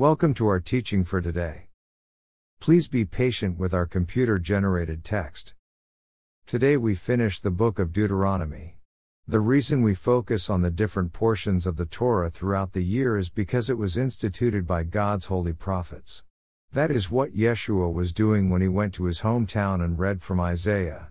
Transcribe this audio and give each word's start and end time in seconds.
Welcome 0.00 0.32
to 0.36 0.48
our 0.48 0.60
teaching 0.60 1.04
for 1.04 1.20
today. 1.20 1.66
Please 2.58 2.88
be 2.88 3.04
patient 3.04 3.58
with 3.58 3.74
our 3.74 3.84
computer 3.84 4.38
generated 4.38 5.04
text. 5.04 5.52
Today 6.46 6.78
we 6.78 6.94
finish 6.94 7.38
the 7.38 7.50
book 7.50 7.78
of 7.78 7.92
Deuteronomy. 7.92 8.78
The 9.28 9.40
reason 9.40 9.82
we 9.82 9.94
focus 9.94 10.48
on 10.48 10.62
the 10.62 10.70
different 10.70 11.12
portions 11.12 11.66
of 11.66 11.76
the 11.76 11.84
Torah 11.84 12.30
throughout 12.30 12.72
the 12.72 12.82
year 12.82 13.18
is 13.18 13.28
because 13.28 13.68
it 13.68 13.76
was 13.76 13.98
instituted 13.98 14.66
by 14.66 14.84
God's 14.84 15.26
holy 15.26 15.52
prophets. 15.52 16.24
That 16.72 16.90
is 16.90 17.10
what 17.10 17.36
Yeshua 17.36 17.92
was 17.92 18.14
doing 18.14 18.48
when 18.48 18.62
he 18.62 18.68
went 18.68 18.94
to 18.94 19.04
his 19.04 19.20
hometown 19.20 19.84
and 19.84 19.98
read 19.98 20.22
from 20.22 20.40
Isaiah. 20.40 21.08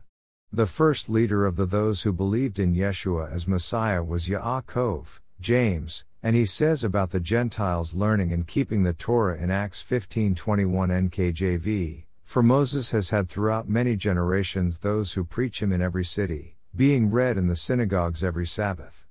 The 0.51 0.65
first 0.65 1.09
leader 1.09 1.45
of 1.45 1.57
the 1.57 1.67
those 1.67 2.01
who 2.01 2.11
believed 2.11 2.57
in 2.57 2.73
Yeshua 2.73 3.31
as 3.31 3.47
Messiah 3.47 4.03
was 4.03 4.27
Yaakov, 4.27 5.19
James, 5.39 6.05
and 6.21 6.35
he 6.35 6.45
says 6.45 6.83
about 6.83 7.11
the 7.11 7.19
Gentiles 7.19 7.93
learning 7.93 8.33
and 8.33 8.45
keeping 8.45 8.83
the 8.83 8.93
Torah 8.93 9.37
in 9.37 9.49
Acts 9.49 9.81
15:21 9.81 10.89
NKJV, 10.89 12.05
for 12.23 12.43
Moses 12.43 12.91
has 12.91 13.11
had 13.11 13.29
throughout 13.29 13.69
many 13.69 13.95
generations 13.95 14.79
those 14.79 15.13
who 15.13 15.23
preach 15.23 15.61
him 15.61 15.71
in 15.71 15.81
every 15.81 16.03
city, 16.05 16.57
being 16.75 17.09
read 17.09 17.37
in 17.37 17.47
the 17.47 17.55
synagogues 17.55 18.23
every 18.23 18.45
Sabbath. 18.45 19.05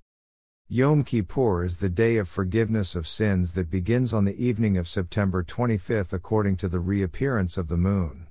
Yom 0.69 1.03
Kippur 1.03 1.65
is 1.65 1.79
the 1.79 1.89
day 1.89 2.19
of 2.19 2.29
forgiveness 2.29 2.95
of 2.95 3.09
sins 3.09 3.55
that 3.55 3.71
begins 3.71 4.13
on 4.13 4.27
the 4.27 4.37
evening 4.37 4.77
of 4.77 4.87
September 4.87 5.43
25 5.43 6.13
according 6.13 6.59
to 6.59 6.69
the 6.69 6.79
reappearance 6.79 7.57
of 7.57 7.69
the 7.69 7.79
moon. 7.79 8.27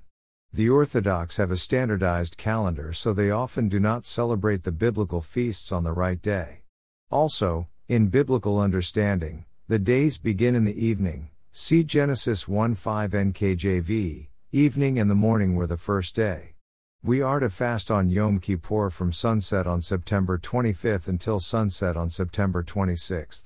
The 0.52 0.70
Orthodox 0.70 1.36
have 1.38 1.50
a 1.50 1.56
standardized 1.56 2.36
calendar 2.36 2.92
so 2.92 3.12
they 3.12 3.30
often 3.30 3.68
do 3.68 3.80
not 3.80 4.04
celebrate 4.04 4.62
the 4.62 4.70
biblical 4.70 5.20
feasts 5.20 5.72
on 5.72 5.82
the 5.82 5.92
right 5.92 6.22
day. 6.22 6.62
Also, 7.10 7.66
in 7.88 8.08
biblical 8.08 8.60
understanding, 8.60 9.46
the 9.66 9.78
days 9.78 10.18
begin 10.18 10.54
in 10.54 10.64
the 10.64 10.86
evening. 10.86 11.30
See 11.52 11.82
Genesis 11.82 12.46
1 12.46 12.74
5 12.74 13.12
NKJV, 13.12 14.28
evening 14.52 14.98
and 14.98 15.10
the 15.10 15.14
morning 15.14 15.54
were 15.54 15.66
the 15.66 15.78
first 15.78 16.14
day. 16.14 16.54
We 17.02 17.22
are 17.22 17.40
to 17.40 17.48
fast 17.48 17.90
on 17.90 18.10
Yom 18.10 18.40
Kippur 18.40 18.90
from 18.90 19.10
sunset 19.10 19.66
on 19.66 19.80
September 19.80 20.36
25th 20.36 21.08
until 21.08 21.40
sunset 21.40 21.96
on 21.96 22.10
September 22.10 22.62
26th. 22.62 23.44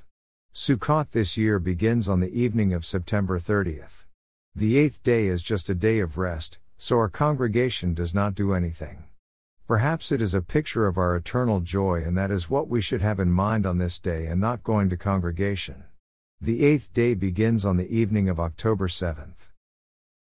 Sukkot 0.53 1.13
this 1.13 1.37
year 1.37 1.61
begins 1.61 2.09
on 2.09 2.19
the 2.19 2.37
evening 2.37 2.73
of 2.73 2.85
September 2.85 3.39
30th. 3.39 4.07
The 4.57 4.77
eighth 4.77 5.05
day 5.05 5.29
is 5.29 5.43
just 5.43 5.71
a 5.71 5.75
day 5.75 6.01
of 6.01 6.19
rest, 6.19 6.59
so 6.79 6.97
our 6.97 7.09
congregation 7.09 7.95
does 7.95 8.13
not 8.13 8.35
do 8.35 8.53
anything. 8.55 9.05
Perhaps 9.73 10.13
it 10.13 10.21
is 10.21 10.35
a 10.35 10.43
picture 10.43 10.87
of 10.87 10.99
our 10.99 11.17
eternal 11.17 11.61
joy, 11.61 12.03
and 12.05 12.15
that 12.15 12.31
is 12.31 12.51
what 12.51 12.69
we 12.69 12.83
should 12.83 13.01
have 13.01 13.19
in 13.19 13.33
mind 13.33 13.65
on 13.65 13.79
this 13.79 13.99
day 13.99 14.27
and 14.27 14.39
not 14.39 14.63
going 14.63 14.91
to 14.91 14.99
congregation. 14.99 15.85
The 16.43 16.63
eighth 16.63 16.93
day 16.93 17.15
begins 17.15 17.65
on 17.65 17.79
the 17.79 17.89
evening 17.89 18.29
of 18.29 18.39
October 18.39 18.87
7th. 18.87 19.49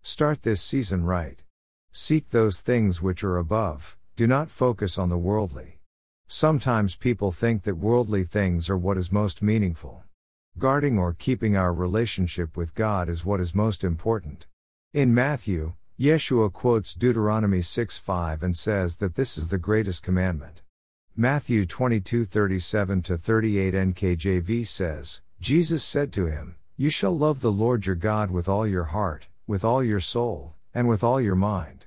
Start 0.01 0.43
this 0.43 0.61
season 0.61 1.03
right. 1.03 1.43
Seek 1.91 2.29
those 2.29 2.61
things 2.61 3.01
which 3.01 3.25
are 3.25 3.35
above, 3.35 3.97
do 4.15 4.25
not 4.25 4.49
focus 4.49 4.97
on 4.97 5.09
the 5.09 5.17
worldly. 5.17 5.81
Sometimes 6.27 6.95
people 6.95 7.33
think 7.33 7.63
that 7.63 7.75
worldly 7.75 8.23
things 8.23 8.69
are 8.69 8.77
what 8.77 8.97
is 8.97 9.11
most 9.11 9.41
meaningful. 9.41 10.05
Guarding 10.59 10.97
or 10.97 11.11
keeping 11.11 11.57
our 11.57 11.73
relationship 11.73 12.55
with 12.55 12.73
God 12.73 13.09
is 13.09 13.25
what 13.25 13.41
is 13.41 13.53
most 13.53 13.83
important. 13.83 14.45
In 14.93 15.13
Matthew, 15.13 15.73
Yeshua 16.01 16.51
quotes 16.51 16.95
Deuteronomy 16.95 17.59
6:5 17.59 18.41
and 18.41 18.57
says 18.57 18.97
that 18.97 19.13
this 19.13 19.37
is 19.37 19.49
the 19.49 19.59
greatest 19.59 20.01
commandment. 20.01 20.63
Matthew 21.15 21.63
22:37 21.67 23.03
to 23.03 23.19
38 23.19 23.75
NKJV 23.75 24.65
says, 24.65 25.21
Jesus 25.39 25.83
said 25.83 26.11
to 26.13 26.25
him, 26.25 26.55
You 26.75 26.89
shall 26.89 27.15
love 27.15 27.41
the 27.41 27.51
Lord 27.51 27.85
your 27.85 27.93
God 27.93 28.31
with 28.31 28.49
all 28.49 28.65
your 28.65 28.85
heart, 28.85 29.27
with 29.45 29.63
all 29.63 29.83
your 29.83 29.99
soul, 29.99 30.55
and 30.73 30.87
with 30.87 31.03
all 31.03 31.21
your 31.21 31.35
mind. 31.35 31.85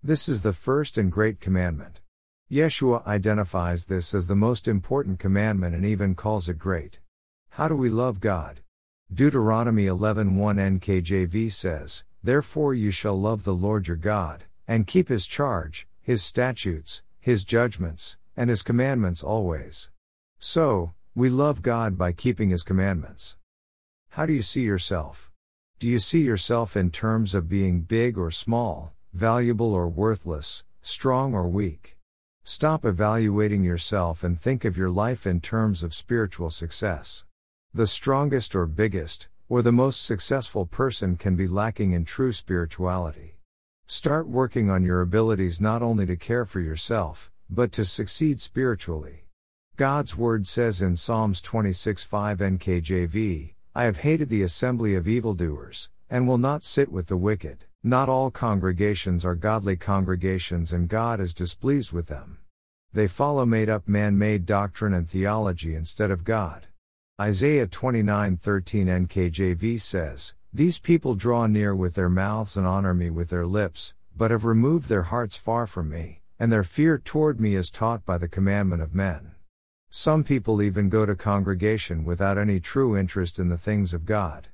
This 0.00 0.28
is 0.28 0.42
the 0.42 0.52
first 0.52 0.96
and 0.96 1.10
great 1.10 1.40
commandment. 1.40 2.00
Yeshua 2.48 3.04
identifies 3.04 3.86
this 3.86 4.14
as 4.14 4.28
the 4.28 4.36
most 4.36 4.68
important 4.68 5.18
commandment 5.18 5.74
and 5.74 5.84
even 5.84 6.14
calls 6.14 6.48
it 6.48 6.56
great. 6.56 7.00
How 7.48 7.66
do 7.66 7.74
we 7.74 7.90
love 7.90 8.20
God? 8.20 8.60
Deuteronomy 9.12 9.86
11:1 9.86 10.56
NKJV 10.56 11.50
says, 11.50 12.04
Therefore 12.26 12.74
you 12.74 12.90
shall 12.90 13.14
love 13.14 13.44
the 13.44 13.54
Lord 13.54 13.86
your 13.86 13.96
God, 13.96 14.46
and 14.66 14.88
keep 14.88 15.06
his 15.06 15.28
charge, 15.28 15.86
his 16.00 16.24
statutes, 16.24 17.04
his 17.20 17.44
judgments, 17.44 18.16
and 18.36 18.50
his 18.50 18.62
commandments 18.62 19.22
always. 19.22 19.90
So, 20.36 20.92
we 21.14 21.28
love 21.28 21.62
God 21.62 21.96
by 21.96 22.10
keeping 22.10 22.50
his 22.50 22.64
commandments. 22.64 23.36
How 24.08 24.26
do 24.26 24.32
you 24.32 24.42
see 24.42 24.62
yourself? 24.62 25.30
Do 25.78 25.86
you 25.86 26.00
see 26.00 26.22
yourself 26.22 26.76
in 26.76 26.90
terms 26.90 27.32
of 27.32 27.48
being 27.48 27.82
big 27.82 28.18
or 28.18 28.32
small, 28.32 28.92
valuable 29.12 29.72
or 29.72 29.86
worthless, 29.86 30.64
strong 30.82 31.32
or 31.32 31.46
weak? 31.46 31.96
Stop 32.42 32.84
evaluating 32.84 33.62
yourself 33.62 34.24
and 34.24 34.40
think 34.40 34.64
of 34.64 34.76
your 34.76 34.90
life 34.90 35.28
in 35.28 35.40
terms 35.40 35.84
of 35.84 35.94
spiritual 35.94 36.50
success. 36.50 37.24
The 37.72 37.86
strongest 37.86 38.56
or 38.56 38.66
biggest, 38.66 39.28
or 39.48 39.62
the 39.62 39.72
most 39.72 40.04
successful 40.04 40.66
person 40.66 41.16
can 41.16 41.36
be 41.36 41.46
lacking 41.46 41.92
in 41.92 42.04
true 42.04 42.32
spirituality. 42.32 43.38
Start 43.86 44.26
working 44.26 44.68
on 44.68 44.82
your 44.82 45.00
abilities 45.00 45.60
not 45.60 45.82
only 45.82 46.04
to 46.06 46.16
care 46.16 46.44
for 46.44 46.60
yourself, 46.60 47.30
but 47.48 47.70
to 47.70 47.84
succeed 47.84 48.40
spiritually. 48.40 49.26
God's 49.76 50.16
word 50.16 50.46
says 50.46 50.82
in 50.82 50.96
Psalms 50.96 51.40
26 51.40 52.02
5 52.02 52.38
NKJV, 52.38 53.54
I 53.74 53.84
have 53.84 53.98
hated 53.98 54.28
the 54.28 54.42
assembly 54.42 54.94
of 54.94 55.06
evildoers, 55.06 55.90
and 56.10 56.26
will 56.26 56.38
not 56.38 56.64
sit 56.64 56.90
with 56.90 57.06
the 57.06 57.16
wicked. 57.16 57.64
Not 57.84 58.08
all 58.08 58.32
congregations 58.32 59.24
are 59.24 59.36
godly 59.36 59.76
congregations, 59.76 60.72
and 60.72 60.88
God 60.88 61.20
is 61.20 61.34
displeased 61.34 61.92
with 61.92 62.06
them. 62.06 62.38
They 62.92 63.06
follow 63.06 63.46
made 63.46 63.68
up 63.68 63.86
man 63.86 64.18
made 64.18 64.46
doctrine 64.46 64.94
and 64.94 65.08
theology 65.08 65.74
instead 65.74 66.10
of 66.10 66.24
God. 66.24 66.66
Isaiah 67.18 67.66
29:13 67.66 69.08
NKJV 69.08 69.80
says, 69.80 70.34
These 70.52 70.80
people 70.80 71.14
draw 71.14 71.46
near 71.46 71.74
with 71.74 71.94
their 71.94 72.10
mouths 72.10 72.58
and 72.58 72.66
honor 72.66 72.92
me 72.92 73.08
with 73.08 73.30
their 73.30 73.46
lips, 73.46 73.94
but 74.14 74.30
have 74.30 74.44
removed 74.44 74.90
their 74.90 75.04
hearts 75.04 75.34
far 75.34 75.66
from 75.66 75.88
me, 75.88 76.20
and 76.38 76.52
their 76.52 76.62
fear 76.62 76.98
toward 76.98 77.40
me 77.40 77.54
is 77.54 77.70
taught 77.70 78.04
by 78.04 78.18
the 78.18 78.28
commandment 78.28 78.82
of 78.82 78.94
men. 78.94 79.30
Some 79.88 80.24
people 80.24 80.60
even 80.60 80.90
go 80.90 81.06
to 81.06 81.16
congregation 81.16 82.04
without 82.04 82.36
any 82.36 82.60
true 82.60 82.94
interest 82.94 83.38
in 83.38 83.48
the 83.48 83.56
things 83.56 83.94
of 83.94 84.04
God. 84.04 84.48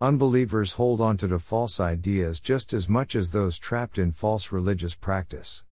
Unbelievers 0.00 0.72
hold 0.72 0.98
on 0.98 1.18
to, 1.18 1.28
to 1.28 1.38
false 1.38 1.78
ideas 1.78 2.40
just 2.40 2.72
as 2.72 2.88
much 2.88 3.14
as 3.14 3.32
those 3.32 3.58
trapped 3.58 3.98
in 3.98 4.12
false 4.12 4.50
religious 4.50 4.94
practice. 4.94 5.62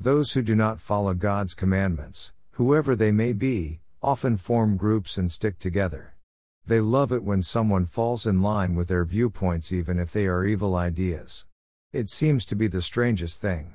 Those 0.00 0.32
who 0.32 0.42
do 0.42 0.56
not 0.56 0.80
follow 0.80 1.14
God's 1.14 1.54
commandments, 1.54 2.32
whoever 2.54 2.96
they 2.96 3.12
may 3.12 3.32
be, 3.32 3.78
often 4.02 4.36
form 4.36 4.76
groups 4.76 5.18
and 5.18 5.30
stick 5.30 5.58
together. 5.58 6.14
They 6.66 6.80
love 6.80 7.12
it 7.12 7.24
when 7.24 7.42
someone 7.42 7.86
falls 7.86 8.26
in 8.26 8.42
line 8.42 8.74
with 8.74 8.88
their 8.88 9.04
viewpoints, 9.04 9.72
even 9.72 9.98
if 9.98 10.12
they 10.12 10.26
are 10.26 10.44
evil 10.44 10.76
ideas. 10.76 11.46
It 11.92 12.10
seems 12.10 12.44
to 12.46 12.54
be 12.54 12.66
the 12.66 12.82
strangest 12.82 13.40
thing. 13.40 13.74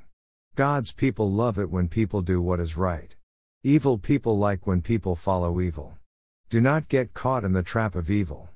God's 0.55 0.91
people 0.91 1.31
love 1.31 1.57
it 1.57 1.71
when 1.71 1.87
people 1.87 2.21
do 2.21 2.39
what 2.41 2.59
is 2.59 2.77
right. 2.77 3.15
Evil 3.63 3.97
people 3.97 4.37
like 4.37 4.67
when 4.67 4.81
people 4.81 5.15
follow 5.15 5.59
evil. 5.59 5.97
Do 6.49 6.61
not 6.61 6.87
get 6.87 7.15
caught 7.15 7.43
in 7.43 7.53
the 7.53 7.63
trap 7.63 7.95
of 7.95 8.11
evil. 8.11 8.49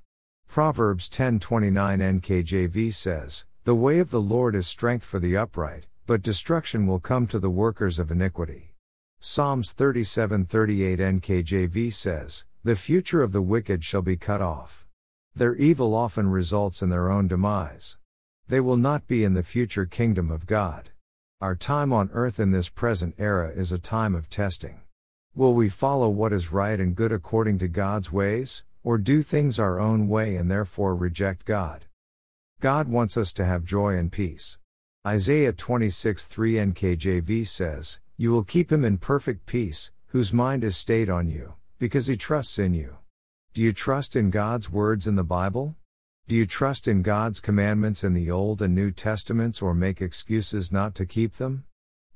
Proverbs 0.47 1.09
10:29 1.09 1.99
NKJV 1.99 2.93
says, 2.93 3.45
"The 3.63 3.75
way 3.75 3.99
of 3.99 4.11
the 4.11 4.21
Lord 4.21 4.55
is 4.55 4.67
strength 4.67 5.03
for 5.03 5.19
the 5.19 5.35
upright, 5.35 5.87
but 6.05 6.21
destruction 6.21 6.85
will 6.85 6.99
come 6.99 7.25
to 7.27 7.39
the 7.39 7.49
workers 7.49 7.97
of 7.97 8.11
iniquity." 8.11 8.66
Psalms 9.19 9.73
37:38 9.73 10.99
NKJV 10.99 11.91
says, 11.91 12.45
"The 12.63 12.75
future 12.75 13.23
of 13.23 13.31
the 13.31 13.41
wicked 13.41 13.83
shall 13.83 14.03
be 14.03 14.15
cut 14.15 14.43
off. 14.43 14.85
Their 15.35 15.55
evil 15.55 15.95
often 15.95 16.29
results 16.29 16.83
in 16.83 16.89
their 16.89 17.09
own 17.09 17.27
demise. 17.27 17.97
They 18.47 18.59
will 18.59 18.77
not 18.77 19.07
be 19.07 19.23
in 19.23 19.33
the 19.33 19.41
future 19.41 19.87
kingdom 19.87 20.29
of 20.29 20.45
God." 20.45 20.91
Our 21.41 21.55
time 21.55 21.91
on 21.91 22.11
earth 22.13 22.39
in 22.39 22.51
this 22.51 22.69
present 22.69 23.15
era 23.17 23.49
is 23.49 23.71
a 23.71 23.79
time 23.79 24.13
of 24.13 24.29
testing. 24.29 24.81
Will 25.33 25.53
we 25.53 25.67
follow 25.69 26.09
what 26.09 26.31
is 26.31 26.51
right 26.51 26.79
and 26.79 26.95
good 26.95 27.11
according 27.11 27.57
to 27.59 27.67
God's 27.67 28.11
ways, 28.11 28.63
or 28.83 28.99
do 28.99 29.23
things 29.23 29.57
our 29.57 29.79
own 29.79 30.07
way 30.07 30.35
and 30.35 30.49
therefore 30.49 30.95
reject 30.95 31.43
God? 31.45 31.85
God 32.59 32.87
wants 32.87 33.17
us 33.17 33.33
to 33.33 33.45
have 33.45 33.65
joy 33.65 33.97
and 33.97 34.11
peace. 34.11 34.59
Isaiah 35.05 35.53
26:3 35.53 36.59
NKJV 36.59 37.43
says, 37.43 37.99
you 38.19 38.31
will 38.31 38.43
keep 38.43 38.71
him 38.71 38.83
in 38.83 38.97
perfect 38.97 39.45
peace, 39.45 39.91
whose 40.07 40.33
mind 40.33 40.63
is 40.63 40.75
stayed 40.75 41.07
on 41.07 41.29
you, 41.29 41.53
because 41.77 42.07
he 42.07 42.17
trusts 42.17 42.57
in 42.57 42.73
you. 42.73 42.97
Do 43.53 43.61
you 43.61 43.71
trust 43.71 44.15
in 44.15 44.31
God's 44.31 44.71
words 44.71 45.05
in 45.05 45.15
the 45.15 45.23
Bible? 45.23 45.75
Do 46.27 46.35
you 46.35 46.47
trust 46.47 46.87
in 46.87 47.03
God's 47.03 47.39
commandments 47.39 48.03
in 48.03 48.15
the 48.15 48.31
Old 48.31 48.59
and 48.61 48.73
New 48.73 48.89
Testaments 48.89 49.61
or 49.61 49.75
make 49.75 50.01
excuses 50.01 50.71
not 50.71 50.95
to 50.95 51.05
keep 51.05 51.35
them? 51.35 51.65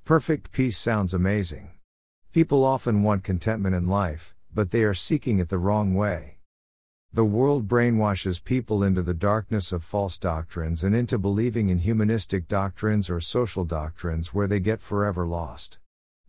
Perfect 0.03 0.51
peace 0.51 0.77
sounds 0.77 1.13
amazing. 1.13 1.69
People 2.33 2.63
often 2.63 3.03
want 3.03 3.23
contentment 3.23 3.75
in 3.75 3.87
life, 3.87 4.33
but 4.51 4.71
they 4.71 4.83
are 4.83 4.95
seeking 4.95 5.37
it 5.37 5.49
the 5.49 5.59
wrong 5.59 5.93
way. 5.93 6.37
The 7.13 7.25
world 7.25 7.67
brainwashes 7.67 8.43
people 8.43 8.83
into 8.83 9.03
the 9.03 9.13
darkness 9.13 9.71
of 9.71 9.83
false 9.83 10.17
doctrines 10.17 10.83
and 10.83 10.95
into 10.95 11.19
believing 11.19 11.69
in 11.69 11.79
humanistic 11.79 12.47
doctrines 12.47 13.09
or 13.09 13.19
social 13.19 13.65
doctrines 13.65 14.33
where 14.33 14.47
they 14.47 14.59
get 14.61 14.81
forever 14.81 15.27
lost. 15.27 15.77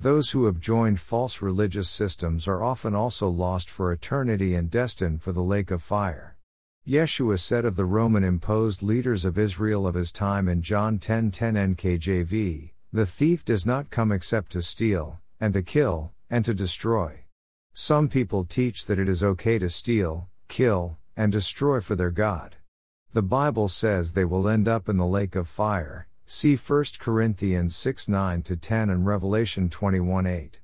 Those 0.02 0.32
who 0.32 0.46
have 0.46 0.58
joined 0.58 0.98
false 0.98 1.40
religious 1.40 1.88
systems 1.88 2.48
are 2.48 2.60
often 2.60 2.92
also 2.92 3.28
lost 3.28 3.70
for 3.70 3.92
eternity 3.92 4.56
and 4.56 4.68
destined 4.68 5.22
for 5.22 5.30
the 5.30 5.44
lake 5.44 5.70
of 5.70 5.80
fire. 5.80 6.36
Yeshua 6.84 7.38
said 7.38 7.64
of 7.64 7.76
the 7.76 7.84
Roman 7.84 8.24
imposed 8.24 8.82
leaders 8.82 9.24
of 9.24 9.38
Israel 9.38 9.86
of 9.86 9.94
his 9.94 10.10
time 10.10 10.48
in 10.48 10.60
John 10.60 10.98
10:10 10.98 11.56
NKJV, 11.56 12.72
"The 12.92 13.06
thief 13.06 13.44
does 13.44 13.64
not 13.64 13.90
come 13.90 14.10
except 14.10 14.50
to 14.52 14.60
steal 14.60 15.20
and 15.38 15.54
to 15.54 15.62
kill 15.62 16.12
and 16.28 16.44
to 16.46 16.52
destroy." 16.52 17.26
Some 17.72 18.08
people 18.08 18.44
teach 18.44 18.86
that 18.86 18.98
it 18.98 19.08
is 19.08 19.22
okay 19.22 19.60
to 19.60 19.68
steal, 19.68 20.28
kill, 20.48 20.98
and 21.16 21.30
destroy 21.30 21.80
for 21.80 21.94
their 21.94 22.10
God. 22.10 22.56
The 23.12 23.22
Bible 23.22 23.68
says 23.68 24.14
they 24.14 24.24
will 24.24 24.48
end 24.48 24.66
up 24.66 24.88
in 24.88 24.96
the 24.96 25.06
lake 25.06 25.36
of 25.36 25.46
fire. 25.46 26.08
See 26.34 26.56
1 26.56 26.84
Corinthians 26.98 27.76
6 27.76 28.08
9 28.08 28.40
10 28.40 28.88
and 28.88 29.04
Revelation 29.04 29.68
21 29.68 30.26
8. 30.26 30.60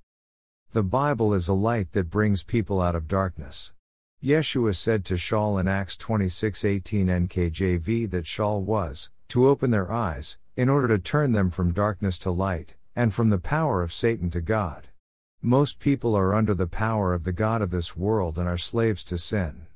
The 0.72 0.82
Bible 0.82 1.34
is 1.34 1.46
a 1.46 1.52
light 1.52 1.92
that 1.92 2.08
brings 2.08 2.42
people 2.42 2.80
out 2.80 2.94
of 2.94 3.06
darkness. 3.06 3.74
Yeshua 4.24 4.74
said 4.74 5.04
to 5.04 5.14
Shaul 5.16 5.60
in 5.60 5.68
Acts 5.68 5.98
26:18 5.98 7.10
NKJV 7.10 8.10
that 8.10 8.24
Shaul 8.24 8.62
was 8.62 9.10
to 9.28 9.46
open 9.46 9.70
their 9.70 9.92
eyes 9.92 10.38
in 10.56 10.70
order 10.70 10.88
to 10.88 10.98
turn 10.98 11.32
them 11.32 11.50
from 11.50 11.74
darkness 11.74 12.18
to 12.20 12.30
light 12.30 12.74
and 12.96 13.12
from 13.12 13.28
the 13.28 13.36
power 13.36 13.82
of 13.82 13.92
Satan 13.92 14.30
to 14.30 14.40
God. 14.40 14.88
Most 15.42 15.80
people 15.80 16.14
are 16.14 16.32
under 16.32 16.54
the 16.54 16.66
power 16.66 17.12
of 17.12 17.24
the 17.24 17.32
god 17.44 17.60
of 17.60 17.70
this 17.70 17.94
world 17.94 18.38
and 18.38 18.48
are 18.48 18.56
slaves 18.56 19.04
to 19.04 19.18
sin. 19.18 19.66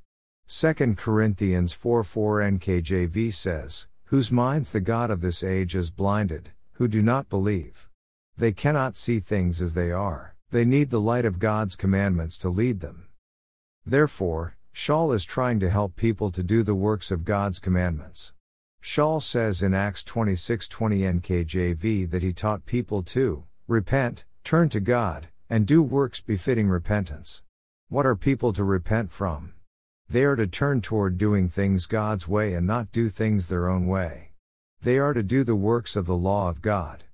2 0.47 0.97
Corinthians 0.97 1.75
4:4 1.75 2.41
NKJV 2.59 3.31
says, 3.31 3.89
"Whose 4.12 4.31
minds 4.31 4.73
the 4.73 4.82
god 4.82 5.11
of 5.11 5.23
this 5.23 5.43
age 5.43 5.73
has 5.73 5.91
blinded, 5.91 6.50
who 6.73 6.87
do 6.87 7.00
not 7.00 7.31
believe. 7.31 7.88
They 8.37 8.53
cannot 8.53 8.94
see 8.94 9.20
things 9.20 9.62
as 9.62 9.73
they 9.73 9.91
are. 9.91 10.37
They 10.50 10.67
need 10.67 10.91
the 10.91 11.00
light 11.00 11.25
of 11.25 11.38
God's 11.38 11.75
commandments 11.75 12.37
to 12.44 12.50
lead 12.50 12.81
them." 12.81 13.09
Therefore, 13.87 14.59
Shaul 14.75 15.14
is 15.14 15.25
trying 15.25 15.61
to 15.61 15.70
help 15.70 15.97
people 15.97 16.31
to 16.31 16.43
do 16.43 16.62
the 16.62 16.75
works 16.75 17.11
of 17.11 17.25
God's 17.25 17.59
commandments. 17.59 18.35
Shaul 18.82 19.23
says 19.23 19.62
in 19.62 19.73
Acts 19.73 20.05
26:20 20.05 21.06
NKJV 21.06 22.05
that 22.05 22.23
he 22.23 22.35
taught 22.35 22.67
people 22.67 23.03
to 23.05 23.44
repent, 23.67 24.26
turn 24.44 24.69
to 24.69 24.81
God, 24.81 25.29
and 25.49 25.67
do 25.67 25.82
works 25.82 26.20
befitting 26.20 26.69
repentance. 26.69 27.41
What 27.88 28.05
are 28.05 28.15
people 28.15 28.53
to 28.53 28.62
repent 28.62 29.11
from? 29.11 29.55
They 30.12 30.25
are 30.25 30.37
to 30.37 30.47
turn 30.47 30.82
toward 30.82 31.17
doing 31.17 31.49
things 31.49 31.87
God's 31.87 32.29
way 32.29 32.53
and 32.53 32.67
not 32.67 32.93
do 32.93 33.09
things 33.09 33.49
their 33.49 33.67
own 33.67 33.87
way. 33.87 34.32
They 34.82 34.99
are 34.99 35.14
to 35.14 35.23
do 35.23 35.43
the 35.43 35.56
works 35.56 35.97
of 35.97 36.05
the 36.05 36.14
law 36.14 36.50
of 36.50 36.61
God. 36.61 37.05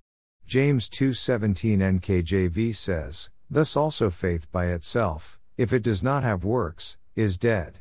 James 0.48 0.88
2:17 0.88 1.80
NKJV 1.80 2.72
says, 2.72 3.30
"Thus 3.48 3.76
also 3.76 4.10
faith 4.10 4.50
by 4.50 4.66
itself, 4.72 5.38
if 5.56 5.72
it 5.72 5.84
does 5.84 6.02
not 6.02 6.24
have 6.24 6.42
works, 6.42 6.96
is 7.14 7.38
dead. 7.38 7.78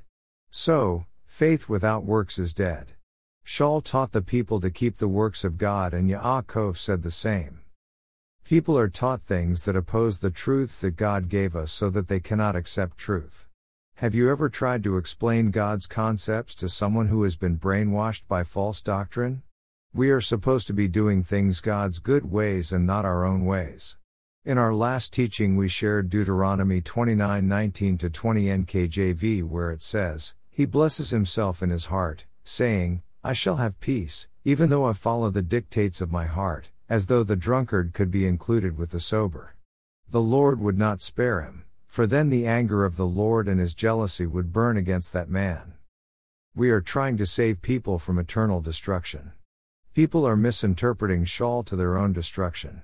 So, 0.51 1.07
faith 1.25 1.67
without 1.67 2.05
works 2.05 2.37
is 2.37 2.53
dead. 2.53 2.93
Shaul 3.43 3.83
taught 3.83 4.11
the 4.11 4.21
people 4.21 4.59
to 4.59 4.69
keep 4.69 4.97
the 4.97 5.07
works 5.07 5.43
of 5.43 5.57
God, 5.57 5.95
and 5.95 6.07
Yaakov 6.07 6.77
said 6.77 7.01
the 7.01 7.09
same. 7.09 7.61
People 8.43 8.77
are 8.77 8.87
taught 8.87 9.23
things 9.23 9.63
that 9.63 9.75
oppose 9.75 10.19
the 10.19 10.29
truths 10.29 10.79
that 10.81 10.95
God 10.95 11.27
gave 11.27 11.55
us 11.55 11.71
so 11.71 11.89
that 11.89 12.07
they 12.07 12.19
cannot 12.19 12.55
accept 12.55 12.99
truth. 12.99 13.46
Have 14.01 14.13
you 14.13 14.29
ever 14.29 14.47
tried 14.47 14.83
to 14.83 14.97
explain 14.97 15.49
God's 15.49 15.87
concepts 15.87 16.53
to 16.57 16.69
someone 16.69 17.07
who 17.07 17.23
has 17.23 17.35
been 17.35 17.57
brainwashed 17.57 18.27
by 18.27 18.43
false 18.43 18.79
doctrine? 18.79 19.41
We 19.91 20.11
are 20.11 20.21
supposed 20.21 20.67
to 20.67 20.73
be 20.73 20.87
doing 20.87 21.23
things 21.23 21.61
God's 21.61 21.97
good 21.97 22.29
ways 22.29 22.71
and 22.71 22.85
not 22.85 23.05
our 23.05 23.25
own 23.25 23.43
ways. 23.43 23.97
In 24.45 24.59
our 24.59 24.75
last 24.75 25.13
teaching, 25.13 25.55
we 25.55 25.67
shared 25.67 26.11
Deuteronomy 26.11 26.79
29:19 26.79 27.97
to 27.97 28.11
20 28.11 28.45
NKJV, 28.45 29.41
where 29.41 29.71
it 29.71 29.81
says, 29.81 30.35
He 30.51 30.67
blesses 30.67 31.09
himself 31.09 31.63
in 31.63 31.71
his 31.71 31.87
heart, 31.87 32.27
saying, 32.43 33.01
I 33.23 33.33
shall 33.33 33.55
have 33.55 33.79
peace, 33.79 34.27
even 34.45 34.69
though 34.69 34.85
I 34.85 34.93
follow 34.93 35.31
the 35.31 35.41
dictates 35.41 36.01
of 36.01 36.11
my 36.11 36.27
heart, 36.27 36.69
as 36.87 37.07
though 37.07 37.23
the 37.23 37.35
drunkard 37.35 37.93
could 37.93 38.11
be 38.11 38.27
included 38.27 38.77
with 38.77 38.91
the 38.91 38.99
sober. 38.99 39.55
The 40.07 40.21
Lord 40.21 40.59
would 40.59 40.77
not 40.77 41.01
spare 41.01 41.41
him, 41.41 41.63
for 41.87 42.05
then 42.05 42.29
the 42.29 42.45
anger 42.45 42.85
of 42.85 42.95
the 42.95 43.07
Lord 43.07 43.47
and 43.47 43.59
his 43.59 43.73
jealousy 43.73 44.25
would 44.25 44.53
burn 44.53 44.77
against 44.77 45.13
that 45.13 45.29
man. 45.29 45.73
We 46.55 46.69
are 46.69 46.81
trying 46.81 47.17
to 47.17 47.25
save 47.25 47.61
people 47.61 47.97
from 47.97 48.19
eternal 48.19 48.61
destruction. 48.61 49.31
People 49.93 50.27
are 50.27 50.35
misinterpreting 50.35 51.25
Shaul 51.25 51.65
to 51.65 51.75
their 51.75 51.97
own 51.97 52.13
destruction. 52.13 52.83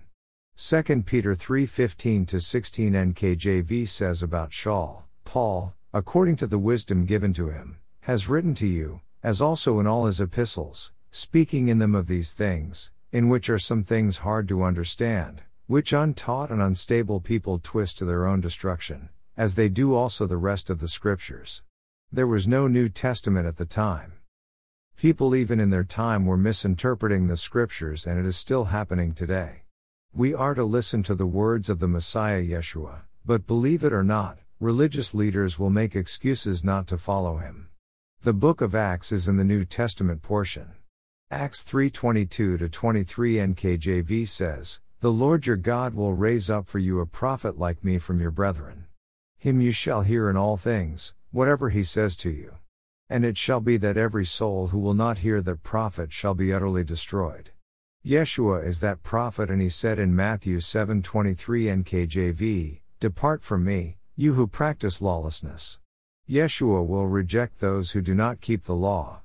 2 0.55 1.03
Peter 1.05 1.35
3:15 1.35 2.27
to 2.27 2.39
16 2.39 2.94
NKJV 2.94 3.88
says 3.88 4.23
about 4.23 4.51
Shaul, 4.51 5.03
Paul, 5.25 5.75
according 5.94 6.35
to 6.38 6.47
the 6.47 6.59
wisdom 6.59 7.05
given 7.05 7.33
to 7.33 7.50
him, 7.50 7.77
has 8.01 8.29
written 8.29 8.53
to 8.55 8.67
you, 8.67 9.01
as 9.23 9.41
also 9.41 9.79
in 9.79 9.88
all 9.88 10.05
his 10.05 10.21
epistles, 10.21 10.91
speaking 11.09 11.67
in 11.67 11.79
them 11.79 11.95
of 11.95 12.07
these 12.07 12.33
things, 12.33 12.91
in 13.11 13.29
which 13.29 13.50
are 13.50 13.59
some 13.59 13.83
things 13.83 14.17
hard 14.17 14.47
to 14.47 14.63
understand, 14.63 15.41
which 15.73 15.91
untaught 15.91 16.51
and 16.51 16.61
unstable 16.61 17.19
people 17.19 17.57
twist 17.57 17.97
to 17.97 18.05
their 18.05 18.27
own 18.27 18.39
destruction, 18.39 19.09
as 19.35 19.55
they 19.55 19.67
do 19.67 19.95
also 19.95 20.27
the 20.27 20.37
rest 20.37 20.69
of 20.69 20.79
the 20.79 20.87
scriptures. 20.87 21.63
There 22.11 22.27
was 22.27 22.47
no 22.47 22.67
New 22.67 22.89
Testament 22.89 23.47
at 23.47 23.57
the 23.57 23.65
time. 23.65 24.13
People 24.95 25.35
even 25.35 25.59
in 25.59 25.71
their 25.71 25.83
time 25.83 26.27
were 26.27 26.37
misinterpreting 26.37 27.25
the 27.25 27.37
scriptures 27.37 28.05
and 28.05 28.19
it 28.19 28.25
is 28.27 28.37
still 28.37 28.65
happening 28.65 29.13
today. 29.15 29.63
We 30.13 30.31
are 30.31 30.53
to 30.53 30.63
listen 30.63 31.01
to 31.01 31.15
the 31.15 31.25
words 31.25 31.71
of 31.71 31.79
the 31.79 31.87
Messiah 31.87 32.43
Yeshua, 32.43 33.05
but 33.25 33.47
believe 33.47 33.83
it 33.83 33.93
or 33.93 34.03
not, 34.03 34.37
religious 34.59 35.15
leaders 35.15 35.57
will 35.57 35.71
make 35.71 35.95
excuses 35.95 36.63
not 36.63 36.85
to 36.89 36.99
follow 36.99 37.37
him. 37.37 37.69
The 38.21 38.33
book 38.33 38.61
of 38.61 38.75
Acts 38.75 39.11
is 39.11 39.27
in 39.27 39.37
the 39.37 39.43
New 39.43 39.65
Testament 39.65 40.21
portion. 40.21 40.73
Acts 41.31 41.63
3:22 41.63 42.59
to 42.59 42.69
23 42.69 43.37
NKJV 43.37 44.27
says, 44.27 44.79
"The 45.03 45.11
Lord 45.11 45.45
your 45.45 45.57
God 45.57 45.95
will 45.95 46.13
raise 46.13 46.50
up 46.50 46.65
for 46.65 46.79
you 46.79 47.01
a 47.01 47.05
prophet 47.05 47.59
like 47.59 47.83
me 47.83 47.97
from 47.97 48.21
your 48.21 48.31
brethren. 48.31 48.85
Him 49.38 49.59
you 49.59 49.73
shall 49.73 50.03
hear 50.03 50.29
in 50.29 50.38
all 50.38 50.55
things, 50.55 51.13
whatever 51.29 51.71
he 51.71 51.83
says 51.83 52.15
to 52.23 52.29
you. 52.29 52.53
And 53.09 53.25
it 53.25 53.38
shall 53.38 53.59
be 53.59 53.75
that 53.75 53.97
every 53.97 54.25
soul 54.25 54.67
who 54.67 54.79
will 54.79 54.94
not 54.94 55.17
hear 55.17 55.41
that 55.41 55.61
prophet 55.61 56.13
shall 56.13 56.33
be 56.33 56.53
utterly 56.53 56.85
destroyed." 56.85 57.51
Yeshua 58.05 58.65
is 58.65 58.79
that 58.79 59.03
prophet 59.03 59.50
and 59.50 59.62
he 59.62 59.67
said 59.67 60.00
in 60.00 60.15
Matthew 60.15 60.62
7:23 60.62 61.67
NKJV, 61.67 62.81
"Depart 63.01 63.43
from 63.43 63.65
me, 63.65 63.98
you 64.15 64.36
who 64.36 64.48
practice 64.48 65.01
lawlessness." 65.01 65.79
Yeshua 66.29 66.88
will 66.88 67.07
reject 67.07 67.60
those 67.60 67.91
who 67.91 68.00
do 68.00 68.15
not 68.15 68.39
keep 68.39 68.63
the 68.63 68.74
law. 68.74 69.22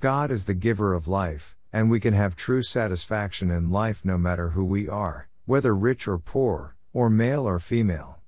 God 0.00 0.30
is 0.30 0.46
the 0.46 0.54
giver 0.54 0.94
of 0.94 1.06
life, 1.06 1.54
and 1.74 1.90
we 1.90 1.98
can 1.98 2.14
have 2.14 2.36
true 2.36 2.62
satisfaction 2.62 3.50
in 3.50 3.68
life 3.68 4.04
no 4.04 4.16
matter 4.16 4.50
who 4.50 4.64
we 4.64 4.88
are, 4.88 5.28
whether 5.44 5.74
rich 5.74 6.06
or 6.06 6.18
poor, 6.18 6.76
or 6.92 7.10
male 7.10 7.48
or 7.48 7.58
female. 7.58 8.20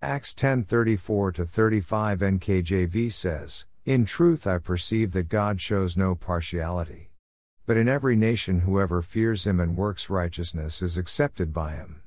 Acts 0.00 0.32
10:34 0.34 1.30
to 1.34 1.44
35 1.44 2.22
NKJV 2.22 3.10
says, 3.12 3.66
"In 3.84 4.06
truth 4.06 4.46
I 4.46 4.56
perceive 4.56 5.12
that 5.12 5.28
God 5.28 5.60
shows 5.60 5.98
no 5.98 6.14
partiality." 6.14 7.10
But 7.66 7.76
in 7.76 7.88
every 7.88 8.16
nation, 8.16 8.60
whoever 8.60 9.02
fears 9.02 9.46
him 9.46 9.60
and 9.60 9.76
works 9.76 10.08
righteousness 10.08 10.80
is 10.80 10.96
accepted 10.96 11.52
by 11.52 11.74
him. 11.74 12.00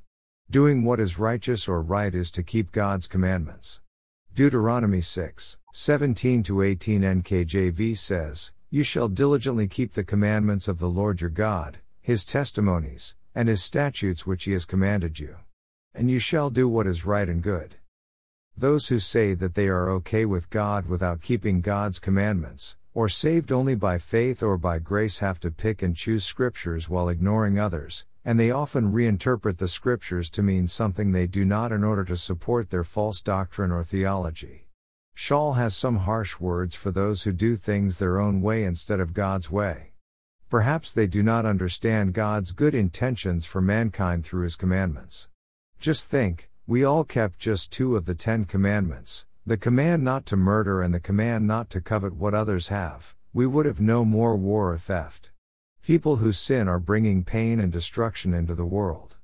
Doing 0.49 0.83
what 0.83 0.99
is 0.99 1.19
righteous 1.19 1.67
or 1.67 1.79
right 1.79 2.15
is 2.15 2.31
to 2.31 2.41
keep 2.41 2.71
God's 2.71 3.05
commandments. 3.05 3.81
Deuteronomy 4.33 5.01
6, 5.01 5.59
17 5.73 6.41
to 6.41 6.63
18 6.63 7.03
NKJV 7.03 7.93
says, 7.93 8.51
You 8.69 8.83
shall 8.83 9.07
diligently 9.07 9.69
keep 9.69 9.93
the 9.93 10.03
commandments 10.03 10.67
of 10.67 10.77
the 10.77 10.89
Lord 10.89 11.21
your 11.21 11.29
God, 11.29 11.77
his 12.01 12.25
testimonies, 12.25 13.15
and 13.33 13.47
his 13.47 13.63
statutes 13.63 14.27
which 14.27 14.43
he 14.43 14.51
has 14.51 14.65
commanded 14.65 15.21
you. 15.21 15.37
And 15.93 16.11
you 16.11 16.19
shall 16.19 16.49
do 16.49 16.67
what 16.67 16.85
is 16.85 17.05
right 17.05 17.29
and 17.29 17.41
good. 17.41 17.75
Those 18.57 18.89
who 18.89 18.99
say 18.99 19.33
that 19.35 19.55
they 19.55 19.69
are 19.69 19.89
okay 19.91 20.25
with 20.25 20.49
God 20.49 20.87
without 20.87 21.21
keeping 21.21 21.61
God's 21.61 21.97
commandments, 21.97 22.75
or 22.93 23.07
saved 23.07 23.53
only 23.53 23.75
by 23.75 23.99
faith 23.99 24.43
or 24.43 24.57
by 24.57 24.79
grace 24.79 25.19
have 25.19 25.39
to 25.39 25.51
pick 25.51 25.81
and 25.81 25.95
choose 25.95 26.25
scriptures 26.25 26.89
while 26.89 27.07
ignoring 27.07 27.57
others, 27.57 28.05
and 28.25 28.37
they 28.37 28.51
often 28.51 28.91
reinterpret 28.91 29.59
the 29.59 29.69
scriptures 29.69 30.29
to 30.31 30.43
mean 30.43 30.67
something 30.67 31.13
they 31.13 31.25
do 31.25 31.45
not 31.45 31.71
in 31.71 31.85
order 31.85 32.03
to 32.03 32.17
support 32.17 32.69
their 32.69 32.83
false 32.83 33.21
doctrine 33.21 33.71
or 33.71 33.85
theology. 33.85 34.66
Shaul 35.17 35.55
has 35.55 35.75
some 35.75 35.97
harsh 35.97 36.39
words 36.39 36.75
for 36.75 36.91
those 36.91 37.23
who 37.23 37.31
do 37.31 37.55
things 37.55 37.97
their 37.97 38.19
own 38.19 38.39
way 38.39 38.63
instead 38.63 38.99
of 38.99 39.15
God's 39.15 39.49
way. 39.49 39.93
Perhaps 40.47 40.93
they 40.93 41.07
do 41.07 41.23
not 41.23 41.43
understand 41.43 42.13
God's 42.13 42.51
good 42.51 42.75
intentions 42.75 43.43
for 43.43 43.59
mankind 43.59 44.23
through 44.23 44.43
His 44.43 44.55
commandments. 44.55 45.27
Just 45.79 46.07
think, 46.07 46.51
we 46.67 46.83
all 46.83 47.03
kept 47.03 47.39
just 47.39 47.71
two 47.71 47.95
of 47.95 48.05
the 48.05 48.13
Ten 48.13 48.45
Commandments, 48.45 49.25
The 49.43 49.57
command 49.57 50.03
not 50.03 50.27
to 50.27 50.37
murder 50.37 50.83
and 50.83 50.93
the 50.93 50.99
command 50.99 51.47
not 51.47 51.71
to 51.71 51.81
covet 51.81 52.13
what 52.15 52.35
others 52.35 52.67
have, 52.67 53.15
we 53.33 53.47
would 53.47 53.65
have 53.65 53.81
no 53.81 54.05
more 54.05 54.35
war 54.35 54.71
or 54.73 54.77
theft. 54.77 55.31
People 55.81 56.17
who 56.17 56.31
sin 56.31 56.67
are 56.67 56.79
bringing 56.79 57.23
pain 57.23 57.59
and 57.59 57.71
destruction 57.71 58.35
into 58.35 58.53
the 58.53 58.65
world. 58.65 59.17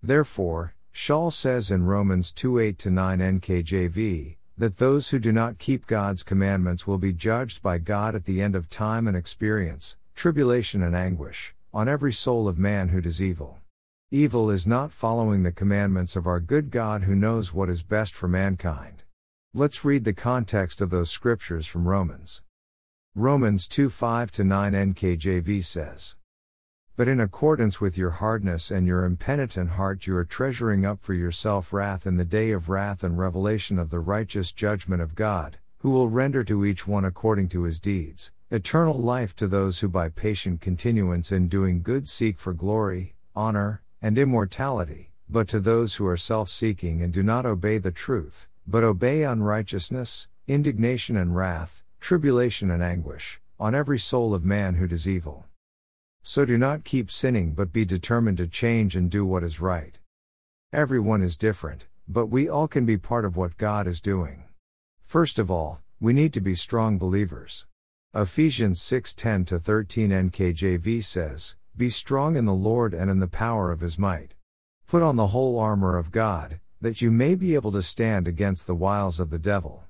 Therefore, 0.00 0.76
Shaul 0.94 1.32
says 1.32 1.72
in 1.72 1.82
Romans 1.82 2.32
2 2.32 2.60
8 2.60 2.86
9 2.86 3.18
NKJV, 3.18 4.35
that 4.58 4.78
those 4.78 5.10
who 5.10 5.18
do 5.18 5.32
not 5.32 5.58
keep 5.58 5.86
God's 5.86 6.22
commandments 6.22 6.86
will 6.86 6.96
be 6.96 7.12
judged 7.12 7.62
by 7.62 7.76
God 7.76 8.14
at 8.14 8.24
the 8.24 8.40
end 8.40 8.54
of 8.54 8.70
time 8.70 9.06
and 9.06 9.16
experience, 9.16 9.96
tribulation 10.14 10.82
and 10.82 10.96
anguish, 10.96 11.54
on 11.74 11.88
every 11.88 12.12
soul 12.12 12.48
of 12.48 12.58
man 12.58 12.88
who 12.88 13.02
does 13.02 13.20
evil. 13.20 13.58
Evil 14.10 14.50
is 14.50 14.66
not 14.66 14.92
following 14.92 15.42
the 15.42 15.52
commandments 15.52 16.16
of 16.16 16.26
our 16.26 16.40
good 16.40 16.70
God 16.70 17.02
who 17.02 17.14
knows 17.14 17.52
what 17.52 17.68
is 17.68 17.82
best 17.82 18.14
for 18.14 18.28
mankind. 18.28 19.02
Let's 19.52 19.84
read 19.84 20.04
the 20.04 20.12
context 20.12 20.80
of 20.80 20.90
those 20.90 21.10
scriptures 21.10 21.66
from 21.66 21.86
Romans. 21.86 22.42
Romans 23.14 23.66
2 23.68 23.90
5 23.90 24.38
9 24.38 24.72
NKJV 24.72 25.64
says, 25.64 26.16
but 26.96 27.08
in 27.08 27.20
accordance 27.20 27.78
with 27.78 27.98
your 27.98 28.08
hardness 28.10 28.70
and 28.70 28.86
your 28.86 29.04
impenitent 29.04 29.70
heart, 29.72 30.06
you 30.06 30.16
are 30.16 30.24
treasuring 30.24 30.86
up 30.86 31.02
for 31.02 31.12
yourself 31.12 31.70
wrath 31.70 32.06
in 32.06 32.16
the 32.16 32.24
day 32.24 32.52
of 32.52 32.70
wrath 32.70 33.04
and 33.04 33.18
revelation 33.18 33.78
of 33.78 33.90
the 33.90 34.00
righteous 34.00 34.50
judgment 34.50 35.02
of 35.02 35.14
God, 35.14 35.58
who 35.80 35.90
will 35.90 36.08
render 36.08 36.42
to 36.42 36.64
each 36.64 36.88
one 36.88 37.04
according 37.04 37.50
to 37.50 37.64
his 37.64 37.78
deeds, 37.78 38.30
eternal 38.50 38.94
life 38.94 39.36
to 39.36 39.46
those 39.46 39.80
who 39.80 39.88
by 39.88 40.08
patient 40.08 40.62
continuance 40.62 41.30
in 41.30 41.48
doing 41.48 41.82
good 41.82 42.08
seek 42.08 42.38
for 42.38 42.54
glory, 42.54 43.14
honor, 43.34 43.82
and 44.00 44.16
immortality, 44.16 45.10
but 45.28 45.48
to 45.48 45.60
those 45.60 45.96
who 45.96 46.06
are 46.06 46.16
self 46.16 46.48
seeking 46.48 47.02
and 47.02 47.12
do 47.12 47.22
not 47.22 47.44
obey 47.44 47.76
the 47.76 47.92
truth, 47.92 48.48
but 48.66 48.84
obey 48.84 49.22
unrighteousness, 49.22 50.28
indignation 50.48 51.14
and 51.14 51.36
wrath, 51.36 51.82
tribulation 52.00 52.70
and 52.70 52.82
anguish, 52.82 53.38
on 53.60 53.74
every 53.74 53.98
soul 53.98 54.32
of 54.32 54.46
man 54.46 54.76
who 54.76 54.86
does 54.86 55.06
evil. 55.06 55.44
So 56.28 56.44
do 56.44 56.58
not 56.58 56.82
keep 56.82 57.08
sinning 57.08 57.52
but 57.52 57.72
be 57.72 57.84
determined 57.84 58.38
to 58.38 58.48
change 58.48 58.96
and 58.96 59.08
do 59.08 59.24
what 59.24 59.44
is 59.44 59.60
right. 59.60 59.96
Everyone 60.72 61.22
is 61.22 61.36
different, 61.36 61.86
but 62.08 62.26
we 62.26 62.48
all 62.48 62.66
can 62.66 62.84
be 62.84 62.98
part 62.98 63.24
of 63.24 63.36
what 63.36 63.56
God 63.56 63.86
is 63.86 64.00
doing. 64.00 64.42
First 65.04 65.38
of 65.38 65.52
all, 65.52 65.82
we 66.00 66.12
need 66.12 66.32
to 66.32 66.40
be 66.40 66.56
strong 66.56 66.98
believers. 66.98 67.68
Ephesians 68.12 68.82
6:10 68.82 69.44
to 69.44 69.60
13 69.60 70.10
NKJV 70.10 71.00
says, 71.00 71.54
"Be 71.76 71.88
strong 71.88 72.34
in 72.34 72.44
the 72.44 72.52
Lord 72.52 72.92
and 72.92 73.08
in 73.08 73.20
the 73.20 73.28
power 73.28 73.70
of 73.70 73.80
his 73.80 73.96
might. 73.96 74.34
Put 74.88 75.02
on 75.02 75.14
the 75.14 75.28
whole 75.28 75.60
armor 75.60 75.96
of 75.96 76.10
God, 76.10 76.58
that 76.80 77.00
you 77.00 77.12
may 77.12 77.36
be 77.36 77.54
able 77.54 77.70
to 77.70 77.82
stand 77.82 78.26
against 78.26 78.66
the 78.66 78.74
wiles 78.74 79.20
of 79.20 79.30
the 79.30 79.38
devil. 79.38 79.84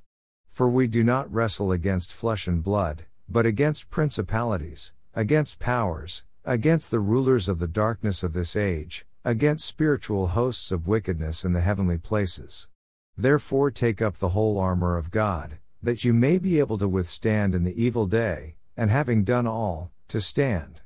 For 0.51 0.69
we 0.69 0.87
do 0.87 1.03
not 1.03 1.33
wrestle 1.33 1.73
against 1.73 2.13
flesh 2.13 2.47
and 2.47 2.63
blood, 2.63 3.07
but 3.27 3.47
against 3.47 3.89
principalities, 3.89 4.93
against 5.15 5.59
powers, 5.59 6.25
against 6.49 6.93
the 6.93 7.01
rulers 7.01 7.49
of 7.49 7.59
the 7.59 7.67
darkness 7.67 8.23
of 8.23 8.33
this 8.33 8.55
age, 8.55 9.05
against 9.25 9.67
spiritual 9.67 10.29
hosts 10.29 10.71
of 10.71 10.87
wickedness 10.87 11.45
in 11.45 11.53
the 11.53 11.61
heavenly 11.61 11.99
places. 11.99 12.69
Therefore 13.17 13.73
take 13.73 14.01
up 14.01 14.19
the 14.19 14.29
whole 14.29 14.57
armor 14.57 14.97
of 14.97 15.11
God, 15.11 15.59
that 15.83 16.05
you 16.05 16.15
may 16.15 16.39
be 16.39 16.61
able 16.61 16.79
to 16.79 16.87
withstand 16.87 17.53
in 17.53 17.65
the 17.65 17.83
evil 17.83 18.07
day, 18.07 18.55
and 18.77 18.91
having 18.91 19.25
done 19.25 19.49
all, 19.49 19.91
to 20.07 20.21
stand. 20.21 20.83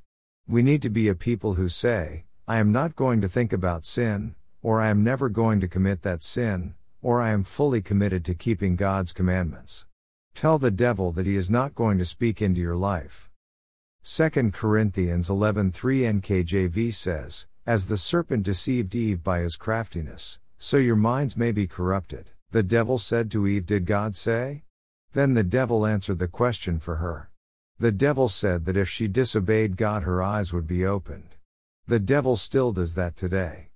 We 0.48 0.62
need 0.62 0.80
to 0.80 0.88
be 0.88 1.08
a 1.08 1.14
people 1.14 1.54
who 1.54 1.68
say, 1.68 2.24
I 2.48 2.56
am 2.56 2.72
not 2.72 2.96
going 2.96 3.20
to 3.20 3.28
think 3.28 3.52
about 3.52 3.84
sin, 3.84 4.34
or 4.62 4.80
I 4.80 4.88
am 4.88 5.04
never 5.04 5.28
going 5.28 5.60
to 5.60 5.68
commit 5.68 6.00
that 6.02 6.22
sin, 6.22 6.74
or 7.02 7.20
I 7.20 7.30
am 7.30 7.44
fully 7.44 7.82
committed 7.82 8.24
to 8.24 8.34
keeping 8.34 8.76
God's 8.76 9.12
commandments. 9.12 9.84
Tell 10.34 10.58
the 10.58 10.70
devil 10.70 11.12
that 11.12 11.26
he 11.26 11.36
is 11.36 11.50
not 11.50 11.74
going 11.74 11.98
to 11.98 12.04
speak 12.06 12.40
into 12.40 12.60
your 12.62 12.76
life. 12.76 13.29
2 14.02 14.50
Corinthians 14.52 15.28
11:3 15.28 16.22
NKJV 16.22 16.94
says, 16.94 17.46
As 17.66 17.86
the 17.86 17.98
serpent 17.98 18.44
deceived 18.44 18.94
Eve 18.94 19.22
by 19.22 19.40
his 19.40 19.56
craftiness, 19.56 20.38
so 20.56 20.78
your 20.78 20.96
minds 20.96 21.36
may 21.36 21.52
be 21.52 21.66
corrupted. 21.66 22.30
The 22.50 22.62
devil 22.62 22.96
said 22.96 23.30
to 23.32 23.46
Eve, 23.46 23.66
Did 23.66 23.84
God 23.84 24.16
say? 24.16 24.64
Then 25.12 25.34
the 25.34 25.44
devil 25.44 25.84
answered 25.84 26.18
the 26.18 26.28
question 26.28 26.78
for 26.78 26.96
her. 26.96 27.30
The 27.78 27.92
devil 27.92 28.30
said 28.30 28.64
that 28.64 28.76
if 28.76 28.88
she 28.88 29.06
disobeyed 29.06 29.76
God, 29.76 30.04
her 30.04 30.22
eyes 30.22 30.50
would 30.50 30.66
be 30.66 30.86
opened. 30.86 31.36
The 31.86 32.00
devil 32.00 32.36
still 32.36 32.72
does 32.72 32.94
that 32.94 33.16
today. 33.16 33.68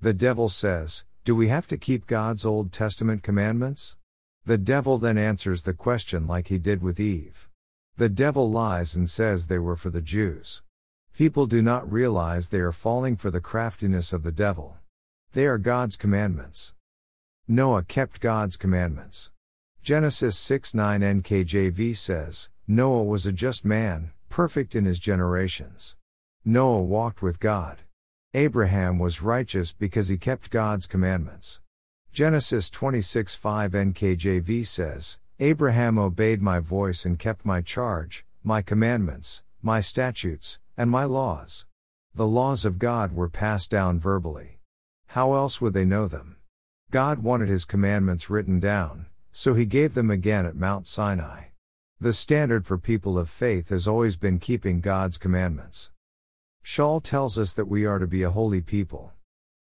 The 0.00 0.14
devil 0.14 0.48
says, 0.48 1.04
Do 1.24 1.34
we 1.34 1.48
have 1.48 1.66
to 1.66 1.76
keep 1.76 2.06
God's 2.06 2.46
Old 2.46 2.72
Testament 2.72 3.24
commandments? 3.24 3.96
The 4.44 4.58
devil 4.58 4.98
then 4.98 5.18
answers 5.18 5.64
the 5.64 5.74
question 5.74 6.28
like 6.28 6.48
he 6.48 6.58
did 6.58 6.82
with 6.82 7.00
Eve. 7.00 7.48
The 7.96 8.08
devil 8.08 8.50
lies 8.50 8.96
and 8.96 9.08
says 9.08 9.46
they 9.46 9.58
were 9.58 9.76
for 9.76 9.90
the 9.90 10.00
Jews. 10.00 10.62
People 11.14 11.46
do 11.46 11.60
not 11.60 11.92
realize 11.92 12.48
they 12.48 12.60
are 12.60 12.72
falling 12.72 13.16
for 13.16 13.30
the 13.30 13.40
craftiness 13.40 14.14
of 14.14 14.22
the 14.22 14.32
devil. 14.32 14.78
They 15.34 15.46
are 15.46 15.58
God's 15.58 15.96
commandments. 15.96 16.72
Noah 17.46 17.82
kept 17.82 18.20
God's 18.20 18.56
commandments. 18.56 19.30
Genesis 19.82 20.38
6 20.38 20.72
9 20.72 21.00
NKJV 21.00 21.94
says, 21.96 22.48
Noah 22.66 23.02
was 23.02 23.26
a 23.26 23.32
just 23.32 23.64
man, 23.64 24.12
perfect 24.30 24.74
in 24.74 24.86
his 24.86 24.98
generations. 24.98 25.96
Noah 26.44 26.82
walked 26.82 27.20
with 27.20 27.40
God. 27.40 27.80
Abraham 28.32 28.98
was 28.98 29.20
righteous 29.20 29.74
because 29.74 30.08
he 30.08 30.16
kept 30.16 30.50
God's 30.50 30.86
commandments. 30.86 31.60
Genesis 32.12 32.70
26 32.70 33.34
5 33.34 33.72
NKJV 33.72 34.66
says, 34.66 35.18
Abraham 35.42 35.98
obeyed 35.98 36.40
my 36.40 36.60
voice 36.60 37.04
and 37.04 37.18
kept 37.18 37.44
my 37.44 37.60
charge, 37.62 38.24
my 38.44 38.62
commandments, 38.62 39.42
my 39.60 39.80
statutes, 39.80 40.60
and 40.76 40.88
my 40.88 41.02
laws. 41.02 41.66
The 42.14 42.28
laws 42.28 42.64
of 42.64 42.78
God 42.78 43.12
were 43.12 43.28
passed 43.28 43.68
down 43.68 43.98
verbally. 43.98 44.60
How 45.08 45.34
else 45.34 45.60
would 45.60 45.74
they 45.74 45.84
know 45.84 46.06
them? 46.06 46.36
God 46.92 47.24
wanted 47.24 47.48
his 47.48 47.64
commandments 47.64 48.30
written 48.30 48.60
down, 48.60 49.06
so 49.32 49.54
he 49.54 49.66
gave 49.66 49.94
them 49.94 50.12
again 50.12 50.46
at 50.46 50.54
Mount 50.54 50.86
Sinai. 50.86 51.46
The 52.00 52.12
standard 52.12 52.64
for 52.64 52.78
people 52.78 53.18
of 53.18 53.28
faith 53.28 53.70
has 53.70 53.88
always 53.88 54.16
been 54.16 54.38
keeping 54.38 54.80
God's 54.80 55.18
commandments. 55.18 55.90
Shaul 56.64 57.02
tells 57.02 57.36
us 57.36 57.52
that 57.54 57.66
we 57.66 57.84
are 57.84 57.98
to 57.98 58.06
be 58.06 58.22
a 58.22 58.30
holy 58.30 58.60
people. 58.60 59.12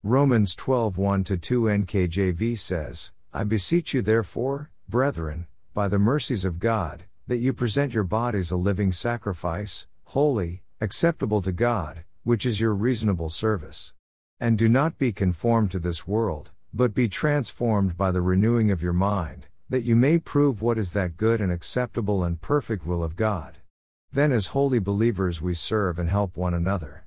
Romans 0.02 0.54
12 0.54 0.98
1 0.98 1.24
2 1.24 1.38
NKJV 1.38 2.58
says, 2.58 3.12
I 3.32 3.44
beseech 3.44 3.94
you 3.94 4.02
therefore, 4.02 4.70
brethren, 4.86 5.46
by 5.80 5.88
the 5.88 5.98
mercies 5.98 6.44
of 6.44 6.58
God, 6.58 7.04
that 7.26 7.38
you 7.38 7.54
present 7.54 7.94
your 7.94 8.04
bodies 8.04 8.50
a 8.50 8.56
living 8.58 8.92
sacrifice, 8.92 9.86
holy, 10.04 10.62
acceptable 10.78 11.40
to 11.40 11.52
God, 11.52 12.04
which 12.22 12.44
is 12.44 12.60
your 12.60 12.74
reasonable 12.74 13.30
service. 13.30 13.94
And 14.38 14.58
do 14.58 14.68
not 14.68 14.98
be 14.98 15.10
conformed 15.10 15.70
to 15.70 15.78
this 15.78 16.06
world, 16.06 16.50
but 16.74 16.92
be 16.92 17.08
transformed 17.08 17.96
by 17.96 18.10
the 18.10 18.20
renewing 18.20 18.70
of 18.70 18.82
your 18.82 18.92
mind, 18.92 19.46
that 19.70 19.84
you 19.84 19.96
may 19.96 20.18
prove 20.18 20.60
what 20.60 20.76
is 20.76 20.92
that 20.92 21.16
good 21.16 21.40
and 21.40 21.50
acceptable 21.50 22.22
and 22.24 22.42
perfect 22.42 22.84
will 22.84 23.02
of 23.02 23.16
God. 23.16 23.56
Then, 24.12 24.32
as 24.32 24.48
holy 24.48 24.80
believers, 24.80 25.40
we 25.40 25.54
serve 25.54 25.98
and 25.98 26.10
help 26.10 26.36
one 26.36 26.52
another. 26.52 27.06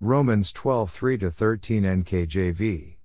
Romans 0.00 0.52
12 0.52 0.90
3 0.90 1.18
13 1.18 1.84
NKJV. 1.84 2.96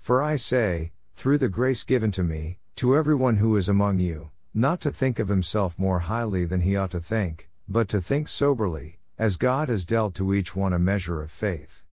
For 0.00 0.20
I 0.20 0.34
say, 0.34 0.90
through 1.14 1.38
the 1.38 1.48
grace 1.48 1.84
given 1.84 2.10
to 2.10 2.24
me, 2.24 2.58
to 2.76 2.94
everyone 2.94 3.38
who 3.38 3.56
is 3.56 3.70
among 3.70 3.98
you, 3.98 4.30
not 4.52 4.82
to 4.82 4.90
think 4.90 5.18
of 5.18 5.28
himself 5.28 5.78
more 5.78 6.00
highly 6.00 6.44
than 6.44 6.60
he 6.60 6.76
ought 6.76 6.90
to 6.90 7.00
think, 7.00 7.48
but 7.66 7.88
to 7.88 8.02
think 8.02 8.28
soberly, 8.28 8.98
as 9.18 9.38
God 9.38 9.70
has 9.70 9.86
dealt 9.86 10.14
to 10.16 10.34
each 10.34 10.54
one 10.54 10.74
a 10.74 10.78
measure 10.78 11.22
of 11.22 11.30
faith. 11.30 11.84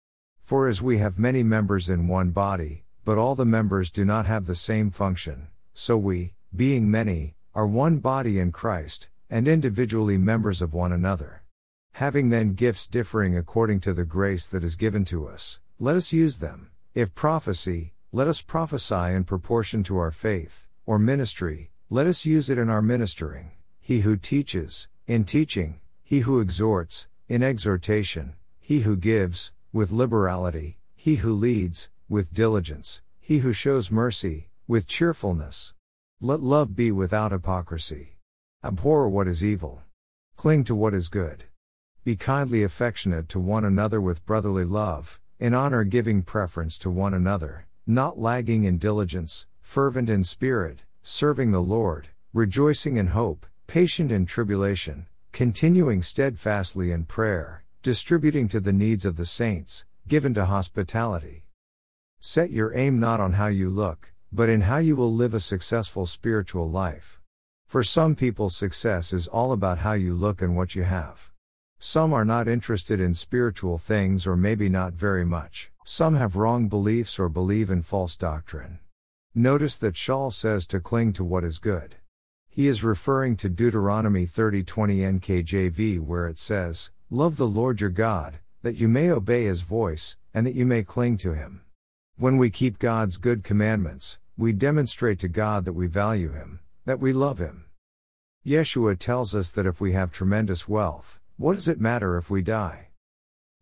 For 0.43 0.67
as 0.67 0.81
we 0.81 0.97
have 0.97 1.17
many 1.17 1.41
members 1.41 1.89
in 1.89 2.09
one 2.09 2.31
body, 2.31 2.83
but 3.05 3.17
all 3.17 3.33
the 3.33 3.45
members 3.45 3.89
do 3.89 4.03
not 4.03 4.25
have 4.25 4.45
the 4.45 4.55
same 4.55 4.91
function, 4.91 5.47
so 5.71 5.97
we, 5.97 6.33
being 6.53 6.91
many, 6.91 7.35
are 7.55 7.65
one 7.65 7.99
body 7.99 8.37
in 8.37 8.51
Christ, 8.51 9.07
and 9.29 9.47
individually 9.47 10.17
members 10.17 10.61
of 10.61 10.73
one 10.73 10.91
another. 10.91 11.43
Having 11.93 12.27
then 12.27 12.55
gifts 12.55 12.87
differing 12.87 13.37
according 13.37 13.79
to 13.81 13.93
the 13.93 14.03
grace 14.03 14.47
that 14.49 14.65
is 14.65 14.75
given 14.75 15.05
to 15.05 15.27
us, 15.27 15.61
let 15.79 15.95
us 15.95 16.11
use 16.11 16.39
them. 16.39 16.71
If 16.93 17.15
prophecy, 17.15 17.93
let 18.11 18.27
us 18.27 18.41
prophesy 18.41 19.15
in 19.15 19.23
proportion 19.23 19.81
to 19.83 19.97
our 19.97 20.11
faith 20.11 20.67
or 20.85 20.99
ministry, 20.99 21.71
let 21.89 22.07
us 22.07 22.25
use 22.25 22.49
it 22.49 22.57
in 22.57 22.69
our 22.69 22.81
ministering. 22.81 23.51
He 23.79 24.01
who 24.01 24.17
teaches, 24.17 24.87
in 25.07 25.23
teaching, 25.23 25.79
he 26.03 26.19
who 26.21 26.39
exhorts, 26.39 27.07
in 27.27 27.43
exhortation, 27.43 28.33
he 28.59 28.81
who 28.81 28.95
gives, 28.95 29.53
with 29.71 29.91
liberality, 29.91 30.77
he 30.95 31.15
who 31.15 31.33
leads, 31.33 31.89
with 32.09 32.33
diligence, 32.33 33.01
he 33.19 33.39
who 33.39 33.53
shows 33.53 33.91
mercy, 33.91 34.49
with 34.67 34.87
cheerfulness. 34.87 35.73
Let 36.21 36.41
love 36.41 36.75
be 36.75 36.91
without 36.91 37.31
hypocrisy. 37.31 38.17
Abhor 38.63 39.09
what 39.09 39.27
is 39.27 39.43
evil. 39.43 39.81
Cling 40.35 40.63
to 40.65 40.75
what 40.75 40.93
is 40.93 41.09
good. 41.09 41.45
Be 42.03 42.15
kindly 42.15 42.63
affectionate 42.63 43.29
to 43.29 43.39
one 43.39 43.65
another 43.65 43.99
with 44.01 44.25
brotherly 44.25 44.65
love, 44.65 45.19
in 45.39 45.53
honor 45.53 45.83
giving 45.83 46.21
preference 46.21 46.77
to 46.79 46.89
one 46.89 47.13
another, 47.13 47.67
not 47.85 48.17
lagging 48.17 48.63
in 48.63 48.77
diligence, 48.77 49.45
fervent 49.63 50.09
in 50.09 50.23
spirit, 50.23 50.83
serving 51.01 51.51
the 51.51 51.61
Lord, 51.61 52.09
rejoicing 52.33 52.97
in 52.97 53.07
hope, 53.07 53.47
patient 53.65 54.11
in 54.11 54.27
tribulation, 54.27 55.07
continuing 55.31 56.03
steadfastly 56.03 56.91
in 56.91 57.05
prayer, 57.05 57.63
distributing 57.81 58.47
to 58.49 58.59
the 58.59 58.73
needs 58.73 59.03
of 59.03 59.15
the 59.15 59.25
saints, 59.25 59.85
given 60.07 60.33
to 60.35 60.45
hospitality. 60.45 61.45
Set 62.19 62.51
your 62.51 62.75
aim 62.75 62.99
not 62.99 63.19
on 63.19 63.33
how 63.33 63.47
you 63.47 63.69
look, 63.69 64.11
but 64.31 64.49
in 64.49 64.61
how 64.61 64.77
you 64.77 64.95
will 64.95 65.11
live 65.11 65.33
a 65.33 65.39
successful 65.39 66.05
spiritual 66.05 66.69
life. 66.69 67.19
For 67.65 67.83
some 67.83 68.15
people, 68.15 68.49
success 68.49 69.11
is 69.11 69.27
all 69.27 69.53
about 69.53 69.79
how 69.79 69.93
you 69.93 70.13
look 70.13 70.41
and 70.41 70.55
what 70.55 70.75
you 70.75 70.83
have. 70.83 71.31
Some 71.79 72.13
are 72.13 72.25
not 72.25 72.47
interested 72.47 72.99
in 72.99 73.13
spiritual 73.13 73.77
things 73.77 74.27
or 74.27 74.37
maybe 74.37 74.69
not 74.69 74.93
very 74.93 75.25
much. 75.25 75.71
Some 75.83 76.15
have 76.15 76.35
wrong 76.35 76.67
beliefs 76.67 77.17
or 77.17 77.27
believe 77.27 77.71
in 77.71 77.81
false 77.81 78.15
doctrine. 78.15 78.79
Notice 79.35 79.77
that 79.77 79.95
Shaul 79.95 80.31
says 80.31 80.67
to 80.67 80.79
cling 80.79 81.11
to 81.13 81.23
what 81.23 81.43
is 81.43 81.57
good. 81.57 81.95
He 82.49 82.67
is 82.67 82.83
referring 82.83 83.35
to 83.37 83.49
Deuteronomy 83.49 84.27
30:20 84.27 85.03
NKJV 85.03 85.97
where 85.97 86.27
it 86.27 86.37
says, 86.37 86.91
"Love 87.09 87.37
the 87.37 87.47
Lord 87.47 87.81
your 87.81 87.89
God, 87.89 88.41
that 88.61 88.75
you 88.75 88.87
may 88.87 89.09
obey 89.09 89.45
his 89.45 89.61
voice, 89.61 90.17
and 90.35 90.45
that 90.45 90.53
you 90.53 90.67
may 90.67 90.83
cling 90.83 91.17
to 91.17 91.33
him." 91.33 91.61
When 92.15 92.37
we 92.37 92.51
keep 92.51 92.77
God's 92.77 93.17
good 93.17 93.43
commandments, 93.43 94.19
we 94.37 94.53
demonstrate 94.53 95.17
to 95.21 95.27
God 95.27 95.65
that 95.65 95.73
we 95.73 95.87
value 95.87 96.33
him, 96.33 96.59
that 96.85 96.99
we 96.99 97.11
love 97.11 97.39
him. 97.39 97.65
Yeshua 98.45 98.99
tells 98.99 99.33
us 99.33 99.49
that 99.49 99.65
if 99.65 99.81
we 99.81 99.93
have 99.93 100.11
tremendous 100.11 100.67
wealth, 100.69 101.19
what 101.37 101.55
does 101.55 101.67
it 101.67 101.81
matter 101.81 102.17
if 102.17 102.29
we 102.29 102.43
die? 102.43 102.89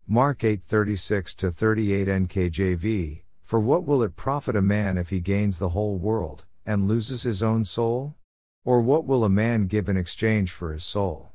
Mark 0.06 0.44
8:36 0.44 1.34
to 1.36 1.50
38 1.50 2.08
NKJV 2.08 3.22
For 3.52 3.60
what 3.60 3.84
will 3.84 4.02
it 4.02 4.16
profit 4.16 4.56
a 4.56 4.62
man 4.62 4.96
if 4.96 5.10
he 5.10 5.20
gains 5.20 5.58
the 5.58 5.68
whole 5.76 5.98
world 5.98 6.46
and 6.64 6.88
loses 6.88 7.24
his 7.24 7.42
own 7.42 7.66
soul? 7.66 8.14
Or 8.64 8.80
what 8.80 9.04
will 9.04 9.24
a 9.24 9.28
man 9.28 9.66
give 9.66 9.90
in 9.90 9.96
exchange 9.98 10.50
for 10.50 10.72
his 10.72 10.84
soul? 10.84 11.32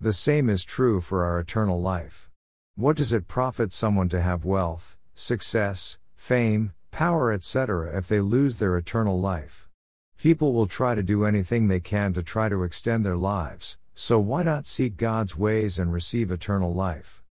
The 0.00 0.14
same 0.14 0.48
is 0.48 0.64
true 0.64 1.02
for 1.02 1.26
our 1.26 1.38
eternal 1.38 1.78
life. 1.78 2.30
What 2.74 2.96
does 2.96 3.12
it 3.12 3.28
profit 3.28 3.74
someone 3.74 4.08
to 4.08 4.22
have 4.22 4.46
wealth, 4.46 4.96
success, 5.12 5.98
fame, 6.16 6.72
power, 6.90 7.30
etc. 7.30 7.94
if 7.94 8.08
they 8.08 8.20
lose 8.20 8.60
their 8.60 8.78
eternal 8.78 9.20
life? 9.20 9.68
People 10.16 10.54
will 10.54 10.68
try 10.68 10.94
to 10.94 11.02
do 11.02 11.26
anything 11.26 11.68
they 11.68 11.80
can 11.80 12.14
to 12.14 12.22
try 12.22 12.48
to 12.48 12.62
extend 12.62 13.04
their 13.04 13.18
lives, 13.18 13.76
so 13.92 14.18
why 14.18 14.42
not 14.42 14.66
seek 14.66 14.96
God's 14.96 15.36
ways 15.36 15.78
and 15.78 15.92
receive 15.92 16.30
eternal 16.30 16.72
life? 16.72 17.22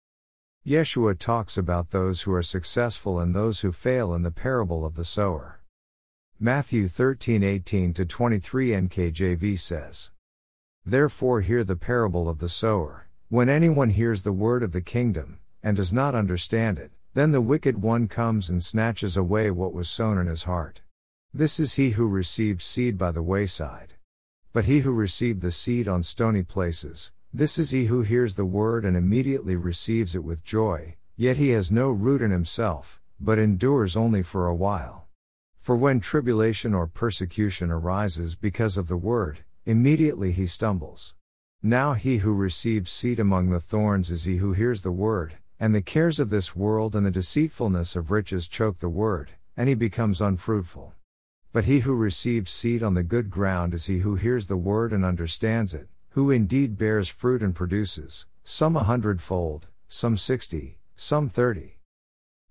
Yeshua 0.68 1.18
talks 1.18 1.58
about 1.58 1.92
those 1.92 2.24
who 2.24 2.34
are 2.34 2.44
successful 2.44 3.22
and 3.22 3.34
those 3.34 3.62
who 3.62 3.72
fail 3.72 4.14
in 4.14 4.24
the 4.24 4.32
parable 4.32 4.86
of 4.86 4.96
the 4.96 5.06
sower. 5.06 5.62
Matthew 6.42 6.90
13:18 6.90 7.96
to 7.96 8.06
23 8.06 8.72
NKJV 8.72 9.58
says, 9.58 10.12
Therefore 10.86 11.40
hear 11.40 11.64
the 11.64 11.78
parable 11.78 12.28
of 12.28 12.40
the 12.40 12.50
sower. 12.50 13.08
When 13.30 13.48
anyone 13.48 13.92
hears 13.92 14.24
the 14.24 14.34
word 14.34 14.62
of 14.62 14.74
the 14.74 14.82
kingdom 14.82 15.40
and 15.64 15.78
does 15.78 15.94
not 15.94 16.14
understand 16.14 16.78
it, 16.80 16.92
then 17.14 17.32
the 17.32 17.40
wicked 17.40 17.82
one 17.82 18.10
comes 18.10 18.50
and 18.50 18.62
snatches 18.62 19.16
away 19.16 19.50
what 19.50 19.74
was 19.74 19.90
sown 19.90 20.18
in 20.18 20.28
his 20.28 20.44
heart. 20.44 20.82
This 21.34 21.62
is 21.62 21.76
he 21.76 21.92
who 21.92 22.10
received 22.10 22.62
seed 22.62 22.98
by 22.98 23.14
the 23.14 23.24
wayside. 23.24 23.94
But 24.52 24.66
he 24.66 24.80
who 24.80 24.92
received 24.92 25.40
the 25.40 25.52
seed 25.52 25.88
on 25.88 26.04
stony 26.04 26.44
places, 26.44 27.14
this 27.34 27.60
is 27.60 27.72
he 27.72 27.86
who 27.86 28.02
hears 28.02 28.36
the 28.36 28.46
word 28.46 28.86
and 28.86 28.96
immediately 28.96 29.56
receives 29.56 30.16
it 30.16 30.24
with 30.24 30.44
joy, 30.44 30.96
yet 31.16 31.38
he 31.38 31.50
has 31.50 31.72
no 31.72 31.92
root 31.92 32.22
in 32.22 32.32
himself, 32.32 33.02
but 33.20 33.38
endures 33.38 33.98
only 33.98 34.24
for 34.24 34.48
a 34.48 34.56
while. 34.56 35.08
For 35.58 35.76
when 35.76 36.00
tribulation 36.00 36.74
or 36.74 36.88
persecution 36.88 37.70
arises 37.70 38.36
because 38.36 38.78
of 38.78 38.88
the 38.88 38.98
word, 38.98 39.40
immediately 39.66 40.32
he 40.32 40.48
stumbles. 40.48 41.16
Now 41.62 41.94
he 41.94 42.20
who 42.20 42.34
receives 42.34 42.92
seed 42.92 43.20
among 43.20 43.50
the 43.50 43.60
thorns 43.60 44.10
is 44.10 44.24
he 44.24 44.38
who 44.38 44.54
hears 44.54 44.84
the 44.84 44.92
word, 44.92 45.38
and 45.60 45.76
the 45.76 45.82
cares 45.82 46.20
of 46.20 46.30
this 46.30 46.56
world 46.56 46.96
and 46.96 47.06
the 47.06 47.12
deceitfulness 47.12 47.96
of 47.96 48.12
riches 48.12 48.48
choke 48.48 48.80
the 48.80 48.88
word, 48.88 49.32
and 49.58 49.68
he 49.68 49.76
becomes 49.76 50.22
unfruitful. 50.22 50.94
But 51.52 51.66
he 51.66 51.80
who 51.80 51.96
receives 51.96 52.52
seed 52.52 52.84
on 52.84 52.94
the 52.94 53.04
good 53.04 53.30
ground 53.30 53.74
is 53.74 53.88
he 53.88 54.00
who 54.00 54.16
hears 54.16 54.48
the 54.48 54.56
word 54.56 54.94
and 54.94 55.04
understands 55.04 55.74
it, 55.74 55.88
who 56.18 56.32
indeed 56.32 56.80
bears 56.80 57.08
fruit 57.08 57.44
and 57.44 57.54
produces, 57.54 58.26
some 58.44 58.76
a 58.76 58.84
hundredfold, 58.86 59.68
some 59.88 60.18
sixty, 60.18 60.80
some 60.96 61.30
thirty. 61.30 61.78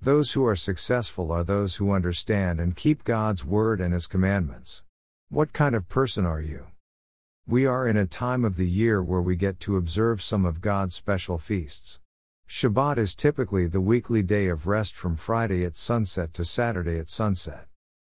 Those 0.00 0.35
who 0.35 0.46
are 0.46 0.55
successful 0.55 1.33
are 1.33 1.42
those 1.42 1.74
who 1.74 1.90
understand 1.90 2.61
and 2.61 2.76
keep 2.76 3.02
God's 3.02 3.44
word 3.44 3.81
and 3.81 3.92
his 3.92 4.07
commandments. 4.07 4.85
What 5.31 5.52
kind 5.52 5.74
of 5.74 5.88
person 5.88 6.24
are 6.24 6.40
you? 6.40 6.66
We 7.44 7.66
are 7.66 7.88
in 7.88 7.96
a 7.96 8.07
time 8.07 8.44
of 8.44 8.57
the 8.57 8.68
year 8.68 9.02
where 9.02 9.20
we 9.20 9.35
get 9.35 9.59
to 9.62 9.76
observe 9.76 10.22
some 10.22 10.46
of 10.46 10.61
God's 10.61 10.94
special 10.94 11.37
feasts. 11.37 11.98
Shabbat 12.48 12.98
is 12.98 13.16
typically 13.16 13.66
the 13.66 13.81
weekly 13.81 14.22
day 14.22 14.46
of 14.46 14.68
rest 14.68 14.94
from 14.94 15.16
Friday 15.16 15.64
at 15.64 15.76
sunset 15.76 16.33
to 16.35 16.44
Saturday 16.44 17.00
at 17.00 17.09
sunset. 17.09 17.66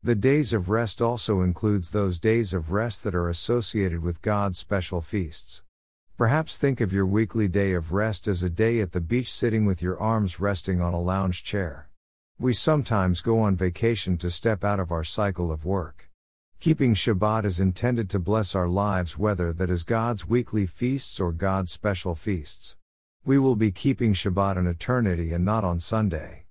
The 0.04 0.16
days 0.16 0.52
of 0.52 0.68
rest 0.68 1.00
also 1.00 1.42
includes 1.42 1.92
those 1.92 2.18
days 2.18 2.52
of 2.52 2.72
rest 2.72 3.04
that 3.04 3.14
are 3.14 3.28
associated 3.28 4.02
with 4.02 4.20
God's 4.20 4.58
special 4.58 5.00
feasts. 5.00 5.62
Perhaps 6.16 6.58
think 6.58 6.80
of 6.80 6.92
your 6.92 7.06
weekly 7.06 7.46
day 7.46 7.72
of 7.72 7.92
rest 7.92 8.26
as 8.26 8.42
a 8.42 8.50
day 8.50 8.80
at 8.80 8.90
the 8.90 9.00
beach 9.00 9.32
sitting 9.32 9.64
with 9.64 9.80
your 9.80 9.96
arms 10.00 10.40
resting 10.40 10.80
on 10.80 10.92
a 10.92 11.00
lounge 11.00 11.44
chair. 11.44 11.88
We 12.36 12.52
sometimes 12.52 13.20
go 13.20 13.38
on 13.38 13.54
vacation 13.54 14.18
to 14.18 14.30
step 14.30 14.64
out 14.64 14.80
of 14.80 14.90
our 14.90 15.04
cycle 15.04 15.52
of 15.52 15.64
work. 15.64 16.10
Keeping 16.58 16.94
Shabbat 16.94 17.44
is 17.44 17.60
intended 17.60 18.10
to 18.10 18.18
bless 18.18 18.56
our 18.56 18.68
lives 18.68 19.16
whether 19.16 19.52
that 19.52 19.70
is 19.70 19.84
God's 19.84 20.28
weekly 20.28 20.66
feasts 20.66 21.20
or 21.20 21.30
God's 21.30 21.70
special 21.70 22.16
feasts. 22.16 22.74
We 23.24 23.38
will 23.38 23.54
be 23.54 23.70
keeping 23.70 24.14
Shabbat 24.14 24.56
in 24.56 24.66
eternity 24.66 25.32
and 25.32 25.44
not 25.44 25.62
on 25.62 25.78
Sunday. 25.78 26.41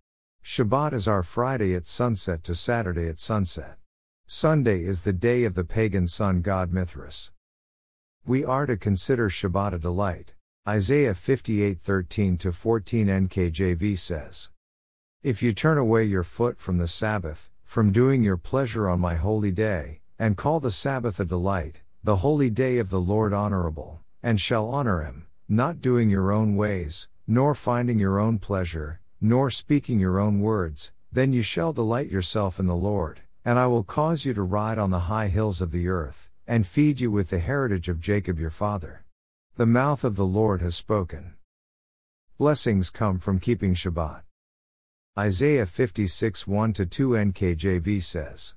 Shabbat 0.43 0.93
is 0.93 1.07
our 1.07 1.21
Friday 1.21 1.75
at 1.75 1.85
sunset 1.85 2.43
to 2.45 2.55
Saturday 2.55 3.07
at 3.07 3.19
sunset. 3.19 3.77
Sunday 4.25 4.83
is 4.83 5.03
the 5.03 5.13
day 5.13 5.43
of 5.43 5.53
the 5.53 5.63
pagan 5.63 6.07
sun 6.07 6.41
god 6.41 6.73
Mithras. 6.73 7.31
We 8.25 8.43
are 8.43 8.65
to 8.65 8.75
consider 8.75 9.29
Shabbat 9.29 9.73
a 9.73 9.79
delight. 9.79 10.33
Isaiah 10.67 11.13
58:13 11.13 12.39
to 12.39 12.51
14 12.51 13.07
NKJV 13.07 13.97
says, 13.97 14.49
If 15.21 15.43
you 15.43 15.53
turn 15.53 15.77
away 15.77 16.05
your 16.05 16.23
foot 16.23 16.59
from 16.59 16.79
the 16.79 16.87
Sabbath, 16.87 17.51
from 17.63 17.91
doing 17.91 18.23
your 18.23 18.37
pleasure 18.37 18.89
on 18.89 18.99
my 18.99 19.15
holy 19.15 19.51
day, 19.51 20.01
and 20.17 20.37
call 20.37 20.59
the 20.59 20.71
Sabbath 20.71 21.19
a 21.19 21.25
delight, 21.25 21.83
the 22.03 22.17
holy 22.17 22.49
day 22.49 22.79
of 22.79 22.89
the 22.89 22.99
Lord 22.99 23.31
honorable, 23.31 24.01
and 24.23 24.41
shall 24.41 24.67
honor 24.69 25.03
him, 25.03 25.27
not 25.47 25.81
doing 25.81 26.09
your 26.09 26.31
own 26.31 26.55
ways, 26.55 27.07
nor 27.27 27.53
finding 27.53 27.99
your 27.99 28.19
own 28.19 28.39
pleasure, 28.39 29.00
nor 29.21 29.51
speaking 29.51 29.99
your 29.99 30.19
own 30.19 30.41
words, 30.41 30.91
then 31.11 31.31
you 31.31 31.43
shall 31.43 31.71
delight 31.71 32.09
yourself 32.09 32.59
in 32.59 32.65
the 32.65 32.75
Lord, 32.75 33.21
and 33.45 33.59
I 33.59 33.67
will 33.67 33.83
cause 33.83 34.25
you 34.25 34.33
to 34.33 34.41
ride 34.41 34.79
on 34.79 34.89
the 34.89 35.01
high 35.01 35.27
hills 35.27 35.61
of 35.61 35.71
the 35.71 35.87
earth, 35.87 36.29
and 36.47 36.65
feed 36.65 36.99
you 36.99 37.11
with 37.11 37.29
the 37.29 37.39
heritage 37.39 37.87
of 37.87 38.01
Jacob 38.01 38.39
your 38.39 38.49
father. 38.49 39.05
The 39.55 39.65
mouth 39.65 40.03
of 40.03 40.15
the 40.15 40.25
Lord 40.25 40.61
has 40.61 40.75
spoken. 40.75 41.35
Blessings 42.37 42.89
come 42.89 43.19
from 43.19 43.39
keeping 43.39 43.75
Shabbat. 43.75 44.23
Isaiah 45.17 45.65
56 45.65 46.47
1 46.47 46.73
2 46.73 47.09
NKJV 47.09 48.01
says, 48.01 48.55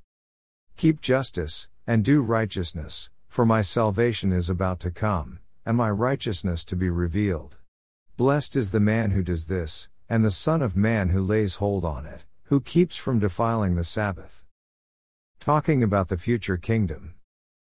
Keep 0.77 1.00
justice, 1.00 1.68
and 1.87 2.05
do 2.05 2.22
righteousness, 2.22 3.11
for 3.29 3.44
my 3.44 3.61
salvation 3.61 4.33
is 4.33 4.48
about 4.48 4.81
to 4.81 4.90
come, 4.90 5.40
and 5.66 5.77
my 5.77 5.90
righteousness 5.90 6.64
to 6.64 6.77
be 6.77 6.88
revealed. 6.88 7.59
Blessed 8.16 8.57
is 8.57 8.70
the 8.70 8.81
man 8.81 9.11
who 9.11 9.22
does 9.22 9.46
this, 9.48 9.88
and 10.09 10.25
the 10.25 10.31
Son 10.31 10.62
of 10.62 10.77
Man 10.77 11.09
who 11.09 11.23
lays 11.23 11.57
hold 11.57 11.85
on 11.85 12.07
it, 12.07 12.25
who 12.45 12.61
keeps 12.61 12.97
from 12.97 13.19
defiling 13.19 13.75
the 13.75 13.85
Sabbath. 13.85 14.45
Talking 15.40 15.83
about 15.83 16.09
the 16.09 16.19
future 16.19 16.57
kingdom. 16.57 17.14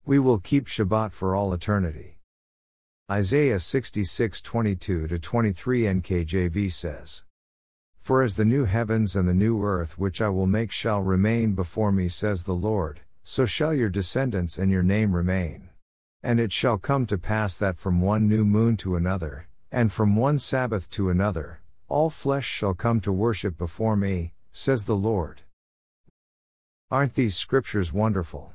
We 0.05 0.19
will 0.19 0.39
keep 0.39 0.67
Shabbat 0.67 1.13
for 1.13 1.37
all 1.37 1.53
eternity. 1.53 2.19
Isaiah 3.11 3.61
66 3.61 4.41
22 4.41 5.07
23 5.19 5.83
NKJV 5.83 6.73
says, 6.73 7.25
For 8.01 8.23
as 8.23 8.37
the 8.37 8.45
new 8.45 8.65
heavens 8.65 9.15
and 9.15 9.29
the 9.29 9.35
new 9.35 9.63
earth 9.65 9.99
which 9.99 10.21
I 10.21 10.29
will 10.29 10.47
make 10.47 10.73
shall 10.73 11.01
remain 11.01 11.55
before 11.55 11.93
me, 11.93 12.09
says 12.09 12.45
the 12.45 12.55
Lord, 12.55 13.01
so 13.23 13.47
shall 13.47 13.73
your 13.73 13.89
descendants 13.89 14.59
and 14.59 14.71
your 14.71 14.83
name 14.83 15.15
remain. 15.15 15.71
And 16.23 16.41
it 16.41 16.53
shall 16.53 16.79
come 16.79 17.07
to 17.07 17.19
pass 17.19 17.57
that 17.59 17.79
from 17.79 18.01
one 18.01 18.29
new 18.29 18.45
moon 18.45 18.77
to 18.79 18.97
another, 18.97 19.47
and 19.71 19.93
from 19.93 20.17
one 20.17 20.39
Sabbath 20.39 20.91
to 20.91 21.11
another, 21.11 21.62
all 21.93 22.09
flesh 22.09 22.47
shall 22.47 22.73
come 22.73 23.03
to 23.03 23.13
worship 23.13 23.59
before 23.59 23.97
me, 23.97 24.33
says 24.51 24.87
the 24.87 24.97
Lord. 24.97 25.43
Aren't 26.91 27.17
these 27.17 27.37
scriptures 27.37 27.93
wonderful? 27.93 28.55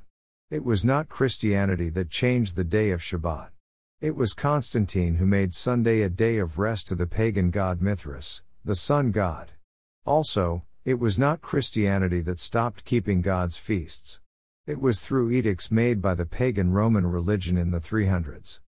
It 0.50 0.66
was 0.66 0.84
not 0.84 1.08
Christianity 1.08 1.90
that 1.90 2.10
changed 2.10 2.56
the 2.56 2.64
day 2.64 2.90
of 2.90 3.00
Shabbat. 3.00 3.52
It 4.02 4.16
was 4.16 4.34
Constantine 4.34 5.18
who 5.18 5.28
made 5.28 5.54
Sunday 5.54 6.02
a 6.02 6.10
day 6.10 6.40
of 6.40 6.58
rest 6.58 6.88
to 6.88 6.96
the 6.96 7.06
pagan 7.06 7.52
god 7.52 7.80
Mithras, 7.80 8.42
the 8.66 8.74
sun 8.74 9.12
god. 9.12 9.52
Also, 10.04 10.64
it 10.84 11.00
was 11.00 11.20
not 11.20 11.40
Christianity 11.40 12.22
that 12.22 12.40
stopped 12.40 12.86
keeping 12.86 13.22
God's 13.22 13.58
feasts. 13.58 14.20
It 14.66 14.82
was 14.82 15.02
through 15.02 15.30
edicts 15.30 15.70
made 15.70 16.02
by 16.02 16.16
the 16.16 16.26
pagan 16.26 16.72
Roman 16.72 17.06
religion 17.06 17.56
in 17.56 17.70
the 17.70 17.82
300s. 17.82 18.62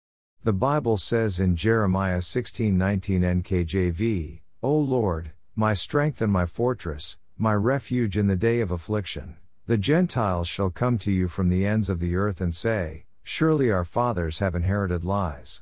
The 0.43 0.53
Bible 0.53 0.97
says 0.97 1.39
in 1.39 1.55
Jeremiah 1.55 2.21
16:19 2.21 3.23
NKJV, 3.23 4.41
"O 4.61 4.77
Lord, 4.77 5.31
my 5.55 5.73
strength 5.73 6.21
and 6.21 6.33
my 6.33 6.45
fortress, 6.45 7.17
my 7.37 7.53
refuge 7.53 8.17
in 8.17 8.27
the 8.27 8.35
day 8.35 8.59
of 8.59 8.71
affliction, 8.71 9.37
the 9.67 9.77
Gentiles 9.77 10.49
shall 10.49 10.69
come 10.69 10.97
to 10.97 11.11
you 11.11 11.29
from 11.29 11.47
the 11.47 11.65
ends 11.65 11.89
of 11.89 12.01
the 12.01 12.17
earth 12.17 12.41
and 12.41 12.53
say, 12.53 13.05
Surely 13.23 13.71
our 13.71 13.85
fathers 13.85 14.39
have 14.39 14.55
inherited 14.55 15.05
lies. 15.05 15.61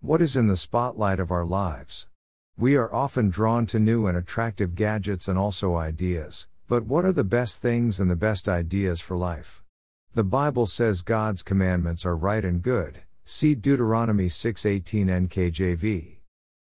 What 0.00 0.20
is 0.20 0.36
in 0.36 0.48
the 0.48 0.56
spotlight 0.56 1.20
of 1.20 1.30
our 1.30 1.44
lives? 1.44 2.08
We 2.58 2.74
are 2.74 2.92
often 2.92 3.30
drawn 3.30 3.66
to 3.66 3.78
new 3.78 4.06
and 4.06 4.18
attractive 4.18 4.74
gadgets 4.74 5.28
and 5.28 5.38
also 5.38 5.76
ideas, 5.76 6.48
but 6.66 6.84
what 6.84 7.04
are 7.04 7.12
the 7.12 7.22
best 7.22 7.62
things 7.62 8.00
and 8.00 8.10
the 8.10 8.16
best 8.16 8.48
ideas 8.48 9.00
for 9.00 9.16
life? 9.16 9.62
The 10.14 10.24
Bible 10.24 10.66
says 10.66 11.02
God's 11.02 11.42
commandments 11.42 12.04
are 12.04 12.16
right 12.16 12.44
and 12.44 12.60
good. 12.60 13.02
See 13.24 13.54
Deuteronomy 13.54 14.28
6:18 14.28 15.08
NKJV. 15.28 16.16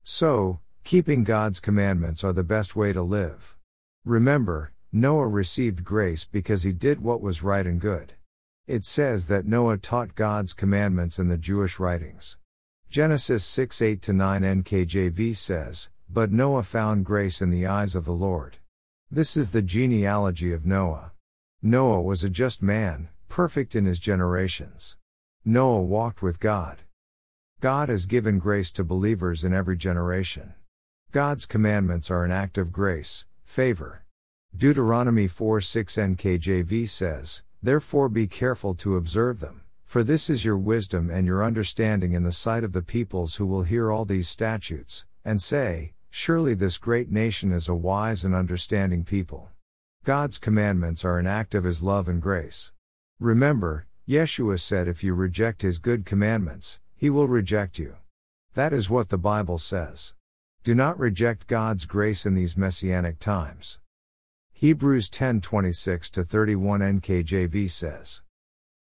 So, 0.05 0.61
keeping 0.85 1.25
God's 1.25 1.61
commandments 1.61 2.25
are 2.25 2.33
the 2.33 2.45
best 2.45 2.75
way 2.75 2.93
to 2.93 3.03
live. 3.03 3.57
Remember, 4.05 4.73
Noah 4.93 5.29
received 5.29 5.85
grace 5.85 6.25
because 6.25 6.63
he 6.63 6.73
did 6.73 7.01
what 7.01 7.21
was 7.21 7.43
right 7.43 7.67
and 7.67 7.81
good. 7.81 8.15
It 8.67 8.85
says 8.85 9.27
that 9.29 9.47
Noah 9.47 9.79
taught 9.79 10.15
God's 10.15 10.53
commandments 10.53 11.19
in 11.19 11.29
the 11.29 11.39
Jewish 11.39 11.79
writings. 11.79 12.39
Genesis 12.89 13.45
6 13.45 13.83
8 13.83 14.09
9 14.09 14.43
NKJV 14.43 15.37
says, 15.37 15.91
But 16.09 16.33
Noah 16.33 16.63
found 16.63 17.05
grace 17.05 17.41
in 17.41 17.51
the 17.51 17.67
eyes 17.67 17.95
of 17.95 18.05
the 18.05 18.13
Lord. 18.13 18.59
This 19.11 19.37
is 19.37 19.53
the 19.53 19.63
genealogy 19.63 20.53
of 20.53 20.67
Noah. 20.67 21.13
Noah 21.63 22.03
was 22.03 22.25
a 22.25 22.31
just 22.31 22.63
man, 22.63 23.09
perfect 23.29 23.77
in 23.77 23.85
his 23.85 23.99
generations. 23.99 24.97
Noah 25.45 25.83
walked 25.83 26.23
with 26.23 26.41
God. 26.41 26.79
God 27.61 27.89
has 27.89 28.07
given 28.07 28.39
grace 28.39 28.71
to 28.73 28.85
believers 28.85 29.45
in 29.45 29.53
every 29.53 29.77
generation. 29.77 30.55
God's 31.13 31.45
commandments 31.45 32.09
are 32.09 32.25
an 32.25 32.31
act 32.31 32.57
of 32.57 32.71
grace, 32.71 33.27
favor. 33.43 34.05
Deuteronomy 34.57 35.27
4 35.27 35.61
6 35.61 35.97
NKJV 35.97 36.89
says, 36.89 37.43
Therefore 37.61 38.09
be 38.09 38.29
careful 38.29 38.77
to 38.77 38.95
observe 38.95 39.41
them, 39.41 39.63
for 39.85 40.05
this 40.05 40.31
is 40.31 40.45
your 40.45 40.57
wisdom 40.57 41.11
and 41.11 41.27
your 41.27 41.43
understanding 41.43 42.13
in 42.13 42.23
the 42.23 42.31
sight 42.31 42.63
of 42.63 42.73
the 42.73 42.83
peoples 42.83 43.37
who 43.37 43.47
will 43.47 43.65
hear 43.65 43.91
all 43.91 44.05
these 44.05 44.29
statutes, 44.29 45.05
and 45.25 45.43
say, 45.43 45.95
Surely 46.11 46.55
this 46.55 46.79
great 46.79 47.11
nation 47.11 47.51
is 47.51 47.69
a 47.69 47.75
wise 47.75 48.25
and 48.25 48.33
understanding 48.33 49.03
people. 49.03 49.51
God's 50.05 50.39
commandments 50.39 51.05
are 51.05 51.19
an 51.19 51.27
act 51.27 51.57
of 51.57 51.65
His 51.65 51.83
love 51.83 52.07
and 52.07 52.23
grace. 52.23 52.71
Remember, 53.19 53.89
Yeshua 54.09 54.61
said 54.61 54.87
if 54.87 55.03
you 55.03 55.15
reject 55.15 55.63
his 55.63 55.79
good 55.79 56.07
commandments, 56.07 56.79
he 56.95 57.11
will 57.11 57.27
reject 57.27 57.81
you. 57.81 57.97
That 58.55 58.73
is 58.73 58.89
what 58.89 59.09
the 59.09 59.19
Bible 59.19 59.59
says. 59.59 60.15
Do 60.63 60.75
not 60.75 60.99
reject 60.99 61.47
God's 61.47 61.87
grace 61.87 62.27
in 62.27 62.35
these 62.35 62.55
messianic 62.55 63.19
times. 63.19 63.81
Hebrews 64.53 65.09
10:26 65.09 66.11
to 66.11 66.23
31 66.23 66.83
NKJV 66.83 67.71
says, 67.71 68.21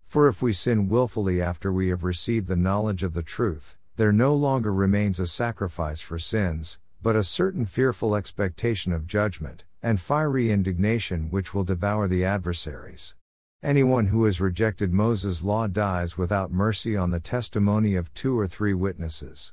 For 0.05 0.29
if 0.29 0.41
we 0.41 0.53
sin 0.53 0.87
willfully 0.87 1.41
after 1.41 1.73
we 1.73 1.89
have 1.89 2.05
received 2.05 2.47
the 2.47 2.55
knowledge 2.55 3.03
of 3.03 3.13
the 3.13 3.21
truth, 3.21 3.75
there 3.97 4.13
no 4.13 4.33
longer 4.33 4.73
remains 4.73 5.19
a 5.19 5.27
sacrifice 5.27 5.99
for 5.99 6.17
sins, 6.17 6.79
but 7.01 7.17
a 7.17 7.23
certain 7.23 7.65
fearful 7.65 8.15
expectation 8.15 8.93
of 8.93 9.05
judgment, 9.05 9.65
and 9.83 9.99
fiery 9.99 10.49
indignation 10.49 11.29
which 11.29 11.53
will 11.53 11.65
devour 11.65 12.07
the 12.07 12.23
adversaries. 12.23 13.13
Anyone 13.61 14.07
who 14.07 14.23
has 14.23 14.39
rejected 14.39 14.93
Moses' 14.93 15.43
law 15.43 15.67
dies 15.67 16.17
without 16.17 16.49
mercy 16.49 16.95
on 16.95 17.11
the 17.11 17.19
testimony 17.19 17.95
of 17.95 18.13
two 18.13 18.39
or 18.39 18.47
three 18.47 18.73
witnesses. 18.73 19.51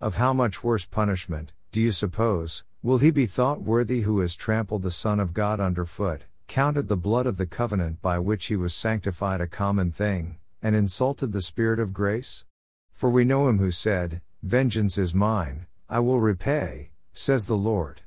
Of 0.00 0.16
how 0.16 0.34
much 0.34 0.62
worse 0.62 0.84
punishment, 0.84 1.54
do 1.72 1.80
you 1.80 1.92
suppose, 1.92 2.64
will 2.82 2.98
he 2.98 3.10
be 3.10 3.26
thought 3.26 3.60
worthy 3.60 4.02
who 4.02 4.20
has 4.20 4.36
trampled 4.36 4.82
the 4.82 4.90
Son 4.90 5.20
of 5.20 5.34
God 5.34 5.60
underfoot, 5.60 6.22
counted 6.46 6.88
the 6.88 6.96
blood 6.96 7.26
of 7.26 7.36
the 7.36 7.46
covenant 7.46 8.00
by 8.00 8.18
which 8.18 8.46
he 8.46 8.56
was 8.56 8.72
sanctified 8.74 9.40
a 9.40 9.46
common 9.46 9.90
thing, 9.90 10.38
and 10.62 10.74
insulted 10.76 11.32
the 11.32 11.42
Spirit 11.42 11.80
of 11.80 11.92
grace? 11.92 12.44
For 12.92 13.10
we 13.10 13.24
know 13.24 13.48
him 13.48 13.58
who 13.58 13.70
said, 13.70 14.22
Vengeance 14.42 14.96
is 14.96 15.14
mine, 15.14 15.66
I 15.88 16.00
will 16.00 16.20
repay, 16.20 16.90
says 17.12 17.46
the 17.46 17.56
Lord. 17.56 18.02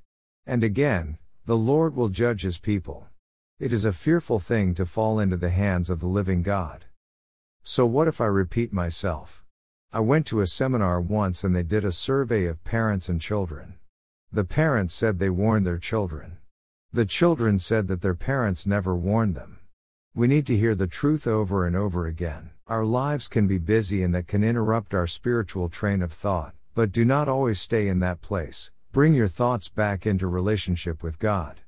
And 0.46 0.64
again, 0.64 1.18
the 1.46 1.58
Lord 1.58 1.96
will 1.96 2.10
judge 2.10 2.44
his 2.44 2.58
people. 2.58 3.08
It 3.60 3.74
is 3.74 3.84
a 3.84 3.92
fearful 3.92 4.40
thing 4.40 4.74
to 4.76 4.86
fall 4.86 5.20
into 5.20 5.36
the 5.36 5.50
hands 5.50 5.90
of 5.90 6.00
the 6.00 6.08
living 6.08 6.44
God. 6.44 6.86
So 7.62 7.86
what 7.86 8.08
if 8.08 8.22
I 8.22 8.26
repeat 8.26 8.72
myself? 8.72 9.44
I 9.92 10.02
went 10.02 10.28
to 10.28 10.42
a 10.42 10.46
seminar 10.46 11.02
once 11.02 11.44
and 11.44 11.56
they 11.56 11.64
did 11.64 11.84
a 11.84 11.92
survey 11.92 12.46
of 12.46 12.64
parents 12.64 13.10
and 13.10 13.20
children. 13.20 13.74
The 14.32 14.44
parents 14.44 14.94
said 14.94 15.18
they 15.18 15.32
warned 15.32 15.66
their 15.66 15.80
children. 15.80 16.38
The 16.94 17.08
children 17.08 17.58
said 17.58 17.88
that 17.88 18.04
their 18.04 18.14
parents 18.14 18.68
never 18.68 18.96
warned 18.96 19.34
them. 19.34 19.58
We 20.14 20.28
need 20.28 20.46
to 20.46 20.58
hear 20.58 20.76
the 20.76 20.86
truth 20.86 21.26
over 21.26 21.66
and 21.66 21.76
over 21.76 22.06
again. 22.06 22.52
Our 22.68 22.86
lives 22.86 23.28
can 23.28 23.48
be 23.48 23.58
busy 23.58 24.04
and 24.04 24.14
that 24.14 24.28
can 24.28 24.44
interrupt 24.44 24.94
our 24.94 25.08
spiritual 25.08 25.70
train 25.70 26.04
of 26.04 26.14
thought, 26.14 26.54
but 26.76 26.92
do 26.92 27.04
not 27.04 27.28
always 27.28 27.60
stay 27.60 27.88
in 27.88 27.98
that 28.02 28.22
place. 28.22 28.70
Bring 28.92 29.16
your 29.16 29.28
thoughts 29.28 29.70
back 29.70 30.06
into 30.06 30.28
relationship 30.28 31.02
with 31.02 31.18
God. 31.18 31.62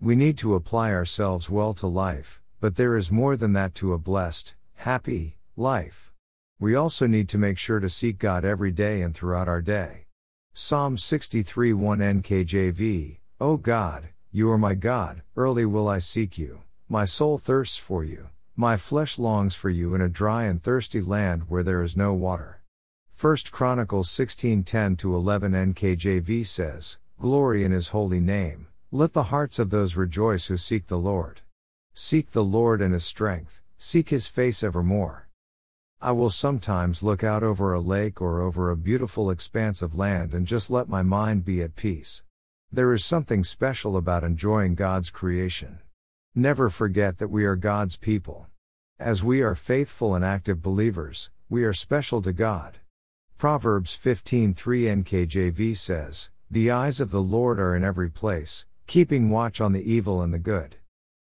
We 0.00 0.16
need 0.16 0.38
to 0.38 0.54
apply 0.54 0.94
ourselves 0.94 1.50
well 1.50 1.74
to 1.74 1.86
life, 1.86 2.40
but 2.58 2.76
there 2.76 2.96
is 2.96 3.12
more 3.12 3.36
than 3.36 3.52
that 3.52 3.74
to 3.76 3.92
a 3.92 3.98
blessed, 3.98 4.54
happy 4.76 5.36
life. 5.56 6.10
We 6.58 6.74
also 6.74 7.06
need 7.06 7.28
to 7.30 7.38
make 7.38 7.58
sure 7.58 7.80
to 7.80 7.88
seek 7.90 8.18
God 8.18 8.42
every 8.42 8.70
day 8.70 9.02
and 9.02 9.14
throughout 9.14 9.46
our 9.46 9.60
day. 9.60 10.06
Psalm 10.54 10.96
63 10.96 11.74
1 11.74 11.98
NKJV 11.98 13.18
O 13.38 13.58
God, 13.58 14.08
you 14.30 14.50
are 14.50 14.56
my 14.56 14.74
God, 14.74 15.20
early 15.36 15.66
will 15.66 15.86
I 15.86 15.98
seek 15.98 16.38
you. 16.38 16.62
My 16.88 17.04
soul 17.04 17.36
thirsts 17.36 17.76
for 17.76 18.04
you, 18.04 18.30
my 18.56 18.78
flesh 18.78 19.18
longs 19.18 19.54
for 19.54 19.68
you 19.68 19.94
in 19.94 20.00
a 20.00 20.08
dry 20.08 20.44
and 20.44 20.62
thirsty 20.62 21.02
land 21.02 21.50
where 21.50 21.62
there 21.62 21.82
is 21.82 21.94
no 21.94 22.14
water. 22.14 22.62
1 23.20 23.36
Chronicles 23.50 24.08
16:10 24.08 25.04
11 25.04 25.52
NKJV 25.52 26.46
says, 26.46 26.98
Glory 27.20 27.64
in 27.64 27.72
his 27.72 27.88
holy 27.88 28.20
name. 28.20 28.68
Let 28.90 29.12
the 29.12 29.24
hearts 29.24 29.58
of 29.58 29.68
those 29.68 29.94
rejoice 29.94 30.46
who 30.46 30.56
seek 30.56 30.86
the 30.86 30.96
Lord. 30.96 31.42
Seek 31.92 32.30
the 32.30 32.44
Lord 32.44 32.80
and 32.80 32.94
his 32.94 33.04
strength, 33.04 33.60
seek 33.76 34.08
his 34.08 34.26
face 34.26 34.62
evermore. 34.62 35.25
I 36.06 36.12
will 36.12 36.30
sometimes 36.30 37.02
look 37.02 37.24
out 37.24 37.42
over 37.42 37.72
a 37.72 37.80
lake 37.80 38.22
or 38.22 38.40
over 38.40 38.70
a 38.70 38.76
beautiful 38.76 39.28
expanse 39.28 39.82
of 39.82 39.96
land 39.96 40.34
and 40.34 40.46
just 40.46 40.70
let 40.70 40.88
my 40.88 41.02
mind 41.02 41.44
be 41.44 41.62
at 41.62 41.74
peace. 41.74 42.22
There 42.70 42.94
is 42.94 43.04
something 43.04 43.42
special 43.42 43.96
about 43.96 44.22
enjoying 44.22 44.76
God's 44.76 45.10
creation. 45.10 45.80
Never 46.32 46.70
forget 46.70 47.18
that 47.18 47.26
we 47.26 47.44
are 47.44 47.56
God's 47.56 47.96
people. 47.96 48.46
As 49.00 49.24
we 49.24 49.42
are 49.42 49.56
faithful 49.56 50.14
and 50.14 50.24
active 50.24 50.62
believers, 50.62 51.32
we 51.48 51.64
are 51.64 51.72
special 51.72 52.22
to 52.22 52.32
God. 52.32 52.78
Proverbs 53.36 53.96
15:3 53.96 54.86
NKJV 54.86 55.74
says, 55.74 56.30
"The 56.48 56.70
eyes 56.70 57.00
of 57.00 57.10
the 57.10 57.20
Lord 57.20 57.58
are 57.58 57.74
in 57.74 57.82
every 57.82 58.10
place, 58.10 58.64
keeping 58.86 59.28
watch 59.28 59.60
on 59.60 59.72
the 59.72 59.82
evil 59.82 60.22
and 60.22 60.32
the 60.32 60.38
good. 60.38 60.76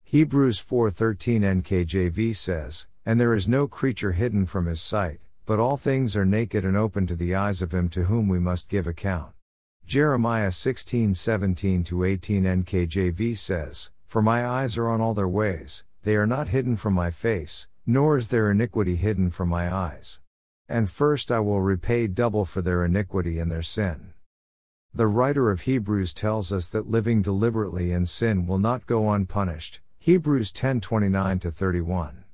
Hebrews 0.05 0.59
4:13 0.59 1.45
NKJV 1.45 2.33
says, 2.33 2.87
"And 3.07 3.19
there 3.19 3.35
is 3.35 3.49
no 3.49 3.67
creature 3.67 4.13
hidden 4.13 4.47
from 4.47 4.67
his 4.67 4.81
sight, 4.81 5.21
but 5.47 5.59
all 5.59 5.77
things 5.77 6.17
are 6.17 6.25
naked 6.25 6.65
and 6.65 6.77
open 6.77 7.07
to 7.07 7.17
the 7.17 7.35
eyes 7.35 7.63
of 7.63 7.73
him 7.73 7.89
to 7.91 8.05
whom 8.05 8.29
we 8.29 8.39
must 8.39 8.69
give 8.69 8.87
account." 8.87 9.35
Jeremiah 9.87 10.53
16:17 10.53 11.83
to 11.85 12.05
18 12.05 12.45
NKJV 12.45 13.35
says, 13.35 13.91
"For 14.07 14.23
my 14.23 14.47
eyes 14.47 14.79
are 14.79 14.89
on 14.89 15.01
all 15.01 15.15
their 15.15 15.27
ways, 15.27 15.83
they 16.03 16.15
are 16.15 16.27
not 16.27 16.49
hidden 16.49 16.77
from 16.77 16.95
my 16.95 17.11
face, 17.11 17.67
nor 17.87 18.17
is 18.17 18.29
their 18.29 18.51
iniquity 18.51 18.97
hidden 18.97 19.31
from 19.31 19.49
my 19.49 19.73
eyes. 19.75 20.21
And 20.69 20.89
first 20.89 21.33
I 21.33 21.41
will 21.41 21.61
repay 21.61 22.07
double 22.07 22.45
for 22.45 22.63
their 22.63 22.85
iniquity 22.85 23.39
and 23.39 23.51
their 23.51 23.63
sin." 23.63 24.13
The 24.95 25.09
writer 25.09 25.51
of 25.51 25.63
Hebrews 25.63 26.15
tells 26.15 26.53
us 26.53 26.69
that 26.69 26.89
living 26.89 27.23
deliberately 27.23 27.93
in 27.93 28.07
sin 28.07 28.47
will 28.47 28.59
not 28.59 28.87
go 28.87 29.11
unpunished. 29.11 29.81
Hebrews 29.99 30.53
10:29 30.53 31.51
31. 31.51 32.25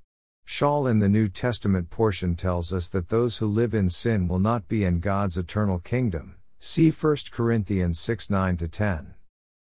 Shaul 0.47 0.89
in 0.89 1.01
the 1.01 1.09
New 1.09 1.29
Testament 1.29 1.91
portion 1.91 2.37
tells 2.37 2.73
us 2.73 2.89
that 2.91 3.09
those 3.09 3.39
who 3.39 3.47
live 3.47 3.75
in 3.75 3.91
sin 3.91 4.29
will 4.29 4.39
not 4.39 4.69
be 4.69 4.85
in 4.85 5.01
God's 5.01 5.37
eternal 5.37 5.81
kingdom. 5.81 6.37
See 6.61 6.91
1 6.91 7.17
Corinthians 7.33 7.99
6 7.99 8.31
9 8.31 8.57
10. 8.57 9.15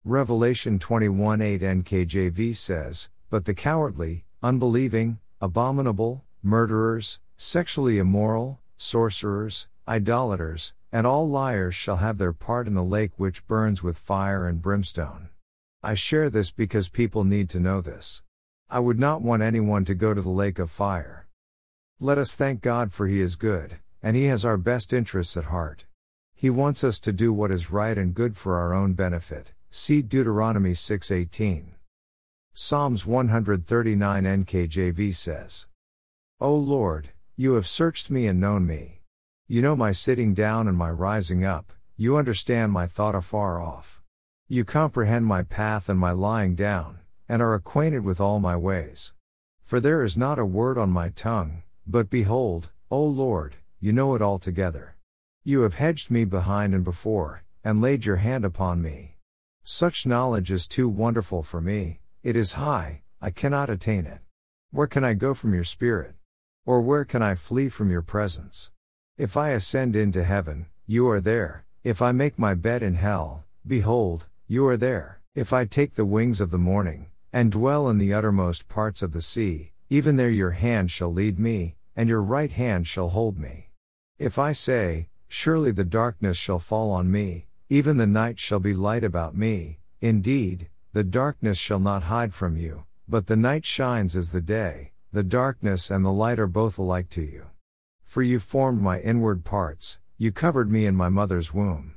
Revelation 0.04 0.78
21 0.78 1.42
8 1.42 1.60
NKJV 1.60 2.56
says, 2.56 3.10
But 3.28 3.44
the 3.44 3.52
cowardly, 3.52 4.24
unbelieving, 4.42 5.18
abominable, 5.38 6.24
murderers, 6.42 7.20
sexually 7.36 7.98
immoral, 7.98 8.58
sorcerers, 8.78 9.68
idolaters, 9.86 10.72
and 10.90 11.06
all 11.06 11.28
liars 11.28 11.74
shall 11.74 11.96
have 11.96 12.16
their 12.16 12.32
part 12.32 12.66
in 12.66 12.74
the 12.74 12.82
lake 12.82 13.12
which 13.18 13.46
burns 13.46 13.82
with 13.82 13.98
fire 13.98 14.48
and 14.48 14.62
brimstone. 14.62 15.28
I 15.82 15.92
share 15.92 16.30
this 16.30 16.50
because 16.50 16.88
people 16.88 17.24
need 17.24 17.50
to 17.50 17.60
know 17.60 17.82
this. 17.82 18.22
I 18.72 18.78
would 18.78 19.00
not 19.00 19.20
want 19.20 19.42
anyone 19.42 19.84
to 19.86 19.96
go 19.96 20.14
to 20.14 20.22
the 20.22 20.28
lake 20.30 20.60
of 20.60 20.70
fire. 20.70 21.26
Let 21.98 22.18
us 22.18 22.36
thank 22.36 22.60
God 22.60 22.92
for 22.92 23.08
He 23.08 23.20
is 23.20 23.34
good, 23.34 23.78
and 24.00 24.14
He 24.14 24.26
has 24.26 24.44
our 24.44 24.56
best 24.56 24.92
interests 24.92 25.36
at 25.36 25.46
heart. 25.46 25.86
He 26.36 26.50
wants 26.50 26.84
us 26.84 27.00
to 27.00 27.12
do 27.12 27.32
what 27.32 27.50
is 27.50 27.72
right 27.72 27.98
and 27.98 28.14
good 28.14 28.36
for 28.36 28.60
our 28.60 28.72
own 28.72 28.92
benefit. 28.92 29.50
See 29.70 30.02
Deuteronomy 30.02 30.70
6:18. 30.74 31.74
Psalms 32.52 33.04
139 33.04 34.24
NKJV 34.24 35.16
says, 35.16 35.66
O 36.40 36.54
Lord, 36.54 37.10
you 37.34 37.54
have 37.54 37.66
searched 37.66 38.08
me 38.08 38.28
and 38.28 38.40
known 38.40 38.68
me. 38.68 39.00
You 39.48 39.62
know 39.62 39.74
my 39.74 39.90
sitting 39.90 40.32
down 40.32 40.68
and 40.68 40.78
my 40.78 40.90
rising 40.92 41.44
up, 41.44 41.72
you 41.96 42.16
understand 42.16 42.70
my 42.70 42.86
thought 42.86 43.16
afar 43.16 43.60
off. 43.60 44.00
You 44.46 44.64
comprehend 44.64 45.26
my 45.26 45.42
path 45.42 45.88
and 45.88 45.98
my 45.98 46.12
lying 46.12 46.54
down 46.54 46.99
and 47.30 47.40
are 47.40 47.54
acquainted 47.54 48.02
with 48.02 48.20
all 48.20 48.40
my 48.40 48.56
ways. 48.56 49.12
For 49.62 49.78
there 49.78 50.02
is 50.02 50.16
not 50.16 50.40
a 50.40 50.44
word 50.44 50.76
on 50.76 50.90
my 50.90 51.10
tongue, 51.10 51.62
but 51.86 52.10
behold, 52.10 52.72
O 52.90 53.04
Lord, 53.04 53.54
you 53.78 53.92
know 53.92 54.16
it 54.16 54.20
altogether. 54.20 54.96
You 55.44 55.60
have 55.60 55.76
hedged 55.76 56.10
me 56.10 56.24
behind 56.24 56.74
and 56.74 56.82
before, 56.82 57.44
and 57.62 57.80
laid 57.80 58.04
your 58.04 58.16
hand 58.16 58.44
upon 58.44 58.82
me. 58.82 59.16
Such 59.62 60.06
knowledge 60.06 60.50
is 60.50 60.66
too 60.66 60.88
wonderful 60.88 61.44
for 61.44 61.60
me, 61.60 62.00
it 62.24 62.34
is 62.34 62.54
high, 62.54 63.02
I 63.20 63.30
cannot 63.30 63.70
attain 63.70 64.06
it. 64.06 64.18
Where 64.72 64.88
can 64.88 65.04
I 65.04 65.14
go 65.14 65.32
from 65.32 65.54
your 65.54 65.62
spirit? 65.62 66.16
Or 66.66 66.80
where 66.80 67.04
can 67.04 67.22
I 67.22 67.36
flee 67.36 67.68
from 67.68 67.92
your 67.92 68.02
presence? 68.02 68.72
If 69.16 69.36
I 69.36 69.50
ascend 69.50 69.94
into 69.94 70.24
heaven, 70.24 70.66
you 70.84 71.08
are 71.08 71.20
there, 71.20 71.64
if 71.84 72.02
I 72.02 72.10
make 72.10 72.40
my 72.40 72.54
bed 72.54 72.82
in 72.82 72.96
hell, 72.96 73.44
behold, 73.64 74.26
you 74.48 74.66
are 74.66 74.76
there, 74.76 75.20
if 75.36 75.52
I 75.52 75.64
take 75.64 75.94
the 75.94 76.04
wings 76.04 76.40
of 76.40 76.50
the 76.50 76.58
morning, 76.58 77.06
and 77.32 77.52
dwell 77.52 77.88
in 77.88 77.98
the 77.98 78.12
uttermost 78.12 78.68
parts 78.68 79.02
of 79.02 79.12
the 79.12 79.22
sea, 79.22 79.72
even 79.88 80.16
there 80.16 80.30
your 80.30 80.52
hand 80.52 80.90
shall 80.90 81.12
lead 81.12 81.38
me, 81.38 81.76
and 81.96 82.08
your 82.08 82.22
right 82.22 82.52
hand 82.52 82.86
shall 82.86 83.08
hold 83.10 83.38
me. 83.38 83.70
If 84.18 84.38
I 84.38 84.52
say, 84.52 85.08
Surely 85.32 85.70
the 85.70 85.84
darkness 85.84 86.36
shall 86.36 86.58
fall 86.58 86.90
on 86.90 87.08
me, 87.08 87.46
even 87.68 87.98
the 87.98 88.06
night 88.06 88.40
shall 88.40 88.58
be 88.58 88.74
light 88.74 89.04
about 89.04 89.36
me, 89.36 89.78
indeed, 90.00 90.68
the 90.92 91.04
darkness 91.04 91.56
shall 91.56 91.78
not 91.78 92.02
hide 92.02 92.34
from 92.34 92.56
you, 92.56 92.84
but 93.08 93.28
the 93.28 93.36
night 93.36 93.64
shines 93.64 94.16
as 94.16 94.32
the 94.32 94.40
day, 94.40 94.90
the 95.12 95.22
darkness 95.22 95.88
and 95.88 96.04
the 96.04 96.10
light 96.10 96.40
are 96.40 96.48
both 96.48 96.78
alike 96.78 97.08
to 97.10 97.22
you. 97.22 97.46
For 98.02 98.24
you 98.24 98.40
formed 98.40 98.82
my 98.82 98.98
inward 98.98 99.44
parts, 99.44 100.00
you 100.18 100.32
covered 100.32 100.68
me 100.68 100.84
in 100.84 100.96
my 100.96 101.08
mother's 101.08 101.54
womb. 101.54 101.94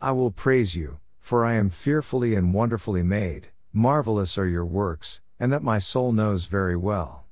I 0.00 0.10
will 0.10 0.32
praise 0.32 0.74
you, 0.74 0.98
for 1.20 1.44
I 1.44 1.54
am 1.54 1.70
fearfully 1.70 2.34
and 2.34 2.52
wonderfully 2.52 3.04
made. 3.04 3.51
Marvelous 3.74 4.36
are 4.36 4.46
your 4.46 4.66
works, 4.66 5.22
and 5.40 5.50
that 5.50 5.62
my 5.62 5.78
soul 5.78 6.12
knows 6.12 6.44
very 6.44 6.76
well. 6.76 7.24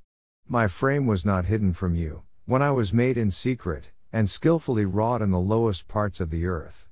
My 0.47 0.67
frame 0.67 1.05
was 1.05 1.23
not 1.23 1.45
hidden 1.45 1.71
from 1.71 1.93
you, 1.93 2.23
when 2.45 2.63
I 2.63 2.71
was 2.71 2.91
made 2.91 3.15
in 3.15 3.29
secret, 3.29 3.91
and 4.11 4.27
skillfully 4.27 4.83
wrought 4.83 5.21
in 5.21 5.29
the 5.29 5.39
lowest 5.39 5.87
parts 5.87 6.19
of 6.19 6.31
the 6.31 6.47
earth. 6.47 6.87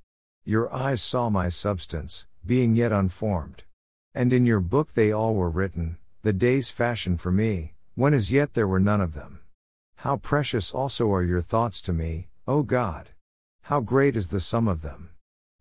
Your 0.45 0.71
eyes 0.71 1.01
saw 1.01 1.29
my 1.29 1.49
substance, 1.49 2.27
being 2.45 2.75
yet 2.75 2.91
unformed. 2.91 3.63
And 4.13 4.31
in 4.31 4.45
your 4.45 4.59
book 4.59 4.93
they 4.93 5.12
all 5.12 5.33
were 5.33 5.49
written, 5.49 5.97
the 6.21 6.31
days 6.31 6.69
fashioned 6.69 7.19
for 7.19 7.31
me, 7.31 7.73
when 7.95 8.13
as 8.13 8.31
yet 8.31 8.53
there 8.53 8.67
were 8.67 8.79
none 8.79 9.01
of 9.01 9.15
them. 9.15 9.39
How 9.97 10.17
precious 10.17 10.71
also 10.71 11.12
are 11.12 11.23
your 11.23 11.41
thoughts 11.41 11.81
to 11.81 11.93
me, 11.93 12.27
O 12.47 12.62
God! 12.62 13.09
How 13.63 13.81
great 13.81 14.15
is 14.15 14.29
the 14.29 14.39
sum 14.39 14.67
of 14.67 14.83
them! 14.83 15.09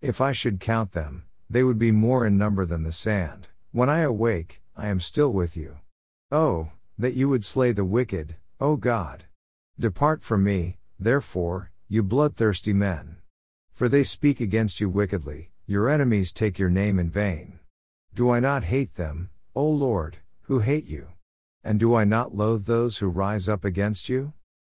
If 0.02 0.20
I 0.20 0.32
should 0.32 0.60
count 0.60 0.92
them, 0.92 1.24
they 1.48 1.62
would 1.64 1.78
be 1.78 1.90
more 1.90 2.26
in 2.26 2.36
number 2.36 2.66
than 2.66 2.82
the 2.82 2.92
sand. 2.92 3.48
When 3.78 3.88
I 3.88 4.00
awake, 4.00 4.60
I 4.76 4.88
am 4.88 4.98
still 4.98 5.32
with 5.32 5.56
you. 5.56 5.78
Oh, 6.32 6.72
that 6.98 7.14
you 7.14 7.28
would 7.28 7.44
slay 7.44 7.70
the 7.70 7.84
wicked, 7.84 8.34
O 8.58 8.74
God. 8.74 9.26
Depart 9.78 10.24
from 10.24 10.42
me, 10.42 10.78
therefore, 10.98 11.70
you 11.86 12.02
bloodthirsty 12.02 12.72
men. 12.72 13.18
For 13.70 13.88
they 13.88 14.02
speak 14.02 14.40
against 14.40 14.80
you 14.80 14.88
wickedly, 14.88 15.52
your 15.64 15.88
enemies 15.88 16.32
take 16.32 16.58
your 16.58 16.70
name 16.70 16.98
in 16.98 17.08
vain. 17.08 17.60
Do 18.12 18.30
I 18.30 18.40
not 18.40 18.64
hate 18.64 18.96
them, 18.96 19.30
O 19.54 19.68
Lord, 19.68 20.16
who 20.46 20.58
hate 20.58 20.86
you? 20.86 21.10
And 21.62 21.78
do 21.78 21.94
I 21.94 22.02
not 22.02 22.34
loathe 22.34 22.66
those 22.66 22.98
who 22.98 23.06
rise 23.06 23.48
up 23.48 23.64
against 23.64 24.08
you? 24.08 24.32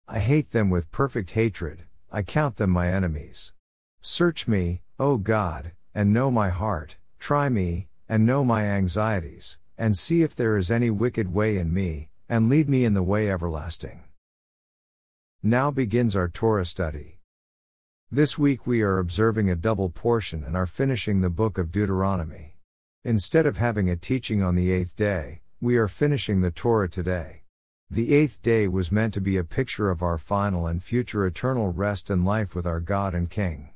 I 0.06 0.18
hate 0.18 0.50
them 0.50 0.68
with 0.68 0.92
perfect 0.92 1.30
hatred, 1.30 1.84
I 2.12 2.20
count 2.20 2.56
them 2.56 2.68
my 2.68 2.88
enemies. 2.88 3.54
Search 4.02 4.46
me, 4.46 4.82
O 4.98 5.16
God, 5.16 5.72
and 5.94 6.12
know 6.12 6.30
my 6.30 6.50
heart, 6.50 6.98
try 7.18 7.48
me, 7.48 7.88
and 8.10 8.26
know 8.26 8.44
my 8.44 8.64
anxieties, 8.64 9.56
and 9.78 9.96
see 9.96 10.24
if 10.24 10.34
there 10.34 10.56
is 10.56 10.68
any 10.68 10.90
wicked 10.90 11.32
way 11.32 11.56
in 11.56 11.72
me, 11.72 12.08
and 12.28 12.48
lead 12.48 12.68
me 12.68 12.84
in 12.84 12.92
the 12.92 13.04
way 13.04 13.30
everlasting. 13.30 14.02
Now 15.44 15.70
begins 15.70 16.16
our 16.16 16.28
Torah 16.28 16.66
study. 16.66 17.20
This 18.10 18.36
week 18.36 18.66
we 18.66 18.82
are 18.82 18.98
observing 18.98 19.48
a 19.48 19.54
double 19.54 19.90
portion 19.90 20.42
and 20.42 20.56
are 20.56 20.66
finishing 20.66 21.20
the 21.20 21.30
book 21.30 21.56
of 21.56 21.70
Deuteronomy. 21.70 22.56
Instead 23.04 23.46
of 23.46 23.58
having 23.58 23.88
a 23.88 23.94
teaching 23.94 24.42
on 24.42 24.56
the 24.56 24.72
eighth 24.72 24.96
day, 24.96 25.42
we 25.60 25.76
are 25.76 25.86
finishing 25.86 26.40
the 26.40 26.50
Torah 26.50 26.88
today. 26.88 27.44
The 27.88 28.12
eighth 28.12 28.42
day 28.42 28.66
was 28.66 28.90
meant 28.90 29.14
to 29.14 29.20
be 29.20 29.36
a 29.36 29.44
picture 29.44 29.88
of 29.88 30.02
our 30.02 30.18
final 30.18 30.66
and 30.66 30.82
future 30.82 31.24
eternal 31.26 31.68
rest 31.68 32.10
and 32.10 32.24
life 32.24 32.56
with 32.56 32.66
our 32.66 32.80
God 32.80 33.14
and 33.14 33.30
King. 33.30 33.70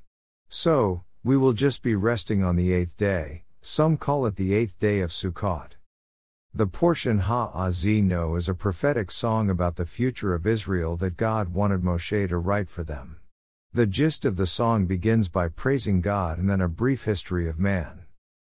So, 0.48 1.04
we 1.22 1.36
will 1.36 1.52
just 1.52 1.84
be 1.84 1.94
resting 1.94 2.42
on 2.42 2.56
the 2.56 2.72
eighth 2.72 2.96
day, 2.96 3.43
some 3.66 3.96
call 3.96 4.27
it 4.27 4.37
the 4.37 4.53
eighth 4.53 4.79
day 4.79 5.00
of 5.00 5.11
Sukkot. 5.11 5.77
The 6.53 6.66
portion 6.66 7.20
Ha'azinu 7.20 8.37
is 8.37 8.46
a 8.46 8.55
prophetic 8.55 9.11
song 9.11 9.48
about 9.48 9.77
the 9.77 9.87
future 9.87 10.35
of 10.35 10.46
Israel 10.46 10.98
that 10.98 11.16
God 11.16 11.55
wanted 11.55 11.81
Moshe 11.81 12.29
to 12.29 12.37
write 12.37 12.68
for 12.68 12.85
them. 12.85 13.20
The 13.72 13.87
gist 13.87 14.27
of 14.27 14.37
the 14.37 14.46
song 14.46 14.85
begins 14.85 15.31
by 15.31 15.48
praising 15.48 16.03
God 16.03 16.38
and 16.38 16.50
then 16.50 16.61
a 16.61 16.68
brief 16.68 17.05
history 17.05 17.48
of 17.48 17.59
man. 17.59 18.05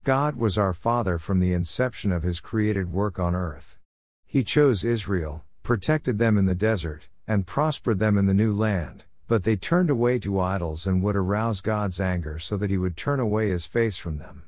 God 0.05 0.37
was 0.37 0.59
our 0.59 0.75
Father 0.75 1.17
from 1.17 1.41
the 1.41 1.55
inception 1.55 2.13
of 2.13 2.23
His 2.23 2.39
created 2.39 2.93
work 2.93 3.19
on 3.19 3.35
earth. 3.35 3.79
He 4.27 4.45
chose 4.45 4.85
Israel, 4.85 5.43
protected 5.63 6.19
them 6.19 6.37
in 6.37 6.45
the 6.45 6.55
desert, 6.55 7.09
and 7.27 7.47
prospered 7.47 7.99
them 7.99 8.19
in 8.19 8.27
the 8.27 8.35
new 8.35 8.53
land, 8.53 9.05
but 9.27 9.45
they 9.45 9.57
turned 9.57 9.89
away 9.89 10.19
to 10.19 10.39
idols 10.39 10.87
and 10.87 11.03
would 11.03 11.17
arouse 11.17 11.63
God's 11.63 11.99
anger 11.99 12.39
so 12.39 12.59
that 12.59 12.69
He 12.69 12.77
would 12.77 12.97
turn 12.97 13.21
away 13.21 13.49
His 13.49 13.65
face 13.65 13.97
from 13.97 14.19
them. 14.19 14.45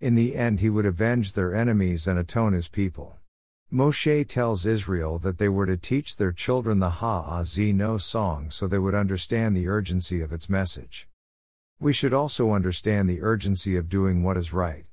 In 0.00 0.14
the 0.14 0.34
end, 0.34 0.60
he 0.60 0.70
would 0.70 0.86
avenge 0.86 1.34
their 1.34 1.54
enemies 1.54 2.06
and 2.06 2.18
atone 2.18 2.54
his 2.54 2.68
people. 2.68 3.18
Moshe 3.70 4.26
tells 4.26 4.64
Israel 4.64 5.18
that 5.18 5.36
they 5.36 5.48
were 5.48 5.66
to 5.66 5.76
teach 5.76 6.16
their 6.16 6.32
children 6.32 6.78
the 6.78 6.90
Ha'azinu 6.90 8.00
song 8.00 8.50
so 8.50 8.66
they 8.66 8.78
would 8.78 8.94
understand 8.94 9.54
the 9.54 9.68
urgency 9.68 10.22
of 10.22 10.32
its 10.32 10.48
message. 10.48 11.06
We 11.78 11.92
should 11.92 12.14
also 12.14 12.52
understand 12.52 13.08
the 13.08 13.22
urgency 13.22 13.76
of 13.76 13.90
doing 13.90 14.22
what 14.22 14.38
is 14.38 14.52
right. 14.54 14.86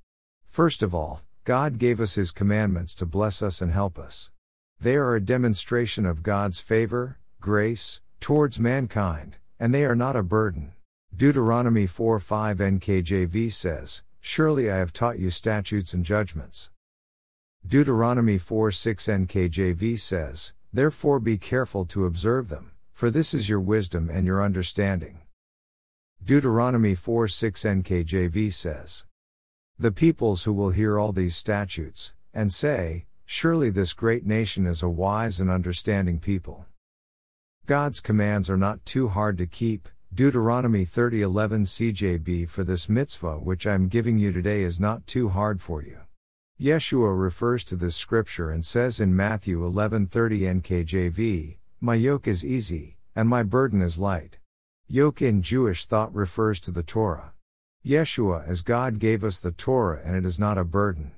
First 0.45 0.83
of 0.83 0.93
all, 0.93 1.21
God 1.45 1.79
gave 1.79 2.01
us 2.01 2.15
His 2.15 2.31
commandments 2.31 2.93
to 2.95 3.05
bless 3.05 3.41
us 3.41 3.61
and 3.61 3.71
help 3.71 3.97
us. 3.97 4.29
They 4.79 4.97
are 4.97 5.15
a 5.15 5.21
demonstration 5.21 6.05
of 6.05 6.21
God's 6.21 6.59
favor, 6.59 7.17
grace, 7.39 8.01
towards 8.19 8.59
mankind, 8.59 9.37
and 9.57 9.73
they 9.73 9.85
are 9.85 9.95
not 9.95 10.17
a 10.17 10.21
burden. 10.21 10.73
Deuteronomy 11.15 11.87
4 11.87 12.19
5 12.19 12.57
NKJV 12.57 13.51
says, 13.51 14.03
Surely 14.29 14.69
I 14.69 14.75
have 14.75 14.91
taught 14.91 15.19
you 15.19 15.29
statutes 15.29 15.93
and 15.93 16.03
judgments. 16.03 16.69
Deuteronomy 17.65 18.37
4 18.37 18.73
6 18.73 19.07
NKJV 19.07 19.97
says, 19.97 20.51
Therefore 20.73 21.21
be 21.21 21.37
careful 21.37 21.85
to 21.85 22.05
observe 22.05 22.49
them, 22.49 22.73
for 22.91 23.09
this 23.09 23.33
is 23.33 23.47
your 23.47 23.61
wisdom 23.61 24.09
and 24.11 24.27
your 24.27 24.43
understanding. 24.43 25.21
Deuteronomy 26.21 26.93
4 26.93 27.29
6 27.29 27.63
NKJV 27.63 28.51
says, 28.51 29.05
The 29.79 29.93
peoples 29.93 30.43
who 30.43 30.51
will 30.51 30.71
hear 30.71 30.99
all 30.99 31.13
these 31.13 31.37
statutes, 31.37 32.11
and 32.33 32.51
say, 32.51 33.05
Surely 33.25 33.69
this 33.69 33.93
great 33.93 34.25
nation 34.25 34.67
is 34.67 34.83
a 34.83 34.89
wise 34.89 35.39
and 35.39 35.49
understanding 35.49 36.19
people. 36.19 36.65
God's 37.65 38.01
commands 38.01 38.49
are 38.49 38.57
not 38.57 38.85
too 38.85 39.07
hard 39.07 39.37
to 39.37 39.47
keep, 39.47 39.87
Deuteronomy 40.17 40.83
30:11 40.83 41.67
CJB 41.67 42.49
for 42.49 42.63
this 42.63 42.89
mitzvah 42.89 43.37
which 43.37 43.67
I 43.67 43.75
am 43.75 43.87
giving 43.87 44.17
you 44.17 44.31
today 44.31 44.63
is 44.63 44.79
not 44.79 45.05
too 45.05 45.29
hard 45.29 45.61
for 45.61 45.83
you. 45.83 45.99
Yeshua 46.59 47.15
refers 47.15 47.63
to 47.65 47.75
this 47.75 47.95
scripture 47.95 48.49
and 48.49 48.65
says 48.65 48.99
in 48.99 49.15
Matthew 49.15 49.63
11:30 49.63 50.47
NKJV, 50.47 51.59
"My 51.79 51.93
yoke 51.93 52.27
is 52.27 52.43
easy 52.43 52.97
and 53.15 53.29
my 53.29 53.43
burden 53.43 53.83
is 53.83 53.99
light." 53.99 54.39
Yoke 54.87 55.21
in 55.21 55.43
Jewish 55.43 55.85
thought 55.85 56.11
refers 56.15 56.59
to 56.61 56.71
the 56.71 56.81
Torah. 56.81 57.33
Yeshua 57.85 58.43
as 58.47 58.63
God 58.63 58.97
gave 58.97 59.23
us 59.23 59.37
the 59.37 59.51
Torah 59.51 60.01
and 60.03 60.15
it 60.15 60.25
is 60.25 60.39
not 60.39 60.57
a 60.57 60.63
burden. 60.63 61.11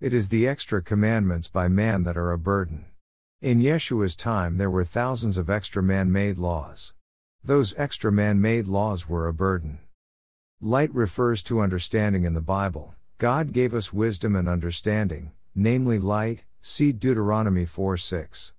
It 0.00 0.12
is 0.12 0.28
the 0.28 0.48
extra 0.48 0.82
commandments 0.82 1.46
by 1.46 1.68
man 1.68 2.02
that 2.02 2.16
are 2.16 2.32
a 2.32 2.36
burden. 2.36 2.86
In 3.40 3.60
Yeshua's 3.60 4.16
time 4.16 4.56
there 4.56 4.72
were 4.72 4.84
thousands 4.84 5.38
of 5.38 5.48
extra 5.48 5.84
man-made 5.84 6.36
laws. 6.36 6.94
Those 7.42 7.74
extra 7.78 8.12
man 8.12 8.38
made 8.42 8.68
laws 8.68 9.08
were 9.08 9.26
a 9.26 9.32
burden. 9.32 9.78
Light 10.60 10.94
refers 10.94 11.42
to 11.44 11.60
understanding 11.60 12.24
in 12.24 12.34
the 12.34 12.42
Bible. 12.42 12.94
God 13.16 13.54
gave 13.54 13.72
us 13.72 13.94
wisdom 13.94 14.36
and 14.36 14.46
understanding, 14.46 15.32
namely 15.54 15.98
light, 15.98 16.44
see 16.60 16.92
Deuteronomy 16.92 17.64
4 17.64 17.96
6. 17.96 18.52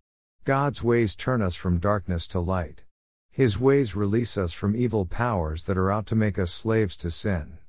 God's 0.46 0.84
ways 0.84 1.16
turn 1.16 1.44
us 1.44 1.54
from 1.54 1.78
darkness 1.78 2.26
to 2.28 2.40
light. 2.40 2.84
His 3.30 3.60
ways 3.60 3.96
release 3.96 4.36
us 4.36 4.52
from 4.52 4.76
evil 4.76 5.06
powers 5.06 5.66
that 5.66 5.78
are 5.78 5.92
out 5.92 6.08
to 6.08 6.16
make 6.16 6.40
us 6.40 6.52
slaves 6.52 6.98
to 6.98 7.12
sin. 7.12 7.60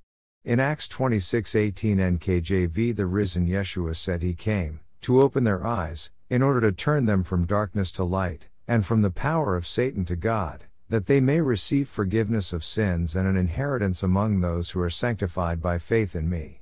In 0.44 0.60
Acts 0.60 0.88
26:18 0.88 1.98
NKJV 2.18 2.96
the 2.96 3.06
risen 3.06 3.46
Yeshua 3.46 3.94
said 3.94 4.22
he 4.22 4.34
came 4.34 4.80
to 5.02 5.20
open 5.20 5.44
their 5.44 5.64
eyes 5.66 6.10
in 6.30 6.42
order 6.42 6.62
to 6.62 6.72
turn 6.72 7.04
them 7.04 7.22
from 7.22 7.44
darkness 7.44 7.92
to 7.92 8.02
light 8.02 8.48
and 8.66 8.86
from 8.86 9.02
the 9.02 9.10
power 9.10 9.56
of 9.56 9.66
Satan 9.66 10.06
to 10.06 10.16
God 10.16 10.64
that 10.92 11.06
they 11.06 11.22
may 11.22 11.40
receive 11.40 11.88
forgiveness 11.88 12.52
of 12.52 12.62
sins 12.62 13.16
and 13.16 13.26
an 13.26 13.34
inheritance 13.34 14.02
among 14.02 14.42
those 14.42 14.72
who 14.72 14.80
are 14.82 14.90
sanctified 14.90 15.58
by 15.58 15.78
faith 15.78 16.14
in 16.14 16.28
me. 16.28 16.60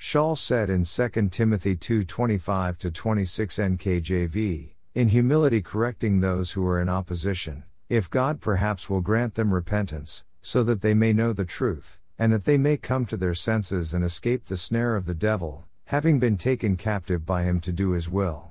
Shaul 0.00 0.36
said 0.36 0.68
in 0.68 0.82
2 0.82 1.30
Timothy 1.30 1.76
2:25 1.76 2.76
to 2.78 2.90
26 2.90 3.56
NKJV 3.56 4.74
in 4.94 5.08
humility 5.10 5.62
correcting 5.62 6.18
those 6.18 6.50
who 6.50 6.66
are 6.66 6.82
in 6.82 6.88
opposition, 6.88 7.62
if 7.88 8.10
God 8.10 8.40
perhaps 8.40 8.90
will 8.90 9.00
grant 9.00 9.36
them 9.36 9.54
repentance, 9.54 10.24
so 10.42 10.64
that 10.64 10.80
they 10.80 10.92
may 10.92 11.12
know 11.12 11.32
the 11.32 11.44
truth, 11.44 12.00
and 12.18 12.32
that 12.32 12.46
they 12.46 12.58
may 12.58 12.76
come 12.76 13.06
to 13.06 13.16
their 13.16 13.32
senses 13.32 13.94
and 13.94 14.02
escape 14.04 14.46
the 14.46 14.56
snare 14.56 14.96
of 14.96 15.06
the 15.06 15.14
devil, 15.14 15.66
having 15.84 16.18
been 16.18 16.36
taken 16.36 16.76
captive 16.76 17.24
by 17.24 17.44
him 17.44 17.60
to 17.60 17.70
do 17.70 17.92
his 17.92 18.08
will. 18.08 18.47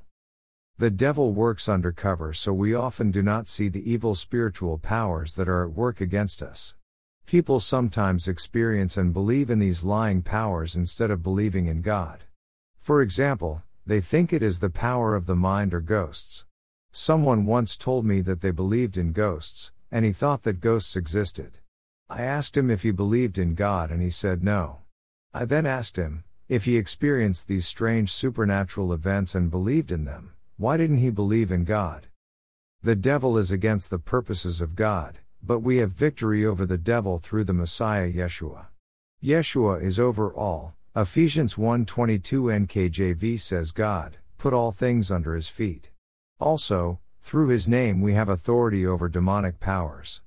The 0.80 0.92
devil 0.92 1.34
works 1.34 1.68
undercover, 1.68 2.34
so 2.34 2.54
we 2.54 2.76
often 2.76 3.10
do 3.10 3.24
not 3.24 3.48
see 3.48 3.68
the 3.68 3.92
evil 3.92 4.14
spiritual 4.14 4.78
powers 4.78 5.34
that 5.34 5.50
are 5.50 5.64
at 5.64 5.74
work 5.74 6.00
against 6.00 6.44
us. 6.44 6.76
People 7.26 7.60
sometimes 7.60 8.28
experience 8.28 8.96
and 8.96 9.12
believe 9.12 9.50
in 9.50 9.58
these 9.58 9.84
lying 9.84 10.22
powers 10.22 10.76
instead 10.76 11.10
of 11.10 11.24
believing 11.24 11.66
in 11.66 11.82
God. 11.82 12.26
For 12.78 13.02
example, 13.02 13.64
they 13.88 14.02
think 14.02 14.32
it 14.32 14.44
is 14.44 14.60
the 14.60 14.70
power 14.70 15.16
of 15.16 15.26
the 15.26 15.36
mind 15.36 15.74
or 15.74 15.82
ghosts. 15.82 16.46
Someone 16.92 17.48
once 17.48 17.76
told 17.76 18.06
me 18.06 18.22
that 18.22 18.42
they 18.42 18.52
believed 18.52 18.98
in 18.98 19.14
ghosts, 19.14 19.72
and 19.92 20.06
he 20.06 20.12
thought 20.12 20.44
that 20.44 20.62
ghosts 20.62 20.96
existed. 20.96 21.58
I 22.08 22.22
asked 22.22 22.56
him 22.56 22.70
if 22.70 22.84
he 22.84 22.92
believed 22.92 23.40
in 23.40 23.56
God 23.56 23.90
and 23.90 24.00
he 24.00 24.12
said 24.12 24.44
no. 24.44 24.82
I 25.34 25.46
then 25.46 25.66
asked 25.66 25.96
him, 25.96 26.24
if 26.48 26.66
he 26.66 26.78
experienced 26.78 27.48
these 27.48 27.66
strange 27.66 28.14
supernatural 28.14 28.94
events 28.94 29.34
and 29.34 29.50
believed 29.50 29.92
in 29.92 30.06
them, 30.06 30.34
why 30.58 30.76
didn't 30.76 30.98
he 30.98 31.10
believe 31.10 31.52
in 31.52 31.64
God? 31.64 32.08
The 32.82 32.96
devil 32.96 33.38
is 33.38 33.52
against 33.52 33.90
the 33.90 34.00
purposes 34.00 34.60
of 34.60 34.76
God, 34.76 35.20
but 35.42 35.60
we 35.60 35.78
have 35.78 35.92
victory 35.92 36.46
over 36.46 36.66
the 36.66 36.78
devil 36.78 37.20
through 37.20 37.44
the 37.44 37.54
Messiah 37.54 38.12
Yeshua. 38.12 38.68
Yeshua 39.24 39.82
is 39.82 40.00
over 40.00 40.34
all, 40.34 40.76
Ephesians 40.96 41.56
1:22 41.56 42.52
NKJV 42.52 43.40
says 43.40 43.72
God 43.72 44.18
put 44.40 44.54
all 44.54 44.72
things 44.72 45.12
under 45.12 45.36
his 45.36 45.48
feet. 45.48 45.92
Also, 46.40 47.00
through 47.22 47.50
his 47.50 47.68
name 47.68 48.02
we 48.02 48.14
have 48.14 48.30
authority 48.30 48.86
over 48.86 49.08
demonic 49.08 49.60
powers. 49.60 50.22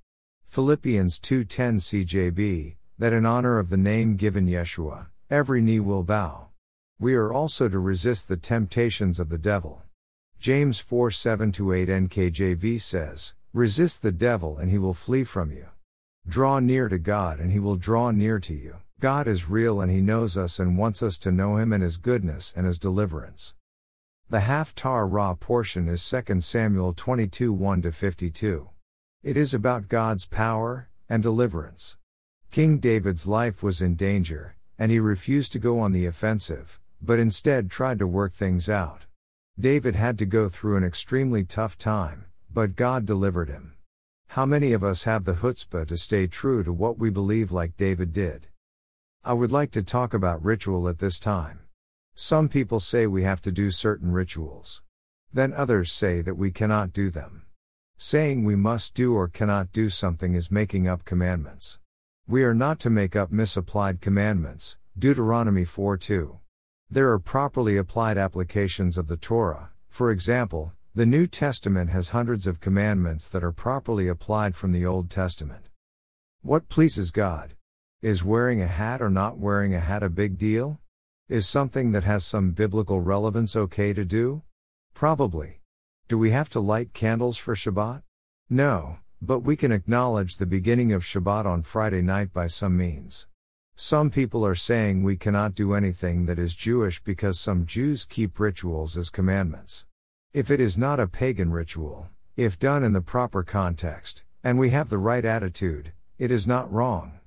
Philippians 0.45 1.19
2:10 1.19 1.81
CJB 1.81 2.77
that 2.99 3.13
in 3.13 3.27
honor 3.27 3.59
of 3.59 3.71
the 3.71 3.77
name 3.77 4.15
given 4.15 4.47
Yeshua 4.47 5.09
every 5.29 5.61
knee 5.61 5.81
will 5.81 6.05
bow. 6.05 6.49
We 7.01 7.15
are 7.15 7.33
also 7.33 7.69
to 7.69 7.79
resist 7.79 8.29
the 8.29 8.37
temptations 8.37 9.19
of 9.19 9.29
the 9.29 9.39
devil. 9.39 9.83
James 10.41 10.81
4 10.81 11.11
7 11.11 11.51
8 11.51 11.55
NKJV 11.55 12.81
says, 12.81 13.35
Resist 13.53 14.03
the 14.03 14.13
devil 14.13 14.59
and 14.59 14.71
he 14.71 14.79
will 14.79 14.95
flee 14.95 15.23
from 15.23 15.53
you. 15.53 15.69
Draw 16.27 16.61
near 16.61 16.89
to 16.89 16.99
God 16.99 17.39
and 17.39 17.53
he 17.53 17.61
will 17.61 17.77
draw 17.77 18.11
near 18.11 18.41
to 18.41 18.55
you. 18.55 18.77
God 19.01 19.27
is 19.27 19.49
real 19.49 19.81
and 19.81 19.91
He 19.91 20.03
knows 20.03 20.37
us 20.37 20.59
and 20.59 20.77
wants 20.77 21.03
us 21.03 21.17
to 21.19 21.33
know 21.33 21.57
Him 21.57 21.73
and 21.73 21.83
His 21.83 21.97
goodness 21.97 22.53
and 22.55 22.67
His 22.67 22.79
deliverance. 22.79 23.55
The 24.29 24.41
Haftarah 24.41 25.41
portion 25.41 25.89
is 25.89 26.07
2 26.07 26.43
Samuel 26.43 26.93
22 26.93 27.51
1 27.51 27.91
52. 27.91 28.69
It 29.23 29.37
is 29.39 29.55
about 29.55 29.89
God's 29.89 30.27
power 30.27 30.91
and 31.09 31.23
deliverance. 31.23 31.97
King 32.51 32.77
David's 32.77 33.27
life 33.27 33.63
was 33.63 33.81
in 33.81 33.95
danger, 33.95 34.55
and 34.79 34.93
he 34.93 35.01
refused 35.01 35.53
to 35.53 35.59
go 35.59 35.81
on 35.81 35.93
the 35.93 36.05
offensive, 36.05 36.79
but 37.01 37.19
instead 37.19 37.71
tried 37.71 37.99
to 38.01 38.07
work 38.07 38.35
things 38.35 38.69
out. 38.69 39.07
David 39.61 39.95
had 39.95 40.19
to 40.19 40.25
go 40.25 40.49
through 40.49 40.79
an 40.79 40.85
extremely 40.85 41.45
tough 41.45 41.77
time, 41.77 42.25
but 42.51 42.77
God 42.77 43.05
delivered 43.05 43.51
him. 43.51 43.75
How 44.29 44.47
many 44.47 44.73
of 44.73 44.83
us 44.83 45.03
have 45.03 45.25
the 45.25 45.35
chutzpah 45.35 45.87
to 45.89 45.99
stay 45.99 46.27
true 46.27 46.65
to 46.65 46.73
what 46.73 46.99
we 46.99 47.11
believe 47.11 47.53
like 47.53 47.77
David 47.77 48.15
did? 48.15 48.47
I 49.23 49.35
would 49.35 49.53
like 49.53 49.71
to 49.73 49.83
talk 49.83 50.15
about 50.15 50.43
ritual 50.43 50.89
at 50.89 50.99
this 50.99 51.21
time. 51.21 51.61
Some 52.15 52.49
people 52.49 52.81
say 52.81 53.07
we 53.07 53.23
have 53.25 53.43
to 53.43 53.53
do 53.53 53.71
certain 53.71 54.13
rituals. 54.13 54.83
Then 55.31 55.53
others 55.53 55.93
say 55.93 56.23
that 56.23 56.39
we 56.39 56.51
cannot 56.51 56.95
do 56.95 57.11
them. 57.11 57.43
Saying 57.99 58.45
we 58.45 58.57
must 58.57 58.95
do 58.95 59.15
or 59.15 59.29
cannot 59.29 59.73
do 59.73 59.91
something 59.91 60.35
is 60.35 60.51
making 60.51 60.89
up 60.89 61.05
commandments. 61.05 61.79
We 62.27 62.45
are 62.45 62.55
not 62.55 62.81
to 62.81 62.89
make 62.89 63.15
up 63.15 63.31
misapplied 63.31 64.01
commandments, 64.01 64.79
Deuteronomy 64.99 65.67
4 65.67 65.99
2. 65.99 66.40
There 66.93 67.13
are 67.13 67.21
properly 67.21 67.77
applied 67.77 68.19
applications 68.19 68.99
of 68.99 69.07
the 69.07 69.17
Torah, 69.17 69.71
for 69.89 70.11
example, 70.11 70.73
the 70.93 71.07
New 71.07 71.29
Testament 71.29 71.91
has 71.91 72.11
hundreds 72.11 72.49
of 72.49 72.59
commandments 72.59 73.29
that 73.29 73.45
are 73.45 73.53
properly 73.53 74.09
applied 74.09 74.57
from 74.57 74.73
the 74.73 74.85
Old 74.85 75.09
Testament. 75.09 75.69
What 76.43 76.69
pleases 76.69 77.13
God? 77.13 77.55
Is 78.03 78.25
wearing 78.25 78.61
a 78.61 78.67
hat 78.67 79.01
or 79.01 79.09
not 79.09 79.39
wearing 79.39 79.73
a 79.73 79.79
hat 79.79 80.03
a 80.03 80.09
big 80.09 80.37
deal? 80.37 80.81
Is 81.29 81.47
something 81.47 81.93
that 81.93 82.03
has 82.03 82.25
some 82.25 82.51
biblical 82.51 83.01
relevance 83.01 83.55
okay 83.55 83.93
to 83.93 84.05
do? 84.05 84.43
Probably. 84.93 85.61
Do 86.09 86.19
we 86.19 86.33
have 86.33 86.51
to 86.51 86.59
light 86.59 86.93
candles 86.93 87.37
for 87.37 87.55
Shabbat? 87.55 88.03
No, 88.49 88.99
but 89.23 89.41
we 89.41 89.55
can 89.55 89.71
acknowledge 89.71 90.39
the 90.39 90.47
beginning 90.47 90.93
of 90.93 91.05
Shabbat 91.05 91.47
on 91.47 91.63
Friday 91.63 92.03
night 92.03 92.33
by 92.33 92.49
some 92.49 92.77
means. 92.77 93.29
Some 93.83 94.11
people 94.11 94.45
are 94.45 94.55
saying 94.55 95.03
we 95.03 95.17
cannot 95.17 95.55
do 95.55 95.73
anything 95.73 96.27
that 96.27 96.39
is 96.39 96.55
Jewish 96.55 97.03
because 97.03 97.41
some 97.41 97.65
Jews 97.65 98.05
keep 98.05 98.39
rituals 98.39 98.95
as 98.99 99.09
commandments. 99.09 99.87
If 100.35 100.51
it 100.51 100.61
is 100.61 100.77
not 100.77 101.01
a 101.01 101.07
pagan 101.07 101.51
ritual, 101.51 102.11
if 102.37 102.59
done 102.59 102.85
in 102.85 102.93
the 102.93 103.01
proper 103.01 103.43
context, 103.43 104.23
and 104.45 104.59
we 104.59 104.69
have 104.69 104.91
the 104.91 104.99
right 104.99 105.25
attitude, 105.25 105.93
it 106.19 106.31
is 106.31 106.47
not 106.47 106.71
wrong. 106.71 107.21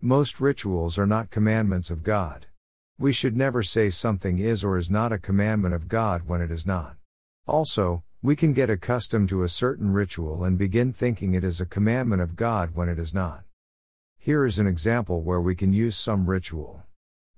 Most 0.00 0.40
rituals 0.40 0.96
are 0.96 1.08
not 1.08 1.32
commandments 1.32 1.90
of 1.90 2.04
God. 2.04 2.46
We 3.00 3.12
should 3.12 3.36
never 3.36 3.64
say 3.64 3.90
something 3.90 4.38
is 4.38 4.62
or 4.62 4.78
is 4.78 4.88
not 4.88 5.12
a 5.12 5.18
commandment 5.18 5.74
of 5.74 5.88
God 5.88 6.28
when 6.28 6.40
it 6.40 6.52
is 6.52 6.64
not. 6.64 6.94
Also, 7.48 8.04
we 8.22 8.36
can 8.36 8.52
get 8.52 8.70
accustomed 8.70 9.28
to 9.30 9.42
a 9.42 9.48
certain 9.48 9.92
ritual 9.92 10.44
and 10.44 10.56
begin 10.56 10.92
thinking 10.92 11.34
it 11.34 11.42
is 11.42 11.60
a 11.60 11.66
commandment 11.66 12.22
of 12.22 12.36
God 12.36 12.76
when 12.76 12.88
it 12.88 13.00
is 13.00 13.12
not. 13.12 13.42
Here 14.26 14.44
is 14.44 14.58
an 14.58 14.66
example 14.66 15.22
where 15.22 15.40
we 15.40 15.54
can 15.54 15.72
use 15.72 15.94
some 15.94 16.28
ritual. 16.28 16.82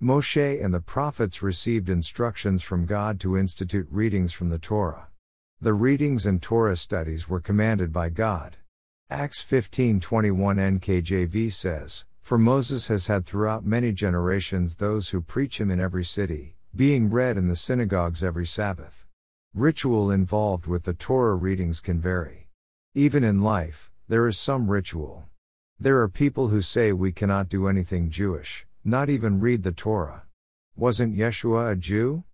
Moshe 0.01 0.65
and 0.65 0.73
the 0.73 0.81
prophets 0.81 1.43
received 1.43 1.91
instructions 1.91 2.63
from 2.63 2.87
God 2.87 3.21
to 3.21 3.37
institute 3.37 3.87
readings 3.91 4.33
from 4.33 4.49
the 4.49 4.59
Torah. 4.59 5.09
The 5.61 5.75
readings 5.75 6.25
and 6.25 6.41
Torah 6.41 6.79
studies 6.79 7.29
were 7.29 7.41
commanded 7.41 7.93
by 7.93 8.09
God. 8.09 8.57
Acts 9.11 9.43
15:21 9.45 10.01
NKJV 10.81 11.53
says, 11.53 12.07
for 12.23 12.39
Moses 12.39 12.89
has 12.89 13.07
had 13.07 13.27
throughout 13.27 13.67
many 13.67 13.93
generations 13.93 14.77
those 14.77 15.11
who 15.11 15.21
preach 15.21 15.61
him 15.61 15.71
in 15.71 15.79
every 15.79 16.07
city, 16.07 16.57
being 16.75 17.11
read 17.11 17.37
in 17.37 17.49
the 17.49 17.55
synagogues 17.55 18.25
every 18.25 18.47
Sabbath. 18.47 19.05
Ritual 19.53 20.11
involved 20.11 20.67
with 20.67 20.85
the 20.85 20.95
Torah 20.95 21.35
readings 21.35 21.81
can 21.81 22.01
vary. 22.01 22.49
Even 22.95 23.25
in 23.25 23.43
life, 23.43 23.91
there 24.09 24.27
is 24.27 24.39
some 24.39 24.71
ritual. 24.71 25.28
There 25.81 26.01
are 26.01 26.09
people 26.09 26.49
who 26.49 26.61
say 26.61 26.93
we 26.93 27.13
cannot 27.13 27.49
do 27.49 27.69
anything 27.69 28.11
Jewish, 28.11 28.67
not 28.85 29.09
even 29.09 29.39
read 29.39 29.63
the 29.63 29.71
Torah. 29.71 30.25
Wasn't 30.75 31.17
Yeshua 31.17 31.71
a 31.71 31.77
Jew? 31.77 32.25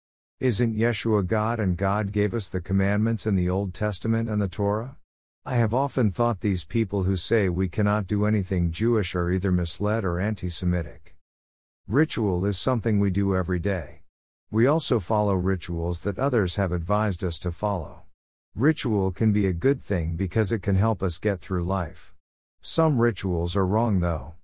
Isn't 0.41 0.75
Yeshua 0.75 1.27
God 1.27 1.61
and 1.61 1.77
God 1.77 2.11
gave 2.11 2.33
us 2.33 2.49
the 2.49 2.63
commandments 2.63 3.27
in 3.27 3.35
the 3.35 3.51
Old 3.51 3.75
Testament 3.75 4.31
and 4.31 4.41
the 4.41 4.49
Torah? 4.49 4.97
I 5.45 5.57
have 5.57 5.75
often 5.75 6.11
thought 6.11 6.41
these 6.41 6.65
people 6.65 7.03
who 7.03 7.17
say 7.17 7.51
we 7.51 7.69
cannot 7.69 8.07
do 8.07 8.25
anything 8.25 8.73
Jewish 8.73 9.15
are 9.15 9.31
either 9.31 9.53
misled 9.53 10.07
or 10.07 10.19
anti 10.19 10.49
Semitic. 10.49 11.15
Ritual 11.87 12.47
is 12.47 12.59
something 12.59 12.99
we 12.99 13.11
do 13.11 13.37
every 13.37 13.59
day. 13.59 14.05
We 14.51 14.67
also 14.67 14.99
follow 14.99 15.35
rituals 15.35 16.01
that 16.05 16.19
others 16.19 16.57
have 16.57 16.73
advised 16.73 17.23
us 17.23 17.39
to 17.41 17.53
follow. 17.53 18.05
Ritual 18.55 19.11
can 19.11 19.33
be 19.33 19.47
a 19.47 19.53
good 19.53 19.85
thing 19.85 20.17
because 20.17 20.51
it 20.51 20.63
can 20.63 20.77
help 20.77 21.03
us 21.03 21.19
get 21.19 21.41
through 21.41 21.65
life. 21.65 22.14
Some 22.67 22.99
rituals 22.99 23.55
are 23.57 23.67
wrong 23.67 24.01
though. 24.01 24.37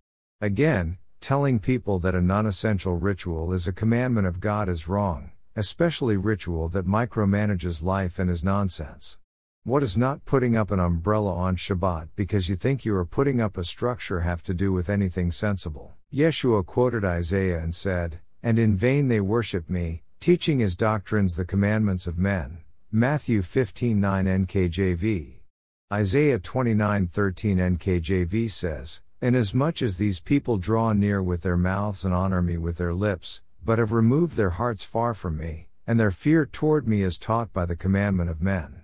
Again, 0.42 0.98
telling 1.22 1.58
people 1.58 1.98
that 2.00 2.14
a 2.14 2.20
non 2.20 2.44
essential 2.44 2.96
ritual 2.96 3.54
is 3.54 3.66
a 3.66 3.72
commandment 3.72 4.26
of 4.26 4.40
God 4.40 4.68
is 4.68 4.86
wrong, 4.86 5.30
especially 5.56 6.18
ritual 6.18 6.68
that 6.68 6.86
micromanages 6.86 7.82
life 7.82 8.18
and 8.18 8.28
is 8.28 8.44
nonsense. 8.44 9.16
What 9.64 9.80
does 9.80 9.96
not 9.96 10.26
putting 10.26 10.54
up 10.54 10.70
an 10.70 10.80
umbrella 10.80 11.34
on 11.34 11.56
Shabbat 11.56 12.10
because 12.14 12.50
you 12.50 12.56
think 12.56 12.84
you 12.84 12.94
are 12.94 13.06
putting 13.06 13.40
up 13.40 13.56
a 13.56 13.64
structure 13.64 14.20
have 14.20 14.42
to 14.42 14.52
do 14.52 14.70
with 14.70 14.90
anything 14.90 15.30
sensible? 15.30 15.94
Yeshua 16.12 16.66
quoted 16.66 17.06
Isaiah 17.06 17.60
and 17.60 17.74
said, 17.74 18.20
And 18.42 18.58
in 18.58 18.76
vain 18.76 19.08
they 19.08 19.22
worship 19.22 19.70
me, 19.70 20.02
Teaching 20.20 20.58
his 20.58 20.76
doctrines 20.76 21.36
the 21.36 21.46
commandments 21.46 22.06
of 22.06 22.18
men. 22.18 22.58
Matthew 22.92 23.40
15:9 23.40 23.96
NKJV. 24.44 25.39
Isaiah 25.92 26.38
29:13 26.38 27.56
NKJV 27.76 28.48
says, 28.48 29.00
Inasmuch 29.20 29.82
as 29.82 29.98
these 29.98 30.20
people 30.20 30.56
draw 30.56 30.92
near 30.92 31.20
with 31.20 31.42
their 31.42 31.56
mouths 31.56 32.04
and 32.04 32.14
honor 32.14 32.40
me 32.40 32.56
with 32.56 32.76
their 32.76 32.94
lips, 32.94 33.42
but 33.64 33.80
have 33.80 33.90
removed 33.90 34.36
their 34.36 34.50
hearts 34.50 34.84
far 34.84 35.14
from 35.14 35.36
me, 35.36 35.66
and 35.88 35.98
their 35.98 36.12
fear 36.12 36.46
toward 36.46 36.86
me 36.86 37.02
is 37.02 37.18
taught 37.18 37.52
by 37.52 37.66
the 37.66 37.74
commandment 37.74 38.30
of 38.30 38.40
men. 38.40 38.82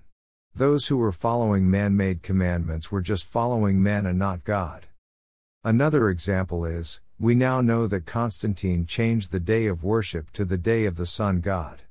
Those 0.53 0.89
who 0.89 0.97
were 0.97 1.13
following 1.13 1.71
man 1.71 1.97
made 1.97 2.25
commandments 2.25 2.91
were 2.91 3.03
just 3.03 3.25
following 3.25 3.81
men 3.81 4.05
and 4.05 4.19
not 4.19 4.43
God. 4.43 4.87
Another 5.63 6.11
example 6.11 6.65
is, 6.65 7.01
we 7.21 7.37
now 7.37 7.61
know 7.61 7.87
that 7.87 8.07
Constantine 8.07 8.85
changed 8.85 9.31
the 9.31 9.39
day 9.39 9.67
of 9.67 9.85
worship 9.85 10.33
to 10.33 10.45
the 10.45 10.59
day 10.59 10.87
of 10.87 10.97
the 10.97 11.07
sun 11.07 11.41
god. 11.41 11.83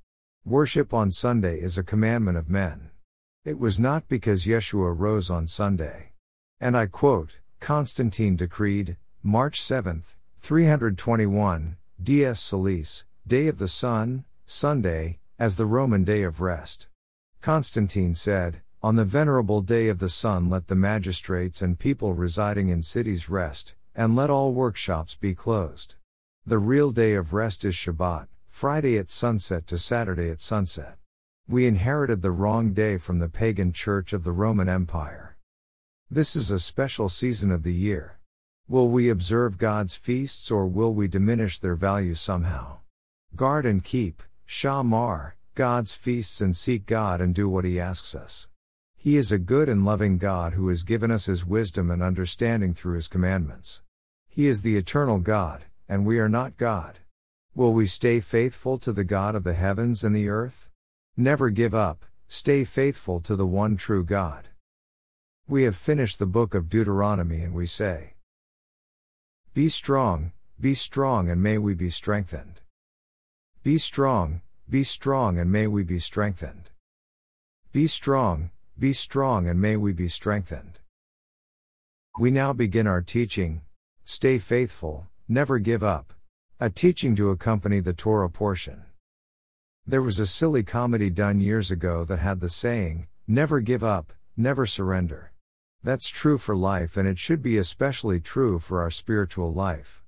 Worship 0.44 0.94
on 0.94 1.10
Sunday 1.10 1.62
is 1.62 1.78
a 1.78 1.84
commandment 1.84 2.38
of 2.38 2.50
men. 2.50 2.90
It 3.46 3.60
was 3.60 3.80
not 3.80 4.08
because 4.08 4.48
Yeshua 4.48 4.98
rose 4.98 5.30
on 5.30 5.46
Sunday. 5.46 6.14
And 6.60 6.76
I 6.76 6.88
quote, 6.88 7.38
Constantine 7.60 8.36
decreed, 8.36 8.98
March 9.22 9.62
7, 9.62 10.02
321, 10.40 11.78
Dies 12.02 12.40
Solis, 12.40 13.06
Day 13.28 13.48
of 13.48 13.60
the 13.60 13.68
Sun, 13.68 14.26
Sunday, 14.48 15.20
as 15.38 15.58
the 15.58 15.68
Roman 15.68 16.04
day 16.04 16.24
of 16.24 16.42
rest. 16.42 16.88
Constantine 17.40 18.16
said, 18.16 18.62
On 18.82 18.96
the 18.96 19.06
venerable 19.06 19.62
day 19.62 19.90
of 19.90 20.00
the 20.00 20.10
sun 20.10 20.50
let 20.50 20.66
the 20.66 20.74
magistrates 20.74 21.62
and 21.62 21.78
people 21.78 22.16
residing 22.16 22.70
in 22.70 22.82
cities 22.82 23.30
rest, 23.30 23.76
and 23.94 24.16
let 24.16 24.32
all 24.32 24.54
workshops 24.54 25.14
be 25.14 25.36
closed. 25.36 25.94
The 26.48 26.58
real 26.58 26.90
day 26.90 27.14
of 27.14 27.32
rest 27.32 27.64
is 27.64 27.76
Shabbat, 27.76 28.26
Friday 28.48 28.98
at 28.98 29.12
sunset 29.12 29.68
to 29.68 29.78
Saturday 29.78 30.32
at 30.32 30.42
sunset. 30.42 30.98
We 31.48 31.68
inherited 31.68 32.24
the 32.24 32.32
wrong 32.32 32.74
day 32.74 32.98
from 32.98 33.20
the 33.20 33.30
pagan 33.30 33.72
church 33.72 34.14
of 34.14 34.24
the 34.24 34.32
Roman 34.32 34.68
Empire. 34.68 35.38
This 36.10 36.36
is 36.36 36.50
a 36.50 36.60
special 36.60 37.08
season 37.08 37.52
of 37.52 37.62
the 37.62 37.74
year. 37.74 38.18
Will 38.68 38.90
we 38.90 39.10
observe 39.10 39.60
God's 39.60 39.96
feasts 39.96 40.50
or 40.50 40.66
will 40.66 40.92
we 40.92 41.08
diminish 41.08 41.60
their 41.60 41.76
value 41.76 42.16
somehow? 42.16 42.80
Guard 43.36 43.68
and 43.68 43.84
keep, 43.84 44.24
Shamar, 44.48 45.34
God's 45.54 45.94
feasts 45.94 46.42
and 46.42 46.58
seek 46.58 46.88
God 46.88 47.22
and 47.22 47.36
do 47.36 47.48
what 47.48 47.64
He 47.64 47.80
asks 47.80 48.16
us. 48.16 48.48
He 48.98 49.16
is 49.16 49.32
a 49.32 49.38
good 49.38 49.70
and 49.70 49.86
loving 49.86 50.18
God 50.18 50.54
who 50.54 50.70
has 50.70 50.82
given 50.82 51.12
us 51.12 51.28
His 51.28 51.46
wisdom 51.46 51.92
and 51.92 52.02
understanding 52.02 52.74
through 52.74 52.96
His 52.96 53.08
commandments. 53.08 53.84
He 54.28 54.48
is 54.48 54.64
the 54.64 54.78
eternal 54.78 55.20
God, 55.20 55.66
and 55.88 56.08
we 56.08 56.18
are 56.18 56.28
not 56.28 56.58
God. 56.58 56.98
Will 57.54 57.72
we 57.72 57.86
stay 57.86 58.20
faithful 58.20 58.80
to 58.80 58.92
the 58.92 59.04
God 59.04 59.36
of 59.36 59.44
the 59.44 59.54
heavens 59.54 60.04
and 60.04 60.16
the 60.16 60.28
earth? 60.28 60.72
Never 61.18 61.50
give 61.50 61.74
up, 61.74 62.04
stay 62.28 62.66
faithful 62.66 63.22
to 63.22 63.38
the 63.38 63.46
one 63.46 63.78
true 63.78 64.04
God. 64.04 64.50
We 65.48 65.64
have 65.64 65.76
finished 65.76 66.20
the 66.20 66.26
book 66.26 66.54
of 66.54 66.70
Deuteronomy 66.70 67.42
and 67.42 67.54
we 67.54 67.68
say, 67.68 68.16
Be 69.54 69.70
strong, 69.70 70.34
be 70.60 70.74
strong, 70.74 71.30
and 71.30 71.42
may 71.42 71.58
we 71.58 71.74
be 71.74 71.90
strengthened. 71.90 72.60
Be 73.64 73.78
strong, 73.78 74.42
be 74.70 74.84
strong, 74.84 75.38
and 75.38 75.52
may 75.52 75.68
we 75.68 75.84
be 75.84 76.00
strengthened. 76.00 76.70
Be 77.72 77.88
strong, 77.88 78.52
be 78.78 78.92
strong, 78.92 79.48
and 79.48 79.62
may 79.62 79.78
we 79.78 79.94
be 79.94 80.08
strengthened. 80.08 80.80
We 82.20 82.32
now 82.32 82.54
begin 82.54 82.88
our 82.88 83.02
teaching, 83.02 83.62
Stay 84.04 84.38
faithful, 84.38 85.08
never 85.28 85.60
give 85.60 85.84
up. 85.84 86.14
A 86.60 86.70
teaching 86.70 87.16
to 87.16 87.32
accompany 87.32 87.80
the 87.80 87.94
Torah 87.94 88.30
portion. 88.30 88.85
There 89.88 90.02
was 90.02 90.20
a 90.20 90.26
silly 90.26 90.64
comedy 90.64 91.12
done 91.12 91.40
years 91.40 91.70
ago 91.70 92.06
that 92.06 92.18
had 92.18 92.40
the 92.40 92.50
saying, 92.50 93.06
never 93.28 93.60
give 93.60 93.84
up, 93.84 94.14
never 94.36 94.66
surrender. 94.66 95.32
That's 95.84 96.10
true 96.10 96.40
for 96.40 96.56
life 96.56 96.98
and 96.98 97.08
it 97.08 97.20
should 97.20 97.44
be 97.44 97.60
especially 97.60 98.20
true 98.20 98.58
for 98.58 98.82
our 98.82 98.90
spiritual 98.90 99.54
life. 99.54 100.04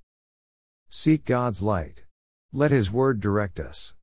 Seek 0.88 1.24
God's 1.24 1.62
light. 1.62 2.06
Let 2.52 2.72
His 2.72 2.90
word 2.90 3.20
direct 3.20 3.60
us. 3.60 3.94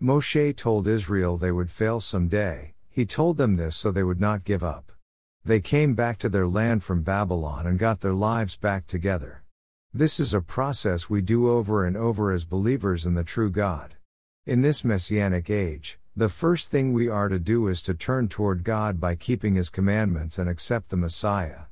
Moshe 0.00 0.56
told 0.56 0.88
Israel 0.88 1.36
they 1.36 1.52
would 1.52 1.70
fail 1.70 2.00
someday, 2.00 2.72
he 2.88 3.04
told 3.04 3.36
them 3.36 3.56
this 3.56 3.76
so 3.76 3.90
they 3.90 4.02
would 4.02 4.20
not 4.20 4.44
give 4.44 4.64
up. 4.64 4.90
They 5.44 5.60
came 5.60 5.94
back 5.94 6.16
to 6.20 6.30
their 6.30 6.48
land 6.48 6.82
from 6.82 7.02
Babylon 7.02 7.66
and 7.66 7.78
got 7.78 8.00
their 8.00 8.14
lives 8.14 8.56
back 8.56 8.86
together. 8.86 9.44
This 9.92 10.18
is 10.18 10.32
a 10.32 10.40
process 10.40 11.10
we 11.10 11.20
do 11.20 11.50
over 11.50 11.84
and 11.84 11.94
over 11.94 12.32
as 12.32 12.46
believers 12.46 13.04
in 13.04 13.12
the 13.12 13.22
true 13.22 13.50
God. 13.50 13.96
In 14.48 14.62
this 14.62 14.82
messianic 14.82 15.50
age, 15.50 15.98
the 16.16 16.30
first 16.30 16.70
thing 16.70 16.94
we 16.94 17.06
are 17.06 17.28
to 17.28 17.38
do 17.38 17.68
is 17.68 17.82
to 17.82 17.92
turn 17.92 18.28
toward 18.28 18.64
God 18.64 18.98
by 18.98 19.14
keeping 19.14 19.56
His 19.56 19.68
commandments 19.68 20.38
and 20.38 20.48
accept 20.48 20.88
the 20.88 20.96
Messiah. 20.96 21.64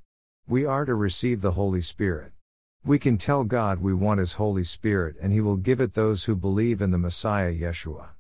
We 0.47 0.67
are 0.67 0.85
to 0.85 0.95
receive 0.95 1.41
the 1.41 1.53
Holy 1.53 1.81
Spirit. 1.81 2.33
We 2.85 2.99
can 2.99 3.17
tell 3.17 3.45
God 3.45 3.81
we 3.81 3.95
want 3.95 4.21
His 4.21 4.35
Holy 4.35 4.63
Spirit 4.63 5.17
and 5.23 5.33
He 5.33 5.41
will 5.41 5.57
give 5.57 5.81
it 5.81 5.95
those 5.95 6.25
who 6.25 6.37
believe 6.37 6.83
in 6.83 6.91
the 6.91 6.99
Messiah 6.99 7.51
Yeshua. 7.51 8.11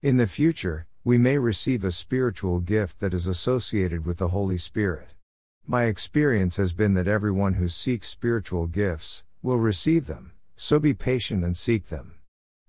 In 0.00 0.16
the 0.16 0.28
future, 0.28 0.86
we 1.02 1.18
may 1.18 1.36
receive 1.36 1.82
a 1.82 1.90
spiritual 1.90 2.60
gift 2.60 3.00
that 3.00 3.14
is 3.14 3.26
associated 3.26 4.06
with 4.06 4.18
the 4.18 4.28
Holy 4.28 4.58
Spirit. 4.58 5.14
My 5.66 5.86
experience 5.86 6.56
has 6.56 6.72
been 6.72 6.94
that 6.94 7.08
everyone 7.08 7.54
who 7.54 7.68
seeks 7.68 8.10
spiritual 8.10 8.68
gifts 8.68 9.24
will 9.42 9.58
receive 9.58 10.06
them, 10.06 10.34
so 10.54 10.78
be 10.78 10.94
patient 10.94 11.42
and 11.42 11.56
seek 11.56 11.86
them. 11.86 12.20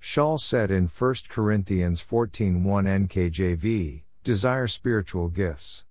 Shaul 0.05 0.39
said 0.39 0.69
in 0.69 0.87
1 0.87 1.15
Corinthians 1.29 1.99
14:1 1.99 2.85
NKJV, 2.85 4.03
desire 4.23 4.67
spiritual 4.67 5.29
gifts. 5.29 5.83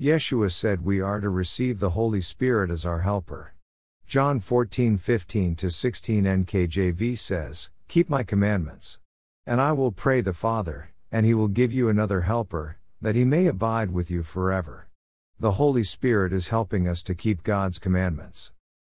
Yeshua 0.00 0.50
said 0.50 0.84
we 0.84 1.00
are 1.00 1.20
to 1.20 1.30
receive 1.30 1.78
the 1.78 1.90
Holy 1.90 2.20
Spirit 2.20 2.72
as 2.72 2.84
our 2.84 3.02
helper. 3.02 3.54
John 4.04 4.40
14:15 4.40 5.54
to 5.58 5.70
16 5.70 6.26
NKJV 6.26 7.14
says, 7.16 7.70
"Keep 7.86 8.10
my 8.10 8.24
commandments, 8.24 8.98
and 9.46 9.60
I 9.60 9.70
will 9.70 9.92
pray 9.92 10.20
the 10.20 10.32
Father, 10.32 10.90
and 11.12 11.24
he 11.24 11.32
will 11.32 11.46
give 11.46 11.72
you 11.72 11.88
another 11.88 12.22
helper, 12.22 12.78
that 13.00 13.14
he 13.14 13.24
may 13.24 13.46
abide 13.46 13.92
with 13.92 14.10
you 14.10 14.24
forever. 14.24 14.88
The 15.38 15.52
Holy 15.52 15.84
Spirit 15.84 16.32
is 16.32 16.48
helping 16.48 16.88
us 16.88 17.04
to 17.04 17.14
keep 17.14 17.44
God's 17.44 17.78
commandments. 17.78 18.50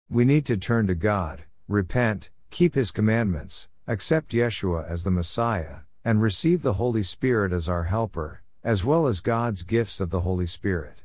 We 0.09 0.23
need 0.23 0.45
to 0.45 0.55
turn 0.55 0.87
to 0.87 0.95
God, 0.95 1.43
repent, 1.67 2.29
keep 2.51 2.75
his 2.75 2.91
commandments, 2.91 3.67
accept 3.87 4.31
Yeshua 4.31 4.89
as 4.89 5.03
the 5.03 5.11
Messiah, 5.11 5.79
and 6.03 6.21
receive 6.21 6.61
the 6.61 6.73
Holy 6.73 7.03
Spirit 7.03 7.51
as 7.51 7.69
our 7.69 7.83
helper, 7.83 8.41
as 8.63 8.83
well 8.83 9.05
as 9.05 9.21
God's 9.21 9.63
gifts 9.63 9.99
of 9.99 10.09
the 10.09 10.21
Holy 10.21 10.47
Spirit. 10.47 11.03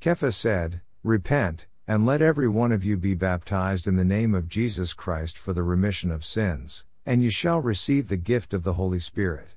Kepha 0.00 0.32
said, 0.32 0.80
Repent, 1.04 1.66
and 1.86 2.06
let 2.06 2.22
every 2.22 2.48
one 2.48 2.72
of 2.72 2.84
you 2.84 2.96
be 2.96 3.14
baptized 3.14 3.86
in 3.86 3.96
the 3.96 4.04
name 4.04 4.34
of 4.34 4.48
Jesus 4.48 4.94
Christ 4.94 5.36
for 5.36 5.52
the 5.52 5.62
remission 5.62 6.10
of 6.10 6.24
sins, 6.24 6.84
and 7.04 7.22
you 7.22 7.30
shall 7.30 7.60
receive 7.60 8.08
the 8.08 8.16
gift 8.16 8.54
of 8.54 8.62
the 8.62 8.74
Holy 8.74 9.00
Spirit. 9.00 9.48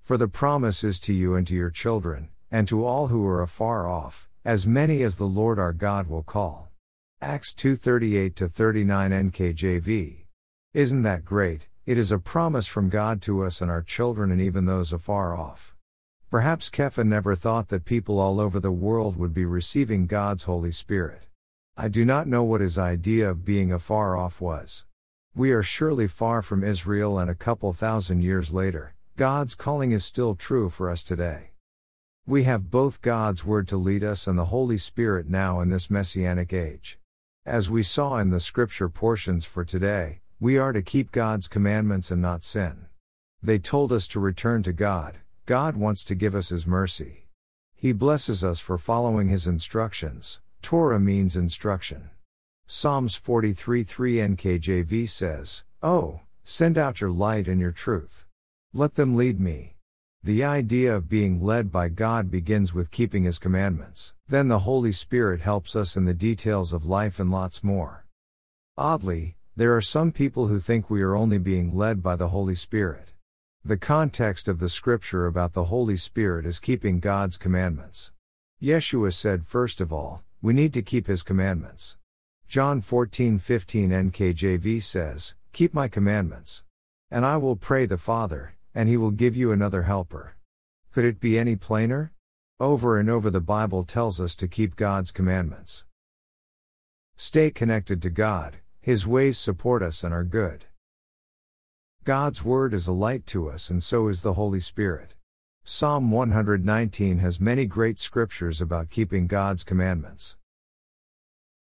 For 0.00 0.16
the 0.16 0.28
promise 0.28 0.82
is 0.84 0.98
to 1.00 1.12
you 1.12 1.34
and 1.34 1.46
to 1.46 1.54
your 1.54 1.70
children, 1.70 2.28
and 2.50 2.66
to 2.68 2.84
all 2.84 3.08
who 3.08 3.26
are 3.26 3.42
afar 3.42 3.88
off, 3.88 4.28
as 4.44 4.66
many 4.66 5.02
as 5.02 5.16
the 5.16 5.26
Lord 5.26 5.58
our 5.58 5.72
God 5.72 6.08
will 6.08 6.22
call. 6.22 6.70
Acts 7.20 7.52
2:38 7.54 8.34
to 8.36 8.48
39 8.48 9.12
NKJV. 9.12 10.26
Isn't 10.74 11.02
that 11.02 11.24
great? 11.24 11.67
It 11.88 11.96
is 11.96 12.12
a 12.12 12.18
promise 12.18 12.66
from 12.66 12.90
God 12.90 13.22
to 13.22 13.42
us 13.42 13.62
and 13.62 13.70
our 13.70 13.80
children 13.80 14.30
and 14.30 14.42
even 14.42 14.66
those 14.66 14.92
afar 14.92 15.34
off. 15.34 15.74
Perhaps 16.30 16.68
Kepha 16.68 17.02
never 17.02 17.34
thought 17.34 17.68
that 17.68 17.86
people 17.86 18.20
all 18.20 18.40
over 18.40 18.60
the 18.60 18.70
world 18.70 19.16
would 19.16 19.32
be 19.32 19.46
receiving 19.46 20.06
God's 20.06 20.42
Holy 20.42 20.70
Spirit. 20.70 21.28
I 21.78 21.88
do 21.88 22.04
not 22.04 22.28
know 22.28 22.44
what 22.44 22.60
his 22.60 22.76
idea 22.76 23.30
of 23.30 23.42
being 23.42 23.72
afar 23.72 24.18
off 24.18 24.38
was. 24.38 24.84
We 25.34 25.50
are 25.50 25.62
surely 25.62 26.06
far 26.06 26.42
from 26.42 26.62
Israel 26.62 27.18
and 27.18 27.30
a 27.30 27.34
couple 27.34 27.72
thousand 27.72 28.20
years 28.20 28.52
later. 28.52 28.94
God's 29.16 29.54
calling 29.54 29.92
is 29.92 30.04
still 30.04 30.34
true 30.34 30.68
for 30.68 30.90
us 30.90 31.02
today. 31.02 31.52
We 32.26 32.42
have 32.42 32.70
both 32.70 33.00
God's 33.00 33.46
Word 33.46 33.66
to 33.68 33.78
lead 33.78 34.04
us 34.04 34.26
and 34.26 34.38
the 34.38 34.52
Holy 34.52 34.76
Spirit 34.76 35.30
now 35.30 35.60
in 35.60 35.70
this 35.70 35.88
Messianic 35.88 36.52
age. 36.52 36.98
As 37.46 37.70
we 37.70 37.82
saw 37.82 38.18
in 38.18 38.28
the 38.28 38.40
scripture 38.40 38.90
portions 38.90 39.46
for 39.46 39.64
today, 39.64 40.20
we 40.40 40.56
are 40.56 40.72
to 40.72 40.82
keep 40.82 41.10
God's 41.10 41.48
commandments 41.48 42.12
and 42.12 42.22
not 42.22 42.44
sin. 42.44 42.86
They 43.42 43.58
told 43.58 43.92
us 43.92 44.06
to 44.08 44.20
return 44.20 44.62
to 44.62 44.72
God, 44.72 45.16
God 45.46 45.76
wants 45.76 46.04
to 46.04 46.14
give 46.14 46.36
us 46.36 46.50
His 46.50 46.64
mercy. 46.64 47.26
He 47.74 47.92
blesses 47.92 48.44
us 48.44 48.60
for 48.60 48.78
following 48.78 49.28
His 49.28 49.48
instructions. 49.48 50.40
Torah 50.62 51.00
means 51.00 51.36
instruction. 51.36 52.10
Psalms 52.66 53.16
43 53.16 53.82
3 53.82 54.14
NKJV 54.16 55.08
says, 55.08 55.64
Oh, 55.82 56.20
send 56.44 56.78
out 56.78 57.00
your 57.00 57.10
light 57.10 57.48
and 57.48 57.60
your 57.60 57.72
truth. 57.72 58.26
Let 58.72 58.94
them 58.94 59.16
lead 59.16 59.40
me. 59.40 59.74
The 60.22 60.44
idea 60.44 60.94
of 60.94 61.08
being 61.08 61.42
led 61.42 61.72
by 61.72 61.88
God 61.88 62.30
begins 62.30 62.72
with 62.72 62.92
keeping 62.92 63.24
His 63.24 63.40
commandments. 63.40 64.12
Then 64.28 64.46
the 64.46 64.60
Holy 64.60 64.92
Spirit 64.92 65.40
helps 65.40 65.74
us 65.74 65.96
in 65.96 66.04
the 66.04 66.14
details 66.14 66.72
of 66.72 66.84
life 66.84 67.18
and 67.18 67.32
lots 67.32 67.64
more. 67.64 68.04
Oddly, 68.76 69.37
there 69.58 69.74
are 69.74 69.82
some 69.82 70.12
people 70.12 70.46
who 70.46 70.60
think 70.60 70.88
we 70.88 71.02
are 71.02 71.16
only 71.16 71.36
being 71.36 71.76
led 71.76 72.00
by 72.00 72.14
the 72.14 72.28
Holy 72.28 72.54
Spirit. 72.54 73.08
The 73.64 73.76
context 73.76 74.46
of 74.46 74.60
the 74.60 74.68
scripture 74.68 75.26
about 75.26 75.52
the 75.52 75.64
Holy 75.64 75.96
Spirit 75.96 76.46
is 76.46 76.60
keeping 76.60 77.00
God's 77.00 77.36
commandments. 77.36 78.12
Yeshua 78.62 79.12
said, 79.12 79.48
first 79.48 79.80
of 79.80 79.92
all, 79.92 80.22
we 80.40 80.52
need 80.52 80.72
to 80.74 80.80
keep 80.80 81.08
his 81.08 81.24
commandments. 81.24 81.96
John 82.46 82.80
14:15 82.80 83.90
NKJV 83.90 84.80
says, 84.80 85.34
"Keep 85.52 85.74
my 85.74 85.88
commandments, 85.88 86.62
and 87.10 87.26
I 87.26 87.36
will 87.36 87.56
pray 87.56 87.84
the 87.84 87.98
Father, 87.98 88.54
and 88.76 88.88
he 88.88 88.96
will 88.96 89.10
give 89.10 89.36
you 89.36 89.50
another 89.50 89.82
helper." 89.82 90.36
Could 90.92 91.04
it 91.04 91.18
be 91.18 91.36
any 91.36 91.56
plainer? 91.56 92.12
Over 92.60 92.96
and 92.96 93.10
over 93.10 93.28
the 93.28 93.40
Bible 93.40 93.82
tells 93.82 94.20
us 94.20 94.36
to 94.36 94.46
keep 94.46 94.76
God's 94.76 95.10
commandments. 95.10 95.84
Stay 97.16 97.50
connected 97.50 98.00
to 98.02 98.10
God, 98.10 98.58
his 98.80 99.06
ways 99.06 99.38
support 99.38 99.82
us 99.82 100.04
and 100.04 100.14
are 100.14 100.24
good. 100.24 100.64
God's 102.04 102.44
word 102.44 102.72
is 102.72 102.86
a 102.86 102.92
light 102.92 103.26
to 103.26 103.50
us 103.50 103.68
and 103.68 103.82
so 103.82 104.08
is 104.08 104.22
the 104.22 104.34
Holy 104.34 104.60
Spirit. 104.60 105.14
Psalm 105.62 106.10
119 106.10 107.18
has 107.18 107.38
many 107.38 107.66
great 107.66 107.98
scriptures 107.98 108.62
about 108.62 108.88
keeping 108.88 109.26
God's 109.26 109.62
commandments. 109.62 110.36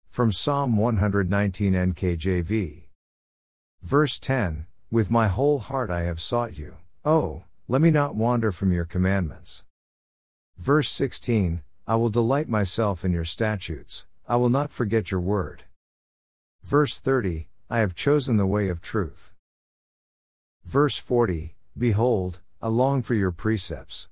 From 0.07 0.31
Psalm 0.31 0.77
119 0.77 1.73
NKJV. 1.73 2.83
Verse 3.81 4.17
10 4.19 4.65
With 4.89 5.11
my 5.11 5.27
whole 5.27 5.59
heart 5.59 5.89
I 5.89 6.03
have 6.03 6.21
sought 6.21 6.57
you. 6.57 6.77
Oh, 7.03 7.43
let 7.67 7.81
me 7.81 7.91
not 7.91 8.15
wander 8.15 8.53
from 8.53 8.71
your 8.71 8.85
commandments. 8.85 9.65
Verse 10.57 10.89
16 10.89 11.61
I 11.85 11.95
will 11.95 12.09
delight 12.09 12.47
myself 12.49 13.03
in 13.03 13.11
your 13.11 13.25
statutes, 13.25 14.05
I 14.27 14.37
will 14.37 14.49
not 14.49 14.71
forget 14.71 15.11
your 15.11 15.21
word. 15.21 15.63
Verse 16.67 16.99
30 16.99 17.47
I 17.69 17.79
have 17.79 17.95
chosen 17.95 18.35
the 18.35 18.45
way 18.45 18.67
of 18.67 18.81
truth. 18.81 19.31
Verse 20.65 20.97
40 20.97 21.55
Behold, 21.77 22.41
I 22.61 22.67
long 22.67 23.03
for 23.03 23.13
your 23.13 23.31
precepts. 23.31 24.09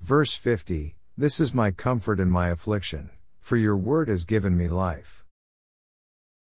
Verse 0.00 0.34
50 0.34 0.96
This 1.18 1.38
is 1.38 1.52
my 1.52 1.70
comfort 1.70 2.18
in 2.18 2.30
my 2.30 2.48
affliction, 2.48 3.10
for 3.40 3.58
your 3.58 3.76
word 3.76 4.08
has 4.08 4.24
given 4.24 4.56
me 4.56 4.68
life. 4.68 5.22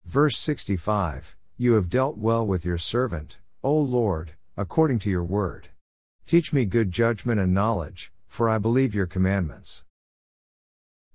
Verse 0.06 0.38
65 0.38 1.36
You 1.58 1.74
have 1.74 1.90
dealt 1.90 2.20
well 2.20 2.46
with 2.46 2.64
your 2.64 2.78
servant, 2.78 3.40
O 3.64 3.76
Lord, 3.76 4.34
according 4.56 5.00
to 5.00 5.10
your 5.10 5.24
word. 5.24 5.70
Teach 6.28 6.54
me 6.54 6.66
good 6.66 6.92
judgment 6.92 7.40
and 7.40 7.52
knowledge, 7.52 8.12
for 8.28 8.48
I 8.48 8.60
believe 8.60 8.94
your 8.94 9.08
commandments. 9.08 9.84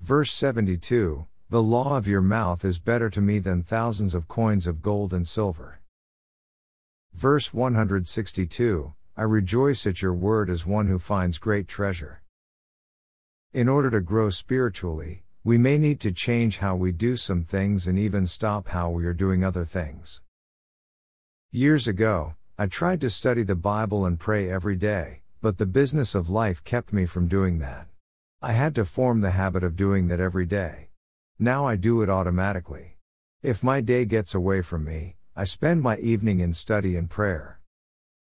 Verse 0.01 0.33
72 0.33 1.29
The 1.53 1.63
law 1.63 1.99
of 1.99 2.09
your 2.09 2.23
mouth 2.23 2.65
is 2.65 2.79
better 2.79 3.11
to 3.11 3.21
me 3.21 3.39
than 3.39 3.63
thousands 3.63 4.15
of 4.15 4.27
coins 4.27 4.67
of 4.67 4.81
gold 4.81 5.13
and 5.13 5.29
silver. 5.29 5.83
Verse 7.13 7.53
162 7.53 8.95
I 9.19 9.23
rejoice 9.23 9.87
at 9.87 10.01
your 10.01 10.15
word 10.15 10.49
as 10.49 10.65
one 10.65 10.87
who 10.87 10.99
finds 10.99 11.37
great 11.37 11.69
treasure. 11.69 12.23
In 13.53 13.69
order 13.69 13.91
to 13.91 14.01
grow 14.01 14.31
spiritually, 14.31 15.25
we 15.45 15.59
may 15.59 15.77
need 15.77 16.01
to 16.01 16.11
change 16.11 16.57
how 16.57 16.75
we 16.75 16.91
do 16.91 17.19
some 17.19 17.43
things 17.43 17.87
and 17.87 17.99
even 17.99 18.27
stop 18.27 18.69
how 18.69 18.89
we 18.89 19.05
are 19.05 19.13
doing 19.13 19.45
other 19.45 19.67
things. 19.67 20.23
Years 21.51 21.87
ago, 21.87 22.35
I 22.57 22.65
tried 22.65 23.03
to 23.03 23.11
study 23.11 23.43
the 23.43 23.55
Bible 23.55 24.07
and 24.07 24.19
pray 24.19 24.51
every 24.51 24.77
day, 24.77 25.21
but 25.43 25.59
the 25.59 25.67
business 25.67 26.15
of 26.15 26.31
life 26.31 26.65
kept 26.65 26.95
me 26.95 27.05
from 27.05 27.29
doing 27.29 27.59
that. 27.59 27.89
I 28.41 28.53
had 28.53 28.75
to 28.77 28.87
form 28.87 29.21
the 29.21 29.33
habit 29.33 29.63
of 29.63 29.77
doing 29.77 30.09
that 30.09 30.19
every 30.19 30.47
day. 30.47 30.89
Now 31.43 31.66
I 31.66 31.74
do 31.74 32.03
it 32.03 32.09
automatically. 32.09 32.99
If 33.43 33.64
my 33.64 33.80
day 33.80 34.05
gets 34.05 34.32
away 34.32 34.62
from 34.62 34.84
me, 34.84 35.16
I 35.34 35.43
spend 35.43 35.82
my 35.82 35.97
evening 35.97 36.38
in 36.38 36.55
study 36.55 36.95
and 36.95 37.11
prayer. 37.11 37.59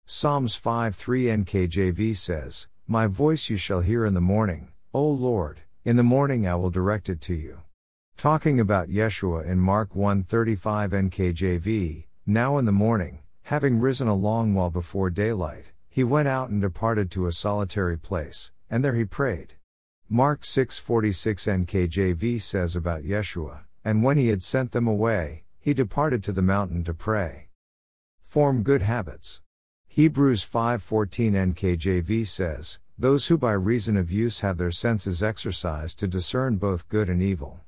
Psalms 0.05 0.59
5:3 0.59 1.45
NKJV 1.45 2.13
says, 2.17 2.67
My 2.87 3.07
voice 3.07 3.49
you 3.49 3.55
shall 3.55 3.79
hear 3.79 4.05
in 4.05 4.15
the 4.15 4.19
morning, 4.19 4.73
O 4.93 5.07
Lord, 5.09 5.61
in 5.85 5.95
the 5.95 6.03
morning 6.03 6.45
I 6.45 6.55
will 6.55 6.69
direct 6.69 7.07
it 7.07 7.21
to 7.21 7.33
you. 7.33 7.61
Talking 8.17 8.59
about 8.59 8.89
Yeshua 8.89 9.45
in 9.45 9.59
Mark 9.59 9.93
1:35 9.93 10.91
NKJV, 10.91 12.07
now 12.25 12.57
in 12.57 12.65
the 12.65 12.73
morning, 12.73 13.19
having 13.43 13.79
risen 13.79 14.09
a 14.09 14.13
long 14.13 14.53
while 14.53 14.69
before 14.69 15.09
daylight, 15.09 15.71
he 15.87 16.03
went 16.03 16.27
out 16.27 16.49
and 16.49 16.61
departed 16.61 17.09
to 17.11 17.27
a 17.27 17.31
solitary 17.31 17.97
place, 17.97 18.51
and 18.69 18.83
there 18.83 18.95
he 18.95 19.05
prayed. 19.05 19.54
Mark 20.09 20.43
6:46 20.43 21.47
NKJV 21.47 22.39
says 22.39 22.75
about 22.75 23.01
Yeshua, 23.01 23.61
and 23.83 24.03
when 24.03 24.17
he 24.17 24.27
had 24.27 24.43
sent 24.43 24.71
them 24.71 24.87
away, 24.87 25.45
he 25.59 25.73
departed 25.73 26.23
to 26.23 26.31
the 26.31 26.43
mountain 26.43 26.83
to 26.83 26.93
pray. 26.93 27.49
Form 28.21 28.61
good 28.61 28.83
habits. 28.83 29.41
Hebrews 29.87 30.43
5:14 30.43 31.33
NKJV 31.33 32.23
says, 32.23 32.77
"Those 32.99 33.27
who 33.27 33.37
by 33.39 33.53
reason 33.53 33.97
of 33.97 34.11
use 34.11 34.41
have 34.41 34.59
their 34.59 34.69
senses 34.69 35.23
exercised 35.23 35.97
to 35.97 36.07
discern 36.07 36.57
both 36.57 36.87
good 36.87 37.09
and 37.09 37.23
evil." 37.23 37.61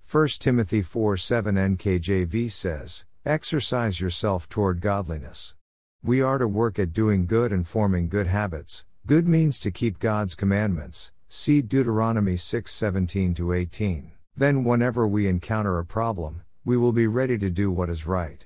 1 0.00 0.38
Timothy 0.38 0.82
4:7 0.82 1.58
NKJV 1.58 2.48
says, 2.48 3.04
"Exercise 3.26 4.00
yourself 4.00 4.48
toward 4.48 4.80
godliness." 4.80 5.56
We 6.04 6.20
are 6.20 6.38
to 6.38 6.46
work 6.46 6.78
at 6.78 6.92
doing 6.92 7.26
good 7.26 7.52
and 7.52 7.66
forming 7.66 8.08
good 8.08 8.28
habits. 8.28 8.84
Good 9.06 9.26
means 9.26 9.58
to 9.58 9.72
keep 9.72 9.98
God's 9.98 10.36
commandments. 10.36 11.10
See 11.32 11.62
Deuteronomy 11.62 12.34
6:17 12.34 13.36
to 13.36 13.52
18. 13.52 14.10
Then 14.36 14.64
whenever 14.64 15.06
we 15.06 15.28
encounter 15.28 15.78
a 15.78 15.84
problem, 15.84 16.42
we 16.64 16.76
will 16.76 16.90
be 16.90 17.06
ready 17.06 17.38
to 17.38 17.48
do 17.48 17.70
what 17.70 17.88
is 17.88 18.04
right. 18.04 18.44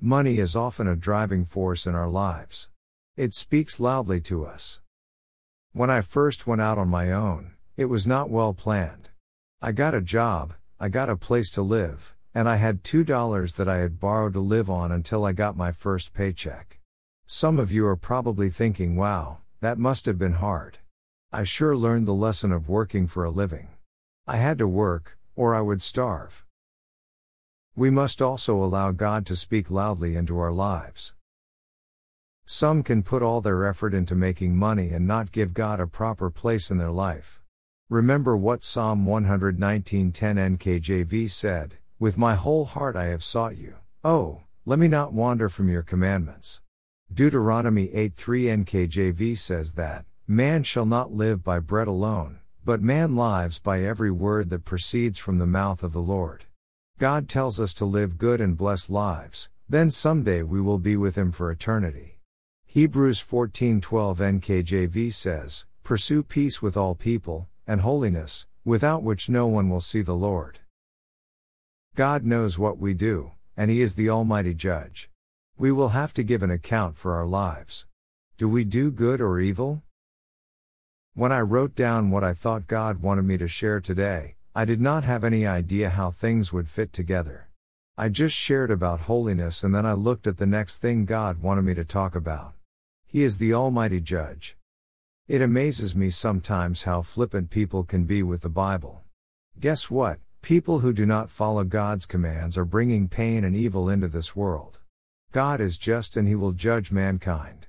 Money 0.00 0.38
is 0.38 0.54
often 0.54 0.86
a 0.86 0.94
driving 0.94 1.44
force 1.44 1.88
in 1.88 1.96
our 1.96 2.08
lives. 2.08 2.68
It 3.16 3.34
speaks 3.34 3.80
loudly 3.80 4.20
to 4.20 4.44
us. 4.44 4.80
When 5.72 5.90
I 5.90 6.02
first 6.02 6.46
went 6.46 6.60
out 6.60 6.78
on 6.78 6.86
my 6.86 7.10
own, 7.10 7.54
it 7.76 7.86
was 7.86 8.06
not 8.06 8.30
well 8.30 8.54
planned. 8.54 9.08
I 9.60 9.72
got 9.72 9.92
a 9.92 10.00
job, 10.00 10.54
I 10.78 10.88
got 10.88 11.10
a 11.10 11.16
place 11.16 11.50
to 11.50 11.62
live, 11.62 12.14
and 12.32 12.48
I 12.48 12.56
had 12.56 12.84
$2 12.84 13.56
that 13.56 13.68
I 13.68 13.78
had 13.78 13.98
borrowed 13.98 14.34
to 14.34 14.40
live 14.40 14.70
on 14.70 14.92
until 14.92 15.24
I 15.24 15.32
got 15.32 15.56
my 15.56 15.72
first 15.72 16.14
paycheck. 16.14 16.78
Some 17.26 17.58
of 17.58 17.72
you 17.72 17.84
are 17.88 17.96
probably 17.96 18.50
thinking, 18.50 18.94
wow, 18.94 19.38
that 19.58 19.78
must 19.78 20.06
have 20.06 20.16
been 20.16 20.34
hard. 20.34 20.78
I 21.32 21.44
sure 21.44 21.76
learned 21.76 22.08
the 22.08 22.12
lesson 22.12 22.50
of 22.50 22.68
working 22.68 23.06
for 23.06 23.22
a 23.22 23.30
living. 23.30 23.68
I 24.26 24.38
had 24.38 24.58
to 24.58 24.66
work, 24.66 25.16
or 25.36 25.54
I 25.54 25.60
would 25.60 25.80
starve. 25.80 26.44
We 27.76 27.88
must 27.88 28.20
also 28.20 28.56
allow 28.60 28.90
God 28.90 29.26
to 29.26 29.36
speak 29.36 29.70
loudly 29.70 30.16
into 30.16 30.40
our 30.40 30.50
lives. 30.50 31.14
Some 32.46 32.82
can 32.82 33.04
put 33.04 33.22
all 33.22 33.40
their 33.40 33.64
effort 33.64 33.94
into 33.94 34.16
making 34.16 34.56
money 34.56 34.90
and 34.90 35.06
not 35.06 35.30
give 35.30 35.54
God 35.54 35.78
a 35.78 35.86
proper 35.86 36.30
place 36.30 36.68
in 36.68 36.78
their 36.78 36.90
life. 36.90 37.40
Remember 37.88 38.36
what 38.36 38.64
Psalm 38.64 39.06
119:10 39.06 40.36
NKJV 40.36 41.28
said, 41.30 41.78
"With 42.00 42.18
my 42.18 42.34
whole 42.34 42.64
heart 42.64 42.96
I 42.96 43.04
have 43.04 43.22
sought 43.22 43.56
you. 43.56 43.76
Oh, 44.02 44.42
let 44.64 44.80
me 44.80 44.88
not 44.88 45.12
wander 45.12 45.48
from 45.48 45.68
your 45.68 45.84
commandments." 45.84 46.60
Deuteronomy 47.12 47.88
8:3 47.94 48.48
NKJV 48.48 49.36
says 49.36 49.74
that, 49.74 50.06
"Man 50.32 50.62
shall 50.62 50.86
not 50.86 51.10
live 51.10 51.42
by 51.42 51.58
bread 51.58 51.88
alone, 51.88 52.38
but 52.64 52.80
man 52.80 53.16
lives 53.16 53.58
by 53.58 53.82
every 53.82 54.12
word 54.12 54.48
that 54.50 54.64
proceeds 54.64 55.18
from 55.18 55.38
the 55.38 55.44
mouth 55.44 55.82
of 55.82 55.92
the 55.92 56.00
Lord." 56.00 56.44
God 56.98 57.28
tells 57.28 57.58
us 57.58 57.74
to 57.74 57.84
live 57.84 58.16
good 58.16 58.40
and 58.40 58.56
blessed 58.56 58.90
lives, 58.90 59.48
then 59.68 59.90
someday 59.90 60.44
we 60.44 60.60
will 60.60 60.78
be 60.78 60.96
with 60.96 61.18
Him 61.18 61.32
for 61.32 61.50
eternity. 61.50 62.20
Hebrews 62.64 63.18
14:12 63.18 64.20
NKJV 64.20 65.10
says, 65.10 65.66
"Pursue 65.82 66.22
peace 66.22 66.62
with 66.62 66.76
all 66.76 66.94
people, 66.94 67.48
and 67.66 67.80
holiness, 67.80 68.46
without 68.64 69.02
which 69.02 69.28
no 69.28 69.48
one 69.48 69.68
will 69.68 69.80
see 69.80 70.00
the 70.00 70.14
Lord." 70.14 70.60
God 71.96 72.24
knows 72.24 72.56
what 72.56 72.78
we 72.78 72.94
do, 72.94 73.32
and 73.56 73.68
He 73.68 73.80
is 73.80 73.96
the 73.96 74.08
Almighty 74.08 74.54
Judge. 74.54 75.10
We 75.58 75.72
will 75.72 75.88
have 75.88 76.12
to 76.12 76.22
give 76.22 76.44
an 76.44 76.52
account 76.52 76.96
for 76.96 77.14
our 77.14 77.26
lives. 77.26 77.84
Do 78.38 78.48
we 78.48 78.64
do 78.64 78.92
good 78.92 79.20
or 79.20 79.40
evil? 79.40 79.82
When 81.14 81.32
I 81.32 81.40
wrote 81.40 81.74
down 81.74 82.10
what 82.10 82.22
I 82.22 82.34
thought 82.34 82.68
God 82.68 83.02
wanted 83.02 83.24
me 83.24 83.36
to 83.38 83.48
share 83.48 83.80
today, 83.80 84.36
I 84.54 84.64
did 84.64 84.80
not 84.80 85.02
have 85.02 85.24
any 85.24 85.44
idea 85.44 85.90
how 85.90 86.12
things 86.12 86.52
would 86.52 86.68
fit 86.68 86.92
together. 86.92 87.48
I 87.98 88.08
just 88.10 88.34
shared 88.34 88.70
about 88.70 89.00
holiness 89.00 89.64
and 89.64 89.74
then 89.74 89.84
I 89.84 89.94
looked 89.94 90.28
at 90.28 90.36
the 90.36 90.46
next 90.46 90.78
thing 90.78 91.06
God 91.06 91.42
wanted 91.42 91.62
me 91.62 91.74
to 91.74 91.84
talk 91.84 92.14
about. 92.14 92.54
He 93.08 93.24
is 93.24 93.38
the 93.38 93.52
Almighty 93.52 94.00
Judge. 94.00 94.56
It 95.26 95.42
amazes 95.42 95.96
me 95.96 96.10
sometimes 96.10 96.84
how 96.84 97.02
flippant 97.02 97.50
people 97.50 97.82
can 97.82 98.04
be 98.04 98.22
with 98.22 98.42
the 98.42 98.48
Bible. 98.48 99.02
Guess 99.58 99.90
what? 99.90 100.20
People 100.42 100.78
who 100.78 100.92
do 100.92 101.06
not 101.06 101.28
follow 101.28 101.64
God's 101.64 102.06
commands 102.06 102.56
are 102.56 102.64
bringing 102.64 103.08
pain 103.08 103.42
and 103.42 103.56
evil 103.56 103.88
into 103.88 104.06
this 104.06 104.36
world. 104.36 104.78
God 105.32 105.60
is 105.60 105.76
just 105.76 106.16
and 106.16 106.28
he 106.28 106.36
will 106.36 106.52
judge 106.52 106.92
mankind. 106.92 107.59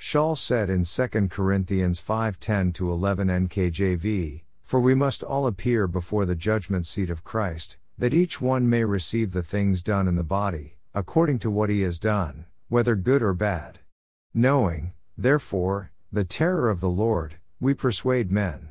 Shaul 0.00 0.34
said 0.34 0.70
in 0.70 0.84
2 0.84 1.28
Corinthians 1.28 2.00
5:10 2.00 2.72
to 2.72 2.90
11 2.90 3.28
NKJV, 3.28 4.44
for 4.62 4.80
we 4.80 4.94
must 4.94 5.22
all 5.22 5.46
appear 5.46 5.86
before 5.86 6.24
the 6.24 6.34
judgment 6.34 6.86
seat 6.86 7.10
of 7.10 7.22
Christ, 7.22 7.76
that 7.98 8.14
each 8.14 8.40
one 8.40 8.66
may 8.66 8.82
receive 8.82 9.32
the 9.32 9.42
things 9.42 9.82
done 9.82 10.08
in 10.08 10.16
the 10.16 10.24
body, 10.24 10.78
according 10.94 11.38
to 11.40 11.50
what 11.50 11.68
he 11.68 11.82
has 11.82 11.98
done, 11.98 12.46
whether 12.70 12.96
good 12.96 13.20
or 13.22 13.34
bad. 13.34 13.80
Knowing, 14.32 14.94
therefore, 15.18 15.92
the 16.10 16.24
terror 16.24 16.70
of 16.70 16.80
the 16.80 16.88
Lord, 16.88 17.34
we 17.60 17.74
persuade 17.74 18.32
men. 18.32 18.70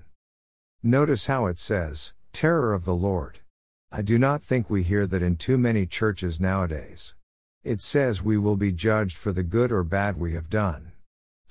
Notice 0.82 1.28
how 1.28 1.46
it 1.46 1.60
says, 1.60 2.16
terror 2.34 2.74
of 2.74 2.86
the 2.86 2.96
Lord. 2.96 3.38
I 3.92 4.02
do 4.02 4.18
not 4.18 4.42
think 4.42 4.68
we 4.68 4.82
hear 4.82 5.06
that 5.06 5.22
in 5.22 5.36
too 5.36 5.60
many 5.60 5.86
churches 5.86 6.40
nowadays. 6.40 7.14
It 7.64 7.84
says 7.84 8.24
we 8.24 8.40
will 8.40 8.58
be 8.58 8.72
judged 8.72 9.16
for 9.16 9.32
the 9.32 9.44
good 9.44 9.72
or 9.72 9.84
bad 9.84 10.18
we 10.18 10.34
have 10.34 10.50
done. 10.50 10.89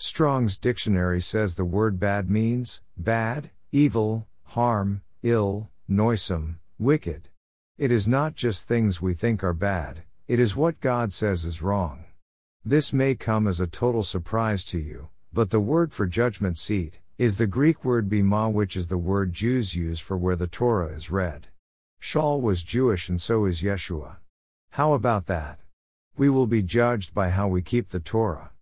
Strong's 0.00 0.56
dictionary 0.56 1.20
says 1.20 1.56
the 1.56 1.64
word 1.64 1.98
bad 1.98 2.30
means 2.30 2.80
bad, 2.96 3.50
evil, 3.72 4.28
harm, 4.44 5.02
ill, 5.24 5.70
noisome, 5.88 6.60
wicked. 6.78 7.28
It 7.76 7.90
is 7.90 8.06
not 8.06 8.36
just 8.36 8.68
things 8.68 9.02
we 9.02 9.14
think 9.14 9.42
are 9.42 9.52
bad, 9.52 10.04
it 10.28 10.38
is 10.38 10.54
what 10.54 10.80
God 10.80 11.12
says 11.12 11.44
is 11.44 11.62
wrong. 11.62 12.04
This 12.64 12.92
may 12.92 13.16
come 13.16 13.48
as 13.48 13.58
a 13.58 13.66
total 13.66 14.04
surprise 14.04 14.62
to 14.66 14.78
you, 14.78 15.08
but 15.32 15.50
the 15.50 15.58
word 15.58 15.92
for 15.92 16.06
judgment 16.06 16.56
seat 16.56 17.00
is 17.18 17.36
the 17.36 17.48
Greek 17.48 17.84
word 17.84 18.08
bema, 18.08 18.48
which 18.48 18.76
is 18.76 18.86
the 18.86 18.98
word 18.98 19.32
Jews 19.32 19.74
use 19.74 19.98
for 19.98 20.16
where 20.16 20.36
the 20.36 20.46
Torah 20.46 20.94
is 20.94 21.10
read. 21.10 21.48
Shaul 22.00 22.40
was 22.40 22.62
Jewish 22.62 23.08
and 23.08 23.20
so 23.20 23.46
is 23.46 23.62
Yeshua. 23.62 24.18
How 24.72 24.92
about 24.92 25.26
that? 25.26 25.58
We 26.16 26.28
will 26.28 26.46
be 26.46 26.62
judged 26.62 27.14
by 27.14 27.30
how 27.30 27.48
we 27.48 27.62
keep 27.62 27.88
the 27.88 27.98
Torah. 27.98 28.52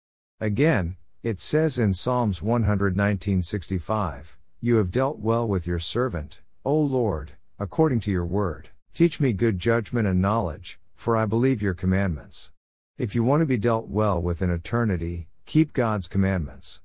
Again, 0.40 0.96
it 1.26 1.40
says 1.40 1.76
in 1.76 1.92
Psalms 1.92 2.38
119:65, 2.40 4.36
You 4.60 4.76
have 4.76 4.92
dealt 4.92 5.18
well 5.18 5.48
with 5.48 5.66
your 5.66 5.80
servant, 5.80 6.40
O 6.64 6.80
Lord, 6.80 7.32
according 7.58 7.98
to 8.02 8.12
your 8.12 8.24
word. 8.24 8.68
Teach 8.94 9.18
me 9.18 9.32
good 9.32 9.58
judgment 9.58 10.06
and 10.06 10.22
knowledge, 10.22 10.78
for 10.94 11.16
I 11.16 11.26
believe 11.26 11.60
your 11.60 11.74
commandments. 11.74 12.52
If 12.96 13.16
you 13.16 13.24
want 13.24 13.40
to 13.40 13.46
be 13.46 13.56
dealt 13.56 13.88
well 13.88 14.22
with 14.22 14.40
in 14.40 14.50
eternity, 14.50 15.26
keep 15.46 15.72
God's 15.72 16.06
commandments. 16.06 16.80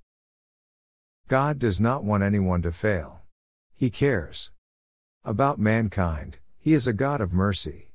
God 1.27 1.59
does 1.59 1.79
not 1.79 2.03
want 2.03 2.23
anyone 2.23 2.63
to 2.63 2.71
fail. 2.71 3.21
He 3.75 3.91
cares. 3.91 4.51
About 5.23 5.59
mankind, 5.59 6.39
He 6.57 6.73
is 6.73 6.87
a 6.87 6.93
God 6.93 7.21
of 7.21 7.31
mercy. 7.31 7.91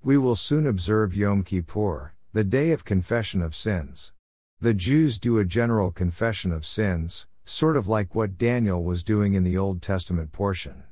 We 0.00 0.16
will 0.16 0.36
soon 0.36 0.64
observe 0.64 1.16
Yom 1.16 1.42
Kippur, 1.42 2.14
the 2.32 2.44
day 2.44 2.70
of 2.70 2.84
confession 2.84 3.42
of 3.42 3.56
sins. 3.56 4.12
The 4.60 4.74
Jews 4.74 5.20
do 5.20 5.38
a 5.38 5.44
general 5.44 5.92
confession 5.92 6.50
of 6.50 6.66
sins, 6.66 7.28
sort 7.44 7.76
of 7.76 7.86
like 7.86 8.16
what 8.16 8.36
Daniel 8.36 8.82
was 8.82 9.04
doing 9.04 9.34
in 9.34 9.44
the 9.44 9.56
Old 9.56 9.80
Testament 9.80 10.32
portion. 10.32 10.82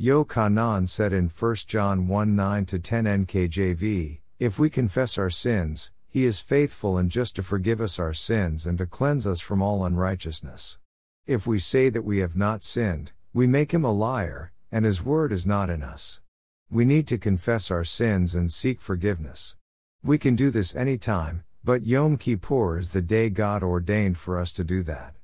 Yochanan 0.00 0.88
said 0.88 1.12
in 1.12 1.28
1 1.28 1.54
John 1.68 2.08
1 2.08 2.34
9 2.34 2.66
10 2.66 3.04
NKJV, 3.04 4.18
If 4.40 4.58
we 4.58 4.68
confess 4.68 5.16
our 5.16 5.30
sins, 5.30 5.92
he 6.08 6.24
is 6.24 6.40
faithful 6.40 6.98
and 6.98 7.08
just 7.08 7.36
to 7.36 7.44
forgive 7.44 7.80
us 7.80 8.00
our 8.00 8.12
sins 8.12 8.66
and 8.66 8.78
to 8.78 8.86
cleanse 8.86 9.28
us 9.28 9.38
from 9.38 9.62
all 9.62 9.84
unrighteousness. 9.84 10.80
If 11.24 11.46
we 11.46 11.60
say 11.60 11.90
that 11.90 12.02
we 12.02 12.18
have 12.18 12.34
not 12.34 12.64
sinned, 12.64 13.12
we 13.32 13.46
make 13.46 13.70
him 13.72 13.84
a 13.84 13.92
liar, 13.92 14.50
and 14.72 14.84
his 14.84 15.04
word 15.04 15.30
is 15.30 15.46
not 15.46 15.70
in 15.70 15.84
us. 15.84 16.20
We 16.68 16.84
need 16.84 17.06
to 17.06 17.18
confess 17.18 17.70
our 17.70 17.84
sins 17.84 18.34
and 18.34 18.50
seek 18.50 18.80
forgiveness. 18.80 19.54
We 20.02 20.18
can 20.18 20.34
do 20.34 20.50
this 20.50 20.74
anytime, 20.74 21.44
but 21.64 21.86
Yom 21.86 22.18
Kippur 22.18 22.78
is 22.78 22.90
the 22.90 23.00
day 23.00 23.30
God 23.30 23.62
ordained 23.62 24.18
for 24.18 24.38
us 24.38 24.52
to 24.52 24.62
do 24.62 24.82
that. 24.82 25.14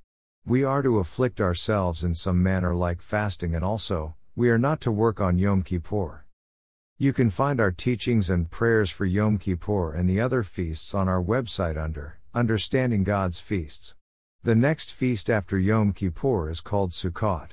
We 0.47 0.65
are 0.65 0.81
to 0.81 0.99
afflict 0.99 1.39
ourselves 1.39 2.03
in 2.03 2.15
some 2.15 2.43
manner 2.43 2.75
like 2.75 3.03
fasting 3.03 3.55
and 3.55 3.63
also, 3.63 4.15
we 4.35 4.49
are 4.49 4.59
not 4.59 4.81
to 4.83 4.91
work 4.91 5.21
on 5.21 5.39
Yom 5.39 5.63
Kippur. 5.63 6.25
You 6.97 7.13
can 7.13 7.29
find 7.29 7.61
our 7.61 7.71
teachings 7.71 8.31
and 8.31 8.51
prayers 8.51 8.91
for 8.91 9.05
Yom 9.05 9.37
Kippur 9.37 9.93
and 9.93 10.09
the 10.09 10.19
other 10.19 10.43
feasts 10.43 10.95
on 10.95 11.11
our 11.11 11.23
website 11.23 11.77
under 11.77 12.19
Understanding 12.33 13.05
God's 13.05 13.39
Feasts. 13.39 13.95
The 14.43 14.55
next 14.55 14.95
feast 14.95 15.29
after 15.29 15.59
Yom 15.59 15.93
Kippur 15.93 16.51
is 16.51 16.63
called 16.63 16.93
Sukkot. 16.93 17.51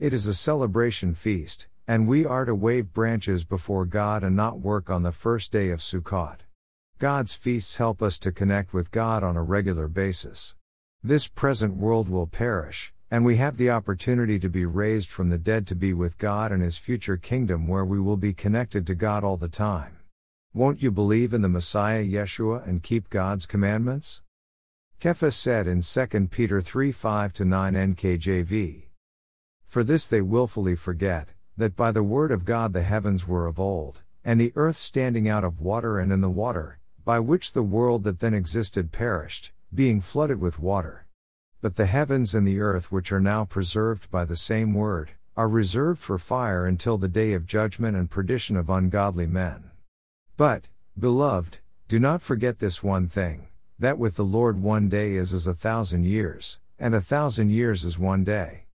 It 0.00 0.12
is 0.12 0.26
a 0.26 0.34
celebration 0.34 1.14
feast, 1.14 1.68
and 1.86 2.08
we 2.08 2.24
are 2.26 2.44
to 2.46 2.54
wave 2.56 2.92
branches 2.92 3.44
before 3.44 3.84
God 3.84 4.24
and 4.24 4.34
not 4.34 4.58
work 4.58 4.90
on 4.90 5.04
the 5.04 5.12
first 5.12 5.52
day 5.52 5.70
of 5.70 5.78
Sukkot. 5.78 6.43
God's 7.00 7.34
feasts 7.34 7.76
help 7.78 8.00
us 8.00 8.20
to 8.20 8.30
connect 8.30 8.72
with 8.72 8.92
God 8.92 9.24
on 9.24 9.36
a 9.36 9.42
regular 9.42 9.88
basis. 9.88 10.54
This 11.02 11.26
present 11.26 11.76
world 11.76 12.08
will 12.08 12.28
perish, 12.28 12.92
and 13.10 13.24
we 13.24 13.36
have 13.36 13.56
the 13.56 13.68
opportunity 13.68 14.38
to 14.38 14.48
be 14.48 14.64
raised 14.64 15.10
from 15.10 15.28
the 15.28 15.36
dead 15.36 15.66
to 15.66 15.74
be 15.74 15.92
with 15.92 16.18
God 16.18 16.52
in 16.52 16.60
His 16.60 16.78
future 16.78 17.16
kingdom 17.16 17.66
where 17.66 17.84
we 17.84 17.98
will 17.98 18.16
be 18.16 18.32
connected 18.32 18.86
to 18.86 18.94
God 18.94 19.24
all 19.24 19.36
the 19.36 19.48
time. 19.48 19.98
Won't 20.54 20.84
you 20.84 20.92
believe 20.92 21.34
in 21.34 21.42
the 21.42 21.48
Messiah 21.48 22.04
Yeshua 22.04 22.66
and 22.66 22.80
keep 22.80 23.10
God's 23.10 23.44
commandments? 23.44 24.22
Kephas 25.00 25.34
said 25.34 25.66
in 25.66 25.80
2 25.82 26.28
Peter 26.28 26.60
3 26.60 26.92
5 26.92 27.40
9 27.40 27.74
NKJV. 27.74 28.84
For 29.66 29.82
this 29.82 30.06
they 30.06 30.22
wilfully 30.22 30.76
forget, 30.76 31.30
that 31.56 31.74
by 31.74 31.90
the 31.90 32.04
word 32.04 32.30
of 32.30 32.44
God 32.44 32.72
the 32.72 32.82
heavens 32.82 33.26
were 33.26 33.48
of 33.48 33.58
old, 33.58 34.02
and 34.24 34.40
the 34.40 34.52
earth 34.54 34.76
standing 34.76 35.28
out 35.28 35.42
of 35.42 35.60
water 35.60 35.98
and 35.98 36.12
in 36.12 36.20
the 36.20 36.30
water, 36.30 36.78
by 37.04 37.20
which 37.20 37.52
the 37.52 37.62
world 37.62 38.04
that 38.04 38.20
then 38.20 38.34
existed 38.34 38.92
perished, 38.92 39.52
being 39.74 40.00
flooded 40.00 40.40
with 40.40 40.58
water. 40.58 41.06
But 41.60 41.76
the 41.76 41.86
heavens 41.86 42.34
and 42.34 42.46
the 42.46 42.60
earth, 42.60 42.92
which 42.92 43.12
are 43.12 43.20
now 43.20 43.44
preserved 43.44 44.10
by 44.10 44.24
the 44.24 44.36
same 44.36 44.74
word, 44.74 45.10
are 45.36 45.48
reserved 45.48 46.00
for 46.00 46.18
fire 46.18 46.66
until 46.66 46.96
the 46.96 47.08
day 47.08 47.32
of 47.32 47.46
judgment 47.46 47.96
and 47.96 48.10
perdition 48.10 48.56
of 48.56 48.70
ungodly 48.70 49.26
men. 49.26 49.70
But, 50.36 50.68
beloved, 50.98 51.58
do 51.88 51.98
not 51.98 52.22
forget 52.22 52.58
this 52.58 52.82
one 52.82 53.08
thing 53.08 53.48
that 53.78 53.98
with 53.98 54.14
the 54.16 54.24
Lord 54.24 54.62
one 54.62 54.88
day 54.88 55.14
is 55.14 55.34
as 55.34 55.46
a 55.46 55.54
thousand 55.54 56.04
years, 56.04 56.60
and 56.78 56.94
a 56.94 57.00
thousand 57.00 57.50
years 57.50 57.84
is 57.84 57.98
one 57.98 58.22
day. 58.22 58.66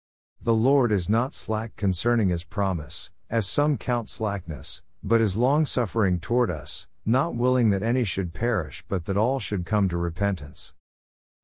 The 0.41 0.53
Lord 0.53 0.91
is 0.91 1.09
not 1.09 1.33
slack 1.33 1.75
concerning 1.77 2.29
his 2.29 2.43
promise, 2.43 3.09
as 3.29 3.47
some 3.47 3.77
count 3.77 4.09
slackness, 4.09 4.81
but 5.01 5.21
is 5.21 5.37
longsuffering 5.37 6.19
toward 6.19 6.51
us, 6.51 6.87
not 7.05 7.35
willing 7.35 7.69
that 7.69 7.83
any 7.83 8.03
should 8.03 8.33
perish 8.33 8.83
but 8.87 9.05
that 9.05 9.17
all 9.17 9.39
should 9.39 9.65
come 9.65 9.89
to 9.89 9.97
repentance. 9.97 10.73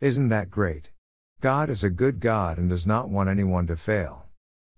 Isn't 0.01 0.29
that 0.29 0.49
great? 0.49 0.91
God 1.41 1.69
is 1.69 1.83
a 1.83 1.89
good 1.89 2.19
God 2.19 2.57
and 2.57 2.69
does 2.69 2.87
not 2.87 3.09
want 3.09 3.29
anyone 3.29 3.67
to 3.67 3.75
fail. 3.75 4.25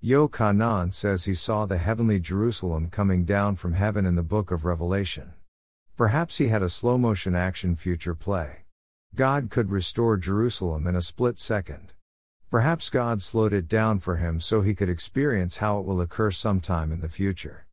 Yochanan 0.04 0.94
says 0.94 1.26
he 1.26 1.34
saw 1.34 1.66
the 1.66 1.78
heavenly 1.78 2.20
Jerusalem 2.20 2.90
coming 2.90 3.26
down 3.26 3.56
from 3.56 3.74
heaven 3.74 4.06
in 4.06 4.16
the 4.16 4.24
book 4.24 4.52
of 4.52 4.64
Revelation. 4.64 5.34
Perhaps 5.96 6.38
he 6.38 6.48
had 6.48 6.62
a 6.62 6.70
slow 6.70 6.98
motion 6.98 7.36
action 7.36 7.76
future 7.76 8.16
play. 8.16 8.66
God 9.16 9.50
could 9.50 9.72
restore 9.72 10.18
Jerusalem 10.18 10.86
in 10.86 10.96
a 10.96 11.02
split 11.02 11.40
second. 11.40 11.94
Perhaps 12.50 12.90
God 12.90 13.22
slowed 13.22 13.52
it 13.52 13.68
down 13.68 14.00
for 14.00 14.18
him 14.18 14.40
so 14.40 14.62
he 14.62 14.76
could 14.76 14.90
experience 14.90 15.58
how 15.58 15.80
it 15.80 15.86
will 15.86 16.00
occur 16.00 16.32
sometime 16.32 16.92
in 16.92 17.02
the 17.02 17.10
future. 17.10 17.67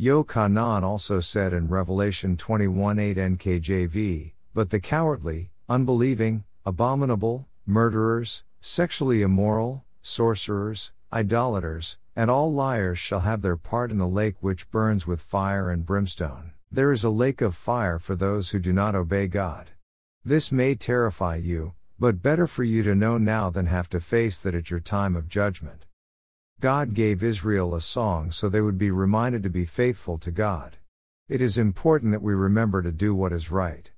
Yochanan 0.00 0.82
also 0.82 1.20
said 1.20 1.52
in 1.52 1.68
Revelation 1.68 2.34
21:8 2.34 3.18
NKJV, 3.18 4.32
But 4.54 4.70
the 4.70 4.80
cowardly, 4.80 5.50
unbelieving, 5.68 6.44
abominable, 6.64 7.46
murderers, 7.66 8.42
sexually 8.60 9.20
immoral, 9.20 9.84
sorcerers, 10.00 10.92
idolaters, 11.12 11.98
and 12.16 12.30
all 12.30 12.50
liars 12.50 12.98
shall 12.98 13.20
have 13.20 13.42
their 13.42 13.58
part 13.58 13.90
in 13.90 13.98
the 13.98 14.08
lake 14.08 14.36
which 14.40 14.70
burns 14.70 15.06
with 15.06 15.20
fire 15.20 15.70
and 15.70 15.84
brimstone. 15.84 16.52
There 16.72 16.92
is 16.92 17.04
a 17.04 17.10
lake 17.10 17.42
of 17.42 17.54
fire 17.54 17.98
for 17.98 18.14
those 18.14 18.50
who 18.50 18.58
do 18.58 18.72
not 18.72 18.94
obey 18.94 19.28
God. 19.28 19.72
This 20.24 20.50
may 20.50 20.76
terrify 20.76 21.36
you, 21.36 21.74
but 21.98 22.22
better 22.22 22.46
for 22.46 22.64
you 22.64 22.82
to 22.84 22.94
know 22.94 23.18
now 23.18 23.50
than 23.50 23.66
have 23.66 23.90
to 23.90 24.00
face 24.00 24.40
that 24.40 24.54
at 24.54 24.70
your 24.70 24.80
time 24.80 25.14
of 25.14 25.28
judgment. 25.28 25.84
God 26.60 26.92
gave 26.92 27.22
Israel 27.22 27.74
a 27.74 27.80
song 27.80 28.30
so 28.30 28.50
they 28.50 28.60
would 28.60 28.76
be 28.76 28.90
reminded 28.90 29.42
to 29.44 29.48
be 29.48 29.64
faithful 29.64 30.18
to 30.18 30.30
God. 30.30 30.76
It 31.26 31.40
is 31.40 31.56
important 31.56 32.12
that 32.12 32.20
we 32.20 32.34
remember 32.34 32.82
to 32.82 32.92
do 32.92 33.14
what 33.14 33.32
is 33.32 33.50
right. 33.50 33.90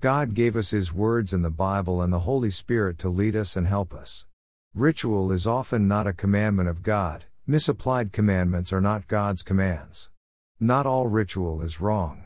God 0.00 0.34
gave 0.34 0.56
us 0.56 0.70
His 0.70 0.92
words 0.92 1.32
in 1.32 1.42
the 1.42 1.50
Bible 1.50 2.02
and 2.02 2.12
the 2.12 2.26
Holy 2.26 2.50
Spirit 2.50 2.98
to 2.98 3.08
lead 3.08 3.36
us 3.36 3.56
and 3.56 3.68
help 3.68 3.94
us. 3.94 4.26
Ritual 4.74 5.30
is 5.30 5.46
often 5.46 5.86
not 5.86 6.08
a 6.08 6.12
commandment 6.12 6.68
of 6.68 6.82
God, 6.82 7.26
misapplied 7.46 8.12
commandments 8.12 8.72
are 8.72 8.80
not 8.80 9.06
God's 9.06 9.44
commands. 9.44 10.10
Not 10.58 10.86
all 10.86 11.06
ritual 11.06 11.62
is 11.62 11.80
wrong. 11.80 12.24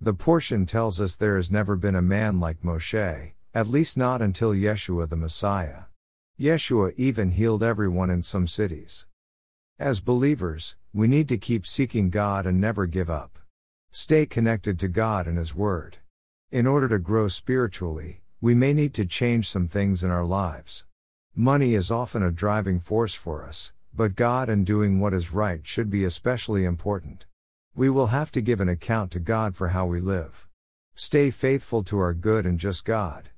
The 0.00 0.14
portion 0.14 0.64
tells 0.64 0.98
us 0.98 1.14
there 1.14 1.36
has 1.36 1.50
never 1.50 1.76
been 1.76 1.94
a 1.94 2.00
man 2.00 2.40
like 2.40 2.62
Moshe, 2.62 3.32
at 3.52 3.68
least 3.68 3.98
not 3.98 4.22
until 4.22 4.52
Yeshua 4.52 5.10
the 5.10 5.16
Messiah. 5.16 5.82
Yeshua 6.40 6.94
even 6.96 7.32
healed 7.32 7.62
everyone 7.62 8.08
in 8.08 8.22
some 8.22 8.46
cities. 8.46 9.04
As 9.78 10.00
believers, 10.00 10.74
we 10.94 11.06
need 11.06 11.28
to 11.28 11.36
keep 11.36 11.66
seeking 11.66 12.08
God 12.08 12.46
and 12.46 12.58
never 12.58 12.86
give 12.86 13.10
up. 13.10 13.38
Stay 13.90 14.24
connected 14.24 14.78
to 14.78 14.88
God 14.88 15.26
and 15.26 15.36
His 15.36 15.54
Word. 15.54 15.98
In 16.50 16.66
order 16.66 16.88
to 16.88 16.98
grow 16.98 17.28
spiritually, 17.28 18.22
we 18.40 18.54
may 18.54 18.72
need 18.72 18.94
to 18.94 19.04
change 19.04 19.50
some 19.50 19.68
things 19.68 20.02
in 20.02 20.10
our 20.10 20.24
lives. 20.24 20.86
Money 21.34 21.74
is 21.74 21.90
often 21.90 22.22
a 22.22 22.30
driving 22.30 22.80
force 22.80 23.12
for 23.12 23.44
us, 23.44 23.74
but 23.94 24.16
God 24.16 24.48
and 24.48 24.64
doing 24.64 24.98
what 24.98 25.12
is 25.12 25.34
right 25.34 25.60
should 25.66 25.90
be 25.90 26.04
especially 26.04 26.64
important. 26.64 27.26
We 27.74 27.90
will 27.90 28.06
have 28.06 28.32
to 28.32 28.40
give 28.40 28.62
an 28.62 28.70
account 28.70 29.10
to 29.10 29.20
God 29.20 29.54
for 29.54 29.68
how 29.68 29.84
we 29.84 30.00
live. 30.00 30.48
Stay 30.94 31.30
faithful 31.30 31.84
to 31.84 31.98
our 31.98 32.14
good 32.14 32.46
and 32.46 32.58
just 32.58 32.86
God. 32.86 33.28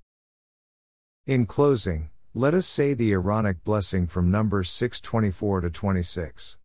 In 1.26 1.46
closing, 1.46 2.10
let 2.34 2.52
us 2.52 2.66
say 2.66 2.92
the 2.92 3.12
Aaronic 3.12 3.64
blessing 3.64 4.06
from 4.06 4.30
Numbers 4.30 4.70
6:24 4.70 5.62
to 5.62 5.70
26. 5.70 6.58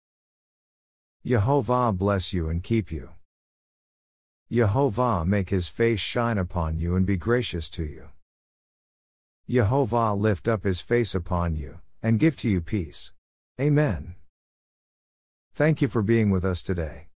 Yehovah 1.25 1.97
bless 1.97 2.33
you 2.33 2.49
and 2.49 2.61
keep 2.61 2.91
you. 2.91 3.11
Yehovah 4.51 5.25
make 5.25 5.49
his 5.49 5.69
face 5.69 6.01
shine 6.01 6.37
upon 6.37 6.77
you 6.77 6.95
and 6.95 7.05
be 7.05 7.15
gracious 7.15 7.69
to 7.69 7.83
you. 7.83 8.09
Yehovah 9.49 10.19
lift 10.19 10.47
up 10.47 10.65
his 10.65 10.81
face 10.81 11.15
upon 11.15 11.55
you 11.55 11.79
and 12.01 12.19
give 12.19 12.35
to 12.37 12.49
you 12.49 12.59
peace. 12.59 13.13
Amen. 13.59 14.15
Thank 15.53 15.81
you 15.81 15.87
for 15.87 16.01
being 16.01 16.29
with 16.29 16.43
us 16.43 16.61
today. 16.61 17.07